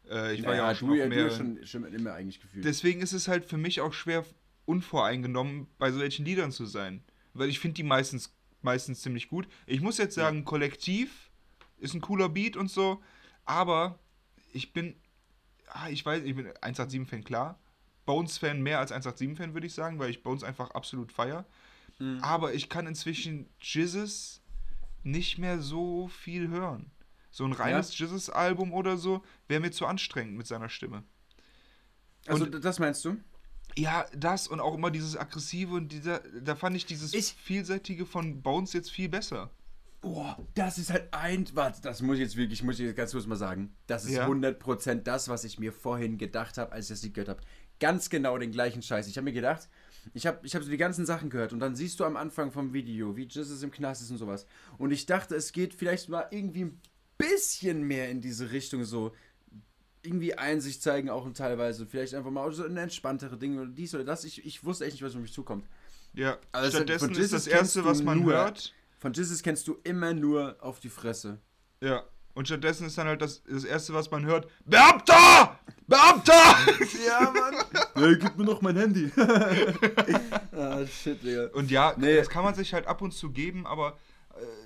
[0.10, 2.66] Äh, ich naja, war ja auch schon, du, du mehr, schon, schon immer eigentlich gefühlt.
[2.66, 4.26] Deswegen ist es halt für mich auch schwer,
[4.66, 7.04] unvoreingenommen bei solchen Liedern zu sein.
[7.34, 9.48] Weil ich finde die meistens, meistens ziemlich gut.
[9.66, 11.32] Ich muss jetzt sagen, Kollektiv
[11.78, 13.02] ist ein cooler Beat und so,
[13.46, 14.00] aber
[14.54, 14.96] ich bin,
[15.70, 17.60] ah, ich weiß, ich bin 187-Fan, klar.
[18.06, 21.46] Bones-Fan mehr als 187-Fan, würde ich sagen, weil ich Bones einfach absolut feier.
[22.00, 22.20] Mhm.
[22.22, 24.42] Aber ich kann inzwischen Jizzes
[25.04, 26.92] nicht mehr so viel hören.
[27.32, 31.04] So ein reines Jizzes-Album oder so wäre mir zu anstrengend mit seiner Stimme.
[32.26, 33.18] also, und- das meinst du?
[33.76, 38.06] Ja, das und auch immer dieses Aggressive und dieser, da fand ich dieses Ich- Vielseitige
[38.06, 39.52] von Bones jetzt viel besser.
[40.02, 41.48] Boah, das ist halt ein.
[41.54, 43.76] Warte, das muss ich jetzt wirklich, muss ich jetzt ganz kurz mal sagen.
[43.88, 44.26] Das ist Ja.
[44.28, 47.42] 100% das, was ich mir vorhin gedacht habe, als ich das Lied gehört habe.
[47.80, 49.08] Ganz genau den gleichen Scheiß.
[49.08, 49.70] Ich habe mir gedacht,
[50.14, 52.52] ich habe ich hab so die ganzen Sachen gehört und dann siehst du am Anfang
[52.52, 54.46] vom Video, wie Jesus im Knast ist und sowas.
[54.78, 56.82] Und ich dachte, es geht vielleicht mal irgendwie ein
[57.18, 59.14] bisschen mehr in diese Richtung so.
[60.04, 61.86] Irgendwie Einsicht zeigen auch teilweise.
[61.86, 64.24] Vielleicht einfach mal so ein entspanntere Ding oder dies oder das.
[64.24, 65.66] Ich, ich wusste echt nicht, was auf mich zukommt.
[66.14, 70.14] Ja, es- stattdessen ist das Erste, was man nur- hört, Von Jesus kennst du immer
[70.14, 71.40] nur auf die Fresse.
[71.82, 72.04] ja,
[72.34, 75.60] und stattdessen ist dann halt das, das Erste, was man hört, Beamter!
[75.88, 76.56] Beamter!
[77.08, 77.56] Ja, Mann.
[77.96, 79.12] hey, gib mir noch mein Handy.
[80.52, 81.48] ah, shit, Digga.
[81.54, 82.16] Und ja, Nee.
[82.18, 83.98] das kann man sich halt ab und zu geben, aber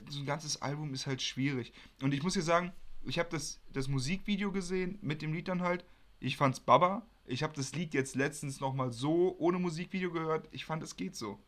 [0.09, 1.74] so ein ganzes Album ist halt schwierig.
[2.01, 2.72] Und ich muss dir sagen,
[3.03, 5.84] ich habe das, das Musikvideo gesehen, mit dem Lied dann halt.
[6.19, 7.05] Ich fand's Baba.
[7.26, 10.47] Ich habe das Lied jetzt letztens nochmal so ohne Musikvideo gehört.
[10.51, 11.39] Ich fand, es geht so.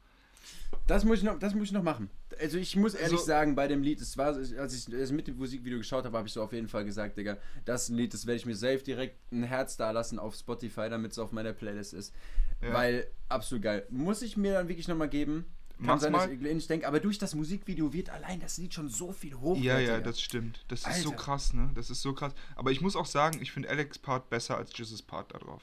[0.87, 2.09] Das muss, ich noch, das muss ich noch machen.
[2.39, 5.27] Also ich muss ehrlich So- sagen, bei dem Lied, es war, als ich es mit
[5.27, 7.95] dem Musikvideo geschaut habe, habe ich so auf jeden Fall gesagt, Digga, das ist ein
[7.97, 11.19] Lied, das werde ich mir safe direkt ein Herz da lassen auf Spotify, damit es
[11.19, 12.13] auf meiner Playlist ist.
[12.61, 12.73] Ja.
[12.73, 13.85] Weil, absolut geil.
[13.89, 15.45] Muss ich mir dann wirklich nochmal geben.
[15.85, 18.89] Kann sein, dass ich ähnlich denke, aber durch das Musikvideo wird allein das Lied schon
[18.89, 19.81] so viel hochwertiger.
[19.81, 20.63] Ja, ja, das stimmt.
[20.67, 21.21] Das ist so Alter.
[21.23, 21.69] krass, ne?
[21.75, 22.33] Das ist so krass.
[22.55, 25.61] Aber ich muss auch sagen, ich finde Alex Part besser als Jizzes Part da drauf.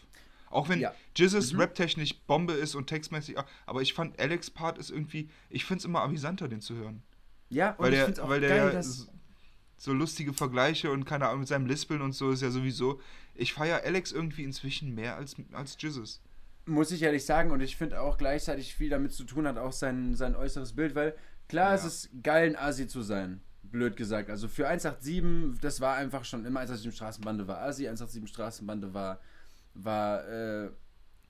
[0.51, 0.93] Auch wenn Ja.
[1.16, 1.61] Jizzes Mhm.
[1.61, 5.79] Rap-technisch Bombe ist und textmäßig, auch- aber ich fand Alex Part ist irgendwie, ich finde
[5.79, 7.03] es immer amüsanter, den zu hören.
[7.51, 9.07] Ja, und Weil ich der, finde es auch weil der geil, dass...
[9.79, 13.01] so- lustige Vergleiche und keine Ahnung mit seinem Lispeln und so ist ja sowieso.
[13.35, 16.21] Ich feiere Alex irgendwie inzwischen mehr als, als Jizzes.
[16.66, 19.72] Muss ich ehrlich sagen, und ich finde auch gleichzeitig viel damit zu tun hat, auch
[19.72, 21.14] sein, sein äußeres Bild, weil
[21.48, 21.74] klar Ja.
[21.74, 23.40] ist es geil, ein Asi zu sein.
[23.62, 24.30] Blöd gesagt.
[24.30, 29.20] Also für 187, das war einfach schon immer 187 Straßenbande war Asi, 187 Straßenbande war,
[29.74, 30.70] war, äh,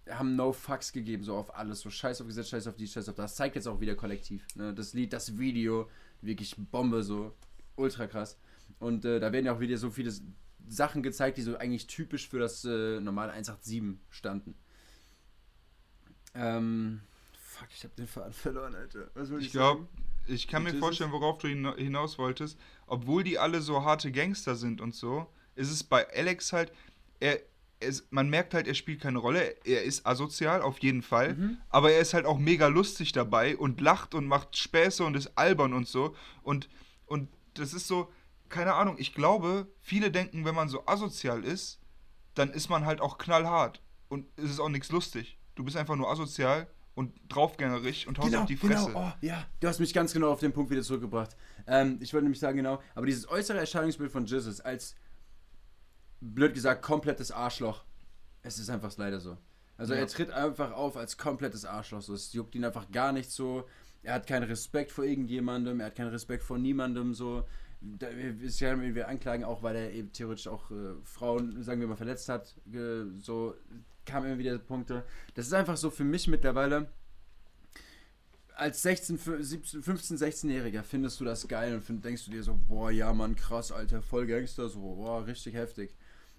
[0.08, 1.80] haben no fucks gegeben, so auf alles.
[1.80, 3.36] So scheiß auf Gesetz, scheiß auf dies, scheiß auf das.
[3.36, 4.46] Zeigt jetzt auch wieder kollektiv.
[4.56, 4.74] Ne?
[4.74, 5.88] Das Lied, das Video,
[6.22, 7.34] wirklich Bombe, so
[7.76, 8.38] ultra krass.
[8.78, 10.12] Und äh, da werden ja auch wieder so viele
[10.68, 14.54] Sachen gezeigt, die so eigentlich typisch für das äh, normale 187 standen.
[16.34, 17.00] Ähm,
[17.38, 19.10] fuck, ich hab den Faden verloren, Alter.
[19.14, 19.86] Was wollte Ich glaube,
[20.26, 22.58] ich kann mir vorstellen, worauf du hina- hinaus wolltest.
[22.86, 25.26] Obwohl die alle so harte Gangster sind und so,
[25.56, 26.72] ist es bei Alex halt,
[27.18, 27.40] er,
[27.80, 29.56] es, man merkt halt, er spielt keine Rolle.
[29.64, 31.34] Er ist asozial, auf jeden Fall.
[31.34, 31.58] Mhm.
[31.70, 35.36] Aber er ist halt auch mega lustig dabei und lacht und macht Späße und ist
[35.36, 36.14] albern und so.
[36.42, 36.68] Und,
[37.06, 38.12] und das ist so,
[38.48, 41.80] keine Ahnung, ich glaube, viele denken, wenn man so asozial ist,
[42.34, 43.80] dann ist man halt auch knallhart.
[44.08, 45.38] Und es ist auch nichts lustig.
[45.54, 48.86] Du bist einfach nur asozial und draufgängerisch und haust Genau, auf die Fresse.
[48.86, 51.36] genau, oh, ja, du hast mich ganz genau auf den Punkt wieder zurückgebracht.
[51.66, 54.96] Ähm, ich wollte nämlich sagen, genau, aber dieses äußere Erscheinungsbild von Jesus als,
[56.20, 57.84] blöd gesagt, komplettes Arschloch,
[58.42, 59.36] es ist einfach leider so.
[59.76, 60.00] Also Ja.
[60.00, 62.12] er tritt einfach auf als komplettes Arschloch, so.
[62.14, 63.66] es juckt ihn einfach gar nicht so,
[64.02, 67.44] er hat keinen Respekt vor irgendjemandem, er hat keinen Respekt vor niemandem, so.
[67.82, 71.88] Da ist ja, wir anklagen auch, weil er eben theoretisch auch äh, Frauen, sagen wir
[71.88, 72.54] mal, verletzt hat,
[73.20, 73.54] so
[74.10, 75.04] kamen immer wieder Punkte.
[75.34, 76.88] Das ist einfach so für mich mittlerweile,
[78.54, 82.58] als 16, 17, 15, 16-Jähriger findest du das geil und find, denkst du dir so,
[82.68, 85.94] boah, ja, Mann, krass, Alter, voll Gangster, so, boah, richtig heftig.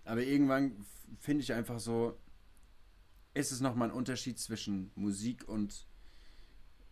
[0.05, 0.85] Aber irgendwann
[1.19, 2.17] finde ich einfach so,
[3.33, 5.87] ist es nochmal ein Unterschied zwischen Musik und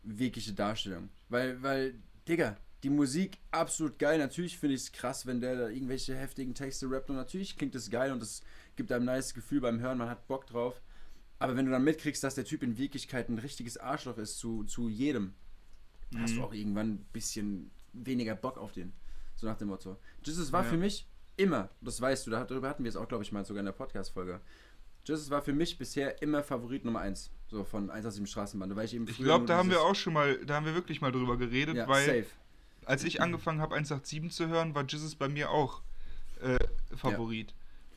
[0.03, 1.09] wirkliche Darstellung.
[1.27, 1.95] Weil, weil,
[2.27, 4.17] Digga, die Musik absolut geil.
[4.17, 7.75] Natürlich finde ich es krass, wenn der da irgendwelche heftigen Texte rappt und natürlich klingt
[7.75, 8.41] es geil und es
[8.79, 10.81] gibt einem ein nice Gefühl beim Hören, man hat Bock drauf.
[11.37, 14.63] Aber wenn du dann mitkriegst, dass der Typ in Wirklichkeit ein richtiges Arschloch ist zu,
[14.63, 15.33] zu jedem,
[16.17, 18.93] hast du auch irgendwann ein bisschen weniger Bock auf den.
[19.35, 19.97] So nach dem Motto.
[20.23, 20.69] Jesus war Ja.
[20.69, 23.59] für mich immer, das weißt du, darüber hatten wir es auch, glaube ich, mal sogar
[23.59, 24.39] in der Podcast-Folge.
[25.05, 27.31] Jesus war für mich bisher immer Favorit Nummer 1.
[27.49, 29.95] So von 1 aus dem Straßenbande, weil ich eben Ich glaube, da haben wir auch
[29.95, 32.25] schon mal, da haben wir wirklich mal drüber geredet, ja, weil safe.
[32.85, 35.81] als ich angefangen habe 187 zu hören, war Jesus bei mir auch
[36.41, 36.57] äh,
[36.95, 37.53] Favorit.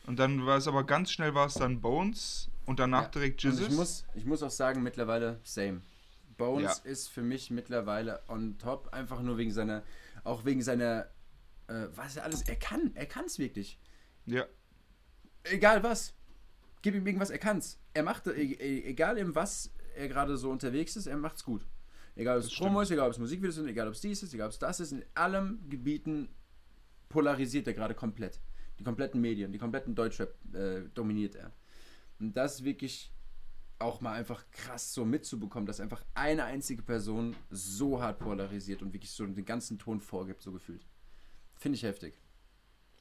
[0.07, 3.09] Und dann war es aber ganz schnell war es dann Bones und danach Ja.
[3.09, 3.61] direkt Jesus.
[3.68, 5.80] ich muss, ich muss auch sagen, mittlerweile same.
[6.36, 6.90] Bones Ja.
[6.90, 9.82] ist für mich mittlerweile on top, einfach nur wegen seiner,
[10.24, 11.07] auch wegen seiner,
[11.68, 13.78] äh, was er alles, er kann, er kann es wirklich.
[14.26, 14.44] ja.
[15.44, 16.14] egal was.
[16.82, 17.78] Gib ihm irgendwas, er kann's.
[17.94, 21.66] Er macht, e- e- egal in was er gerade so unterwegs ist, er macht's gut.
[22.16, 24.34] Egal, ob es Promo ist, egal, ob es Musikvideos sind, egal, ob es dies ist,
[24.34, 26.28] egal, ob es das ist, in allen Gebieten
[27.09, 28.40] polarisiert er gerade komplett.
[28.83, 31.53] Die kompletten Medien, die kompletten Deutschrap äh, dominiert er.
[32.18, 33.12] Und das ist wirklich
[33.78, 38.93] auch mal einfach krass so mitzubekommen, dass einfach eine einzige Person so hart polarisiert und
[38.93, 40.85] wirklich so den ganzen Ton vorgibt, so gefühlt.
[41.55, 42.18] Finde ich heftig.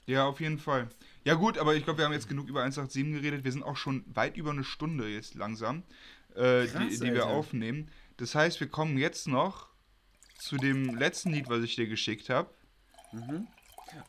[0.05, 0.88] Ja, auf jeden Fall.
[1.23, 3.43] Ja gut, aber ich glaube, wir haben jetzt genug über 187 geredet.
[3.43, 5.82] Wir sind auch schon weit über eine Stunde jetzt langsam,
[6.36, 7.89] äh, Krass, die, die wir aufnehmen.
[8.17, 9.67] Das heißt, wir kommen jetzt noch
[10.38, 12.51] zu dem letzten Lied, was ich dir geschickt habe.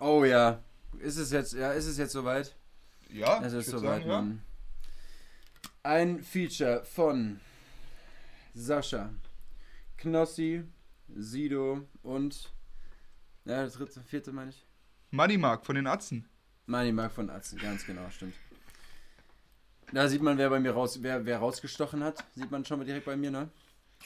[0.00, 0.62] Oh ja.
[0.98, 2.54] Ist es jetzt, ja, ist es jetzt soweit?
[3.08, 4.14] Ja, Es ist soweit, sagen, ja.
[4.20, 4.42] Mann.
[5.82, 7.40] Ein Feature von
[8.54, 9.10] Sascha,
[9.98, 10.64] Knossi,
[11.14, 12.52] Sido und
[13.44, 14.64] ja, der dritte, vierte meine ich.
[15.10, 16.28] Money Mark von den Atzen.
[16.66, 18.34] Money Mark von Atzen, ganz genau, stimmt.
[19.92, 22.24] Da sieht man, wer bei mir raus, wer, wer rausgestochen hat.
[22.34, 23.50] Sieht man schon mal direkt bei mir, ne?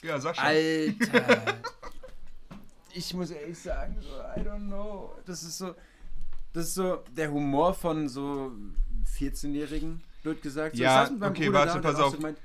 [0.03, 0.43] Ja, Sascha.
[0.43, 1.61] Alter.
[2.95, 5.17] ich muss ehrlich sagen, so, I don't know.
[5.27, 5.75] Das ist so,
[6.53, 8.53] das ist so der Humor von so
[9.19, 10.77] 14-Jährigen, blöd gesagt.
[10.77, 12.11] So, Ja, okay, Bruder warte, da pass auf.
[12.13, 12.39] So gemeint?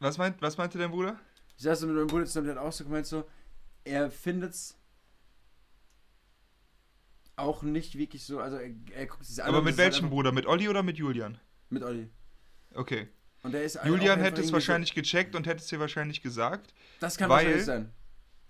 [0.00, 1.18] Was, meint, was meinte dein Bruder?
[1.56, 3.24] Ich saß mit meinem Bruder zusammen, der hat auch so gemeint, so,
[3.84, 4.76] er findet's
[7.36, 9.48] auch nicht wirklich so, also er, er guckt sich an.
[9.48, 10.32] Aber mit halt welchem einfach- Bruder?
[10.32, 11.38] Mit Olli oder mit Julian?
[11.70, 12.08] Mit Olli.
[12.74, 13.08] Okay.
[13.42, 16.74] Und der ist Julian hätte es wahrscheinlich gecheckt und hätte es dir wahrscheinlich gesagt.
[17.00, 17.92] Das kann weil- wahrscheinlich sein.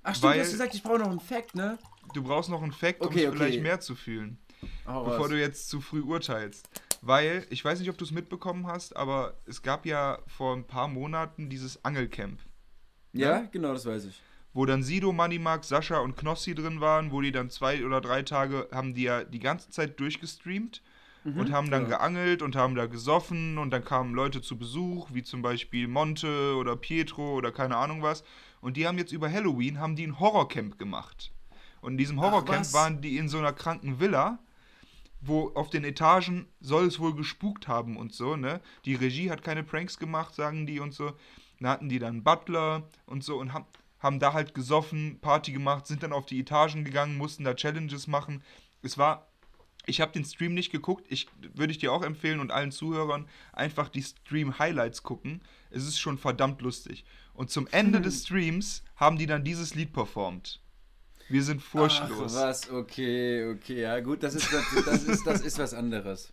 [0.02, 1.78] Ach stimmt, du weil- hast gesagt, ich brauche noch einen Fact, ne?
[2.14, 4.38] Du brauchst noch einen Fact, um Okay, vielleicht mehr zu fühlen.
[4.86, 5.28] Hau bevor raus.
[5.30, 6.68] du jetzt zu früh urteilst.
[7.00, 10.64] Weil, ich weiß nicht, ob du es mitbekommen hast, aber es gab ja vor ein
[10.66, 12.40] paar Monaten dieses Angelcamp,
[13.12, 14.20] Ja, genau, das weiß ich.
[14.52, 18.22] wo dann Sido, Moneymark, Sascha und Knossi drin waren, wo die dann zwei oder drei
[18.22, 20.82] Tage haben die ja die ganze Zeit durchgestreamt
[21.24, 21.88] und haben dann ja.
[21.88, 26.56] geangelt und haben da gesoffen und dann kamen Leute zu Besuch, wie zum Beispiel Monte
[26.56, 28.24] oder Pietro oder keine Ahnung was.
[28.60, 31.30] Und die haben jetzt über Halloween haben die ein Horrorcamp gemacht.
[31.80, 32.72] Und in diesem Horrorcamp was?
[32.72, 34.38] waren die in so einer kranken Villa,
[35.20, 38.60] wo auf den Etagen soll es wohl gespukt haben und so, ne?
[38.84, 41.12] Die Regie hat keine Pranks gemacht, sagen die und so.
[41.60, 43.64] Da hatten die dann Butler und so und haben,
[43.98, 48.06] haben da halt gesoffen, Party gemacht, sind dann auf die Etagen gegangen, mussten da Challenges
[48.06, 48.42] machen.
[48.82, 49.28] Es war
[49.88, 51.06] ich habe den Stream nicht geguckt.
[51.08, 55.40] Ich würde ich dir auch empfehlen und allen Zuhörern einfach die Stream Highlights gucken.
[55.70, 57.04] Es ist schon verdammt lustig.
[57.34, 60.60] Und zum Ende des Streams haben die dann dieses Lied performt.
[61.28, 62.34] Wir sind furchtlos.
[62.36, 66.32] Ach, was, okay, okay, ja gut, das ist, das, das ist, das ist was anderes.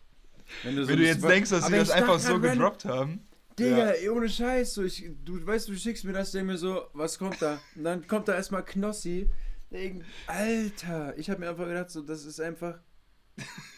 [0.63, 3.27] Wenn, so Wenn du jetzt denkst, dass sie das einfach so gedroppt haben.
[3.57, 4.11] Digga, Ja.
[4.11, 7.41] ohne Scheiß, so, ich, du weißt, du schickst mir das, denk mir so, was kommt
[7.41, 7.59] da?
[7.75, 9.29] Und dann kommt da erstmal Knossi.
[9.71, 12.79] der irgend- Alter, ich habe mir einfach gedacht, so, das ist einfach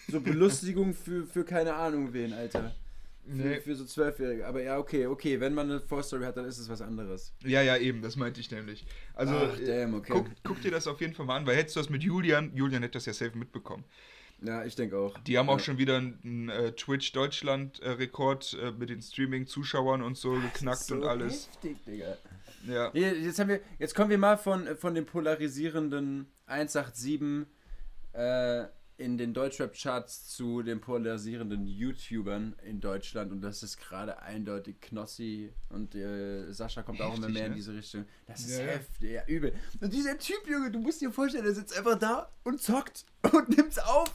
[0.07, 2.76] so Belustigung für, für keine Ahnung wen, Alter.
[3.28, 3.59] Für, Nee.
[3.59, 4.47] für so Zwölfjährige.
[4.47, 7.34] Aber ja, okay, okay, wenn man eine Vorstory hat, dann ist es was anderes.
[7.43, 8.86] Ja, ja, eben, das meinte ich nämlich.
[9.13, 10.13] Also, Ach, äh, damn, okay.
[10.13, 12.55] guck, guck dir das auf jeden Fall mal an, weil hättest du das mit Julian,
[12.55, 13.84] Julian hätte das ja safe mitbekommen.
[14.41, 15.17] Ja, ich denke auch.
[15.19, 15.63] Die haben auch ja.
[15.63, 21.47] schon wieder einen äh, Twitch-Deutschland-Rekord äh, mit den Streaming-Zuschauern und so geknackt so und alles.
[21.47, 22.17] Heftig, Digga.
[22.67, 22.91] Ja.
[22.93, 27.47] Jetzt, haben wir, jetzt kommen wir mal von, von den polarisierenden 187
[28.13, 28.65] äh,
[28.97, 35.53] in den Deutschrap-Charts zu den polarisierenden YouTubern in Deutschland und das ist gerade eindeutig Knossi
[35.69, 37.55] und äh, Sascha kommt auch immer Heftig, mehr in ne?
[37.57, 38.05] diese Richtung.
[38.25, 39.53] Das ist Ja, heftig, ja, übel.
[39.82, 43.49] Und dieser Typ, Junge, du musst dir vorstellen, der sitzt einfach da und zockt und
[43.55, 44.11] nimmt's auf.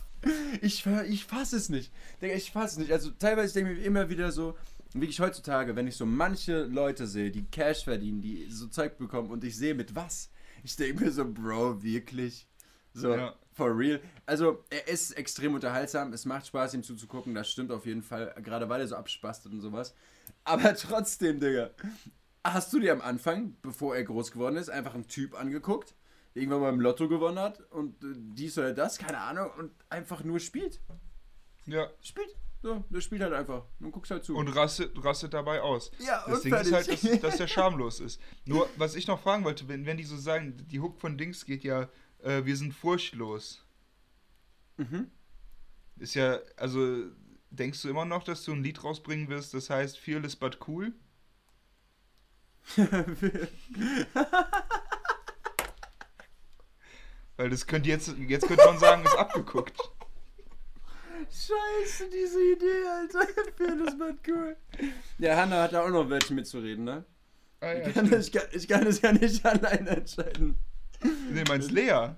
[0.61, 1.93] Ich, ich fass es nicht.
[2.21, 2.93] Digga, ich fass es nicht.
[2.93, 4.57] Also teilweise denke ich mir immer wieder so,
[4.95, 9.31] wirklich heutzutage, wenn ich so manche Leute sehe, die Cash verdienen, die so Zeug bekommen
[9.31, 10.31] und ich sehe mit was,
[10.65, 12.47] ich denke mir so, Bro, wirklich?
[12.95, 13.37] So, Ja.
[13.53, 14.01] For real.
[14.27, 18.35] Also, er ist extrem unterhaltsam, es macht Spaß, ihm zuzugucken, das stimmt auf jeden Fall,
[18.43, 19.95] gerade weil er so abspastet und sowas.
[20.45, 21.71] Aber trotzdem, Digga,
[22.45, 25.95] hast du dir am Anfang, bevor er groß geworden ist, einfach einen Typ angeguckt,
[26.35, 30.25] irgendwann mal im Lotto gewonnen hat und äh, dies oder das, keine Ahnung, und einfach
[30.25, 30.81] nur spielt?
[31.67, 31.89] ja.
[32.01, 32.35] Spielt.
[32.63, 33.65] So, der spielt halt einfach.
[33.81, 34.37] Und guckst halt zu.
[34.37, 35.91] Und rastet, rastet dabei aus.
[35.99, 38.21] ja, Das und Ding ist halt, dass, dass der schamlos ist.
[38.45, 41.45] Nur, was ich noch fragen wollte, wenn, wenn die so sagen, die Hook von Dings
[41.45, 41.89] geht ja,
[42.23, 43.65] äh, wir sind furchtlos.
[44.77, 45.11] mhm.
[45.99, 47.05] Ist ja, also,
[47.51, 50.93] denkst du immer noch, dass du ein Lied rausbringen wirst, das heißt Fearless but cool?
[57.37, 59.77] Weil das könnte jetzt, jetzt könnte man sagen, ist abgeguckt.
[61.31, 63.27] Scheiße, diese Idee, Alter.
[63.85, 64.57] Das wird cool.
[65.19, 67.05] Ja, Hanna hat da auch noch welche mitzureden, ne?
[67.61, 70.59] Ah, ich, kann, ich, kann, ich kann es ja nicht alleine entscheiden.
[71.31, 72.11] Nee, meinst Lea?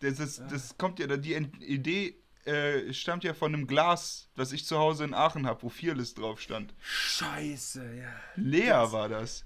[0.00, 4.66] Das, ist, das kommt ja, die Idee äh, stammt ja von einem Glas, das ich
[4.66, 6.74] zu Hause in Aachen habe, wo Fearless drauf stand.
[6.80, 8.08] Scheiße, ja.
[8.36, 9.44] Lea Das- war das.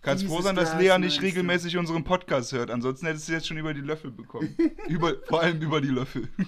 [0.00, 1.22] Kannst froh sein, dass Lea nicht du?
[1.22, 2.70] regelmäßig unseren Podcast hört.
[2.70, 4.56] Ansonsten hättest du jetzt schon über die Löffel bekommen.
[4.88, 6.28] über, vor allem über die Löffel.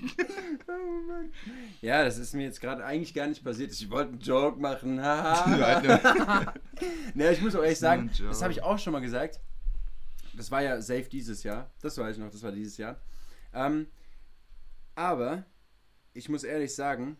[1.82, 3.72] Ja, das ist mir jetzt gerade eigentlich gar nicht passiert.
[3.72, 4.96] Ich wollte einen Joke machen.
[4.96, 6.52] ne,
[7.32, 9.40] ich muss auch ehrlich sagen, das habe ich auch schon mal gesagt.
[10.34, 11.70] Das war ja safe dieses Jahr.
[11.80, 13.00] Das weiß ich noch, das war dieses Jahr.
[13.52, 13.86] Ähm,
[14.94, 15.44] aber
[16.12, 17.16] ich muss ehrlich sagen,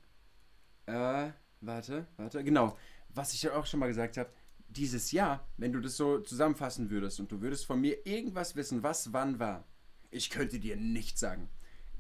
[0.87, 1.31] äh,
[1.61, 2.77] warte, warte, genau,
[3.09, 4.31] was ich ja auch schon mal gesagt habe,
[4.69, 8.83] dieses Jahr, wenn du das so zusammenfassen würdest und du würdest von mir irgendwas wissen,
[8.83, 9.65] was wann war,
[10.11, 11.49] ich könnte dir nichts sagen.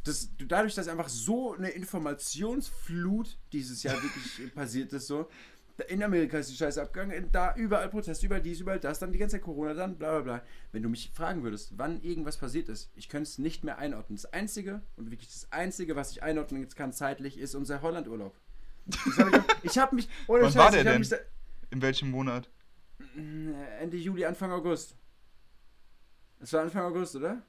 [0.04, 5.28] Das, du- dadurch, dass einfach so eine Informationsflut dieses Jahr wirklich passiert ist, so.
[5.88, 9.18] In Amerika ist die Scheiße abgegangen, da überall Protest, überall dies, überall das, dann die
[9.18, 10.42] ganze Zeit Corona, dann bla bla bla.
[10.72, 14.16] Wenn du mich fragen würdest, wann irgendwas passiert ist, ich könnte es nicht mehr einordnen.
[14.16, 18.38] Das Einzige und wirklich das Einzige, was ich einordnen kann zeitlich, ist unser Hollandurlaub.
[19.62, 20.08] Ich, habe mich.
[20.26, 21.18] Ohne Wann war Scheiß, der ich hab denn?
[21.18, 22.50] Da, In welchem Monat?
[23.16, 24.96] äh, Ende Juli, Anfang August.
[26.40, 27.42] Es war Anfang August, oder?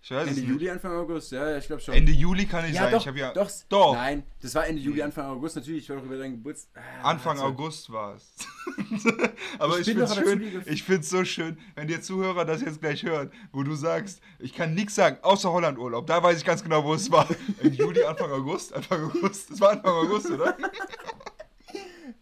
[0.00, 0.48] Ich weiß Ende nicht.
[0.48, 1.94] Juli, Anfang August, ja, ich glaube schon.
[1.94, 2.92] Ende Juli kann ich ja, sein.
[2.92, 3.94] doch, ich habe ja doch, doch.
[3.94, 5.82] Nein, das war Ende Juli, Anfang August, natürlich.
[5.82, 6.82] Ich war doch über deinen Geburtstag.
[7.02, 8.34] Ah, Anfang also, August war es.
[9.58, 10.40] aber Ich ich, finde es schön,
[10.86, 14.74] dir so schön, wenn der Zuhörer das jetzt gleich hört, wo du sagst, ich kann
[14.74, 16.06] nichts sagen, außer Hollandurlaub.
[16.06, 17.28] Da weiß ich ganz genau, wo es war.
[17.60, 18.72] Im Juli, Anfang August?
[18.72, 19.50] Anfang August?
[19.50, 20.56] Das war Anfang August, oder?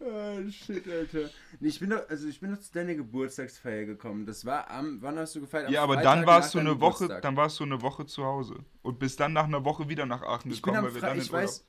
[0.00, 1.30] Ah, shit, Alter.
[1.60, 4.26] Nee, ich bin doch, also ich bin doch zu deiner Geburtstagsfeier gekommen.
[4.26, 5.68] Das war am, wann hast du gefeiert?
[5.68, 7.22] Am ja, aber Freitag dann warst du eine Woche, Geburtstag.
[7.22, 8.56] dann warst du eine Woche zu Hause.
[8.82, 11.00] Und bist dann nach einer Woche wieder nach Aachen Ich bin gekommen, am weil wir
[11.02, 11.44] dann in ich Urlaub.
[11.44, 11.64] weiß.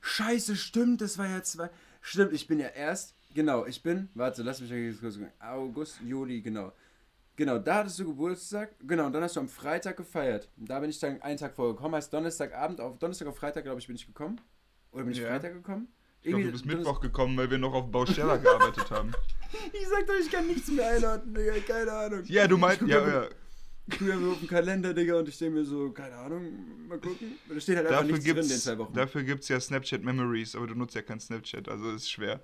[0.00, 1.70] Scheiße, stimmt, das war ja zwei.
[2.00, 5.32] Stimmt, ich bin ja erst, genau, ich bin, warte, lass mich mal kurz gucken.
[5.40, 6.72] August, Juli, genau.
[7.36, 10.48] Genau, da hattest du Geburtstag, genau, und dann hast du am Freitag gefeiert.
[10.56, 13.64] Und da bin ich dann einen Tag vorher gekommen, heißt Donnerstagabend, auf Donnerstag auf Freitag,
[13.64, 14.40] glaube ich, bin ich gekommen.
[14.92, 15.28] Oder bin ich Ja.
[15.28, 15.88] Freitag gekommen?
[16.24, 19.12] Ich glaube, du bist Mittwoch gekommen, weil wir noch auf Baustella gearbeitet haben.
[19.72, 22.24] Ich sag doch, ich kann nichts mehr einordnen, Digga, keine Ahnung.
[22.24, 23.28] Ja, du meinst, ja, ja.
[23.86, 26.98] Ich gucke so auf den Kalender, Digga, und ich denke mir so, keine Ahnung, mal
[26.98, 27.38] gucken.
[27.48, 28.94] Da steht halt einfach Dafür nichts drin in zwei Wochen.
[28.94, 32.40] dafür gibt's ja Snapchat Memories, aber du nutzt ja kein Snapchat, also ist schwer.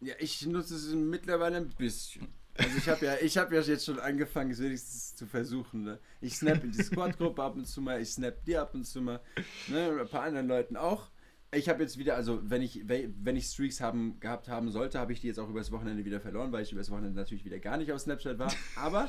[0.00, 2.28] Ja, ich nutze es mittlerweile ein bisschen.
[2.58, 5.82] Also ich habe ja, ich habe ja jetzt schon angefangen, es wenigstens zu versuchen.
[5.82, 5.98] Ne?
[6.20, 9.00] Ich snap in die Squad-Gruppe ab und zu mal, ich snap dir ab und zu
[9.00, 9.20] mal,
[9.68, 9.90] ne?
[9.90, 11.08] und ein paar anderen Leuten auch.
[11.56, 15.12] Ich habe jetzt wieder, also wenn ich, wenn ich Streaks haben, gehabt haben sollte, habe
[15.12, 17.76] ich die jetzt auch übers Wochenende wieder verloren, weil ich übers Wochenende natürlich wieder gar
[17.76, 18.52] nicht auf Snapchat war.
[18.76, 19.08] Aber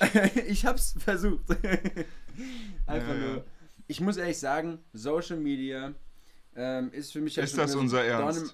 [0.48, 1.44] ich habe es versucht.
[2.86, 3.32] Einfach Ja, ja.
[3.34, 3.44] nur.
[3.86, 5.94] Ich muss ehrlich sagen, Social Media
[6.56, 8.42] ähm, ist für mich ja Ist das unser Dorn Ernst?
[8.42, 8.50] im-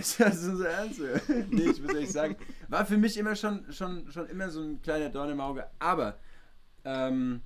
[0.00, 1.00] ist das unser Ernst?
[1.50, 2.36] nee, ich muss ehrlich sagen,
[2.68, 5.66] war für mich immer schon, schon, schon immer so ein kleiner Dorn im Auge.
[5.80, 6.18] Aber
[6.84, 7.42] ähm,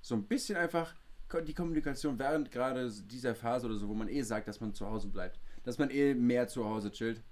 [0.00, 0.94] so ein bisschen einfach
[1.40, 4.86] die Kommunikation während gerade dieser Phase oder so, wo man eh sagt, dass man zu
[4.86, 7.22] Hause bleibt, dass man eh mehr zu Hause chillt,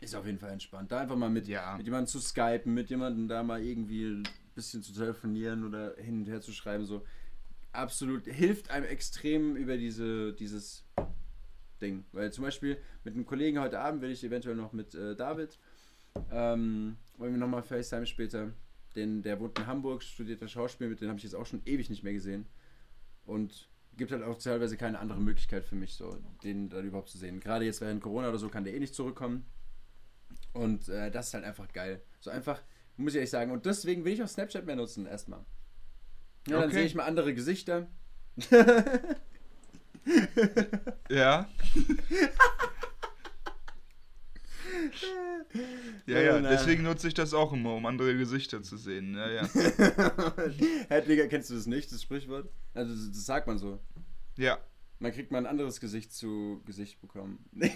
[0.00, 0.90] ist auf jeden Fall entspannt.
[0.92, 1.76] Da einfach mal mit, Ja.
[1.76, 4.22] mit jemandem zu skypen, mit jemandem da mal irgendwie ein
[4.54, 7.04] bisschen zu telefonieren oder hin und her zu schreiben, so
[7.72, 10.84] absolut hilft einem extrem über diese, dieses
[11.80, 12.04] Ding.
[12.12, 15.58] Weil zum Beispiel mit einem Kollegen heute Abend werde ich eventuell noch mit äh, David,
[16.30, 18.52] ähm, wollen wir nochmal FaceTime später.
[18.96, 21.62] Den, der wohnt in Hamburg, studiert das Schauspiel, mit dem habe ich jetzt auch schon
[21.64, 22.46] ewig nicht mehr gesehen.
[23.30, 27.18] Und gibt halt auch teilweise keine andere Möglichkeit für mich, so den dann überhaupt zu
[27.18, 27.38] sehen.
[27.38, 29.44] Gerade jetzt während Corona oder so kann der eh nicht zurückkommen.
[30.52, 32.02] Und äh, das ist halt einfach geil.
[32.20, 32.60] So einfach,
[32.96, 33.52] muss ich ehrlich sagen.
[33.52, 35.40] Und deswegen will ich auch Snapchat mehr nutzen, erstmal.
[36.48, 36.74] Ja, dann Okay.
[36.74, 37.88] sehe ich mal andere Gesichter.
[41.10, 41.48] Ja.
[46.06, 49.16] ja, Oh, ja, deswegen nutze ich das auch immer, um andere Gesichter zu sehen.
[49.16, 49.48] Ja, ja.
[50.88, 52.48] Hä, Digga, kennst du das nicht, das Sprichwort?
[52.74, 53.80] Also, das, sagt man so.
[54.36, 54.58] Ja.
[54.98, 57.44] Man kriegt mal ein anderes Gesicht zu Gesicht bekommen.
[57.52, 57.72] Nee,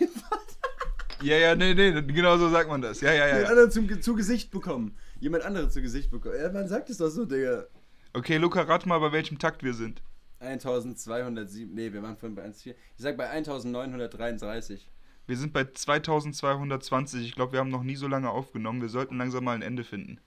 [1.23, 3.01] Ja, ja, nee, nee, genau so sagt man das.
[3.01, 3.35] Ja, ja, ja.
[3.35, 4.97] jemand anderen zum, zu Gesicht bekommen.
[5.21, 6.35] Jemand anderes zu Gesicht bekommen.
[6.39, 7.67] Ja, man sagt es doch so, Digga.
[8.13, 10.03] Okay, Luca, rat mal, bei welchem Takt wir sind.
[10.41, 12.71] 1207, nee, wir waren vorhin bei 1,4.
[12.71, 14.91] Ich sag bei 1933.
[15.27, 17.25] Wir sind bei 2220.
[17.27, 18.83] Ich glaube, wir haben noch nie so lange aufgenommen.
[18.83, 20.21] Wir sollten langsam mal ein Ende finden.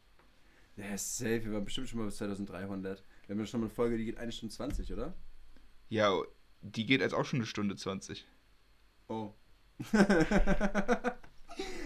[0.75, 3.03] Ja, safe, wir waren bestimmt schon mal bis 2300.
[3.25, 5.13] Wir haben ja schon mal eine Folge, die geht 1 Stunde 20, oder?
[5.89, 6.11] Ja,
[6.61, 8.25] die geht jetzt auch schon eine Stunde 20.
[9.07, 9.33] Oh.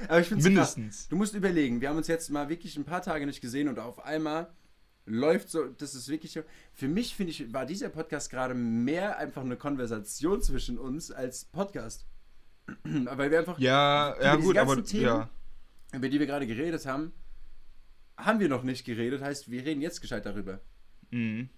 [0.08, 1.08] Aber ich finde Mindestens.
[1.08, 3.80] Du musst überlegen, wir haben uns jetzt mal wirklich ein paar Tage nicht gesehen und
[3.80, 4.54] auf einmal
[5.06, 6.40] läuft so, das ist wirklich.
[6.74, 11.46] Für mich, finde ich, war dieser Podcast gerade mehr einfach eine Konversation zwischen uns als
[11.46, 12.06] Podcast.
[12.84, 15.04] Weil wir einfach, Ja, ja, gut, aber Themen?
[15.04, 15.30] ja.
[15.94, 17.12] über die wir gerade geredet haben,
[18.18, 19.22] haben wir noch nicht geredet.
[19.22, 20.60] Heißt, wir reden jetzt gescheit darüber.
[21.10, 21.50] Mhm.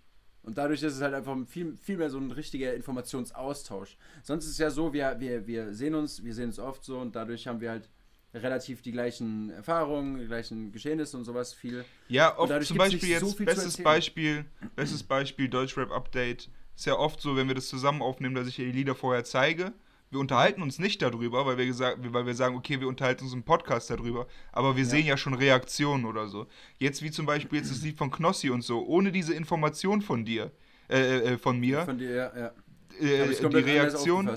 [0.44, 3.98] Und dadurch ist es halt einfach viel, viel mehr so ein richtiger Informationsaustausch.
[4.24, 7.00] Sonst ist es ja so, wir, wir, wir sehen uns, wir sehen uns oft so
[7.00, 7.90] und dadurch haben wir halt
[8.34, 11.86] relativ die gleichen Erfahrungen, die gleichen Geschehnisse und sowas viel.
[12.10, 13.78] Ja, oft zum Beispiel so jetzt, viel zu bestes.
[13.78, 16.50] Beispiel, bestes Beispiel Deutschrap Update.
[16.76, 19.24] Ist ja oft so, wenn wir das zusammen aufnehmen, dass ich dir die Lieder vorher
[19.24, 19.72] zeige.
[20.14, 23.34] Wir unterhalten uns nicht darüber, weil wir, gesagt, weil wir sagen, okay, wir unterhalten uns
[23.34, 24.90] im Podcast darüber, aber wir Ja.
[24.92, 26.46] sehen ja schon Reaktionen oder so.
[26.78, 30.24] Jetzt wie zum Beispiel jetzt das Lied von Knossi und so, ohne diese Information von
[30.24, 30.52] dir,
[30.88, 32.52] äh, äh, von mir, Von dir, ja, ja.
[33.00, 34.30] äh, die Reaktion,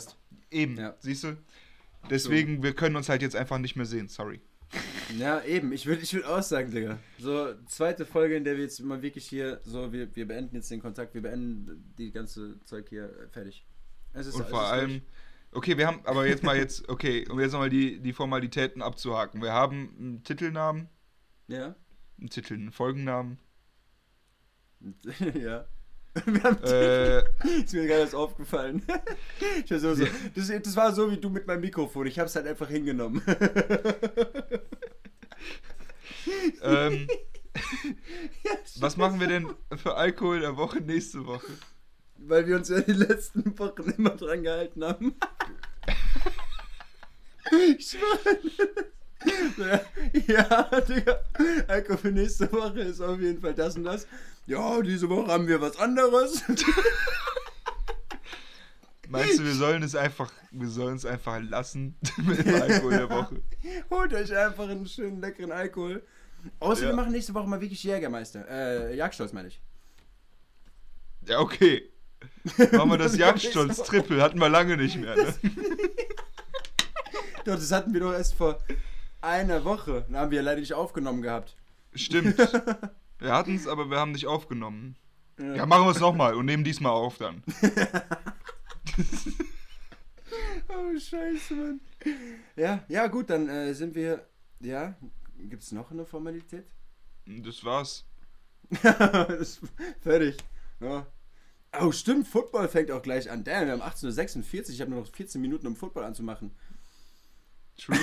[0.50, 0.94] eben, Ja.
[0.98, 1.36] siehst du?
[2.08, 4.40] Deswegen, wir können uns halt jetzt einfach nicht mehr sehen, sorry.
[5.18, 5.72] Ja, eben.
[5.72, 6.98] Ich würde ich würd auch sagen, Digga.
[7.18, 10.70] So, zweite Folge, in der wir jetzt mal wirklich hier, so, wir, wir beenden jetzt
[10.70, 13.66] den Kontakt, wir beenden die ganze Zeug hier äh, fertig.
[14.14, 15.02] Es ist, Und vor allem, durch.
[15.56, 19.42] Okay, wir haben, aber jetzt mal jetzt, okay, um jetzt nochmal die, die Formalitäten abzuhaken.
[19.42, 20.88] Wir haben einen Titelnamen,
[21.48, 21.74] Ja?
[22.18, 23.38] einen Titel, einen Folgennamen.
[25.34, 25.66] ja.
[26.24, 27.18] Wir haben Äh,
[27.62, 28.82] ist mir gerade erst aufgefallen.
[29.68, 29.94] War so,
[30.34, 32.06] das, das war so wie du mit meinem Mikrofon.
[32.06, 33.22] Ich hab's halt einfach hingenommen.
[36.62, 37.06] ähm,
[38.76, 41.46] was machen wir denn für Alkohol der Woche nächste Woche?
[42.18, 45.14] Weil wir uns ja die letzten Wochen immer dran gehalten haben.
[47.52, 49.84] Ich schwöre.
[50.26, 51.18] Ja, Digga.
[51.68, 54.06] Alkohol für nächste Woche ist auf jeden Fall das und das.
[54.46, 56.42] Ja, diese Woche haben wir was anderes.
[59.08, 63.10] Meinst du, wir sollen es einfach, wir sollen es einfach lassen mit dem Alkohol der
[63.10, 63.40] Woche?
[63.90, 66.04] Holt euch einfach einen schönen leckeren Alkohol.
[66.58, 66.88] Außer Ja.
[66.88, 68.46] wir machen nächste Woche mal wirklich Jägermeister.
[68.48, 69.60] Äh, Jagdstolz meine ich.
[71.26, 71.88] Ja, okay.
[72.72, 75.34] Machen wir das Jagdstolz-Triple, hatten wir lange nicht mehr, ne?
[77.44, 78.58] Doch, das hatten wir doch erst vor
[79.20, 80.04] einer Woche.
[80.08, 81.56] Da haben wir leider nicht aufgenommen gehabt.
[81.94, 82.36] Stimmt.
[83.18, 84.94] Wir hatten es, aber wir haben nicht aufgenommen.
[85.38, 85.54] Ja.
[85.54, 87.42] Ja, machen wir es nochmal und nehmen diesmal auf dann.
[90.68, 91.80] Oh, scheiße, Mann.
[92.56, 94.26] Ja, ja, gut, dann äh, sind wir.
[94.60, 94.96] Ja,
[95.38, 96.66] gibt's noch eine Formalität?
[97.24, 98.04] Das war's.
[98.82, 99.60] das,
[100.00, 100.36] fertig.
[100.80, 101.06] Ja.
[101.80, 103.44] Oh, stimmt, Football fängt auch gleich an.
[103.44, 104.68] Damn, wir haben 18.46 Uhr.
[104.70, 106.54] Ich habe nur noch 14 Minuten, um Football anzumachen.
[107.78, 107.98] True.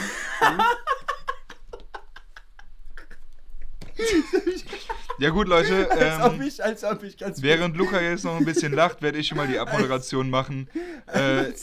[5.20, 5.90] Ja gut, Leute.
[5.92, 9.02] Als ob Ähm, ich, als ob ich ganz während Luca jetzt noch ein bisschen lacht,
[9.02, 10.70] werde ich schon mal die Abmoderation machen.
[11.08, 11.54] Äh,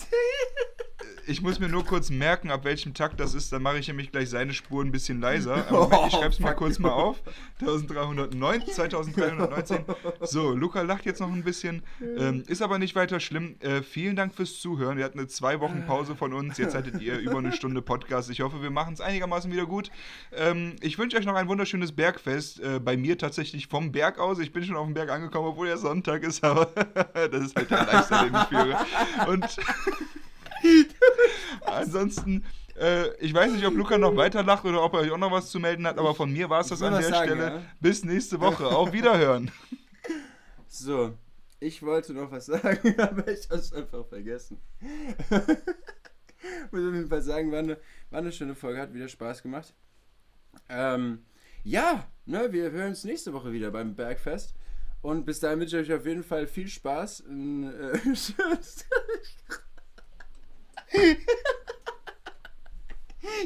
[1.31, 3.53] ich muss mir nur kurz merken, ab welchem Takt das ist.
[3.53, 5.65] Dann mache ich nämlich gleich seine Spuren ein bisschen leiser.
[5.69, 7.23] Aber Moment, ich schreibe es mal kurz mal auf.
[7.61, 9.85] 1309, 2319.
[10.23, 11.83] So, Luca lacht jetzt noch ein bisschen.
[12.19, 13.55] Ähm, ist aber nicht weiter schlimm.
[13.61, 14.99] Äh, vielen Dank fürs Zuhören.
[14.99, 16.59] Wir hatten eine zwei Wochen Pause von uns.
[16.59, 18.29] Jetzt hattet ihr über eine Stunde Podcast.
[18.31, 19.91] Ich hoffe, wir machen es einigermaßen wieder gut.
[20.33, 22.59] Ähm, ich wünsche euch noch ein wunderschönes Bergfest.
[22.59, 24.41] Äh, bei mir tatsächlich vom Berg aus.
[24.41, 26.67] Ich bin schon auf dem Berg angekommen, obwohl ja Sonntag ist, aber
[27.15, 28.87] das ist halt der Lifestyle, den ich führe.
[29.29, 29.47] Und
[31.63, 32.45] ansonsten,
[32.79, 35.33] äh, ich weiß nicht, ob Luca noch weiter lacht oder ob er euch auch noch
[35.33, 37.45] was zu melden hat, aber von mir war es das an der sagen, Stelle.
[37.45, 37.63] ja.
[37.81, 38.67] Bis nächste Woche.
[38.67, 39.51] Auf Wiederhören.
[40.69, 41.15] So,
[41.59, 44.59] ich wollte noch was sagen, aber ich habe es einfach vergessen.
[46.71, 47.79] Muss auf jeden Fall sagen, war eine,
[48.11, 49.75] war eine schöne Folge, hat wieder Spaß gemacht.
[50.69, 51.25] Ähm,
[51.63, 54.55] ja, ne, wir hören uns nächste Woche wieder beim Bergfest.
[55.03, 57.25] Und bis dahin wünsche ich euch auf jeden Fall viel Spaß.
[57.27, 57.99] Ein, äh,
[60.93, 61.23] ich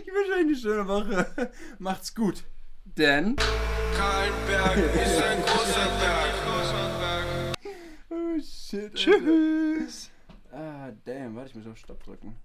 [0.07, 1.51] wünsche euch eine schöne Woche.
[1.79, 2.45] Macht's gut.
[2.85, 3.37] Denn.
[3.37, 6.35] Kein Berg ist ein großer Berg.
[8.11, 8.83] Oh shit.
[8.85, 8.95] Alter.
[8.95, 10.11] Tschüss.
[10.53, 12.37] Ah, damn, warte, ich muss auf Stopp drücken.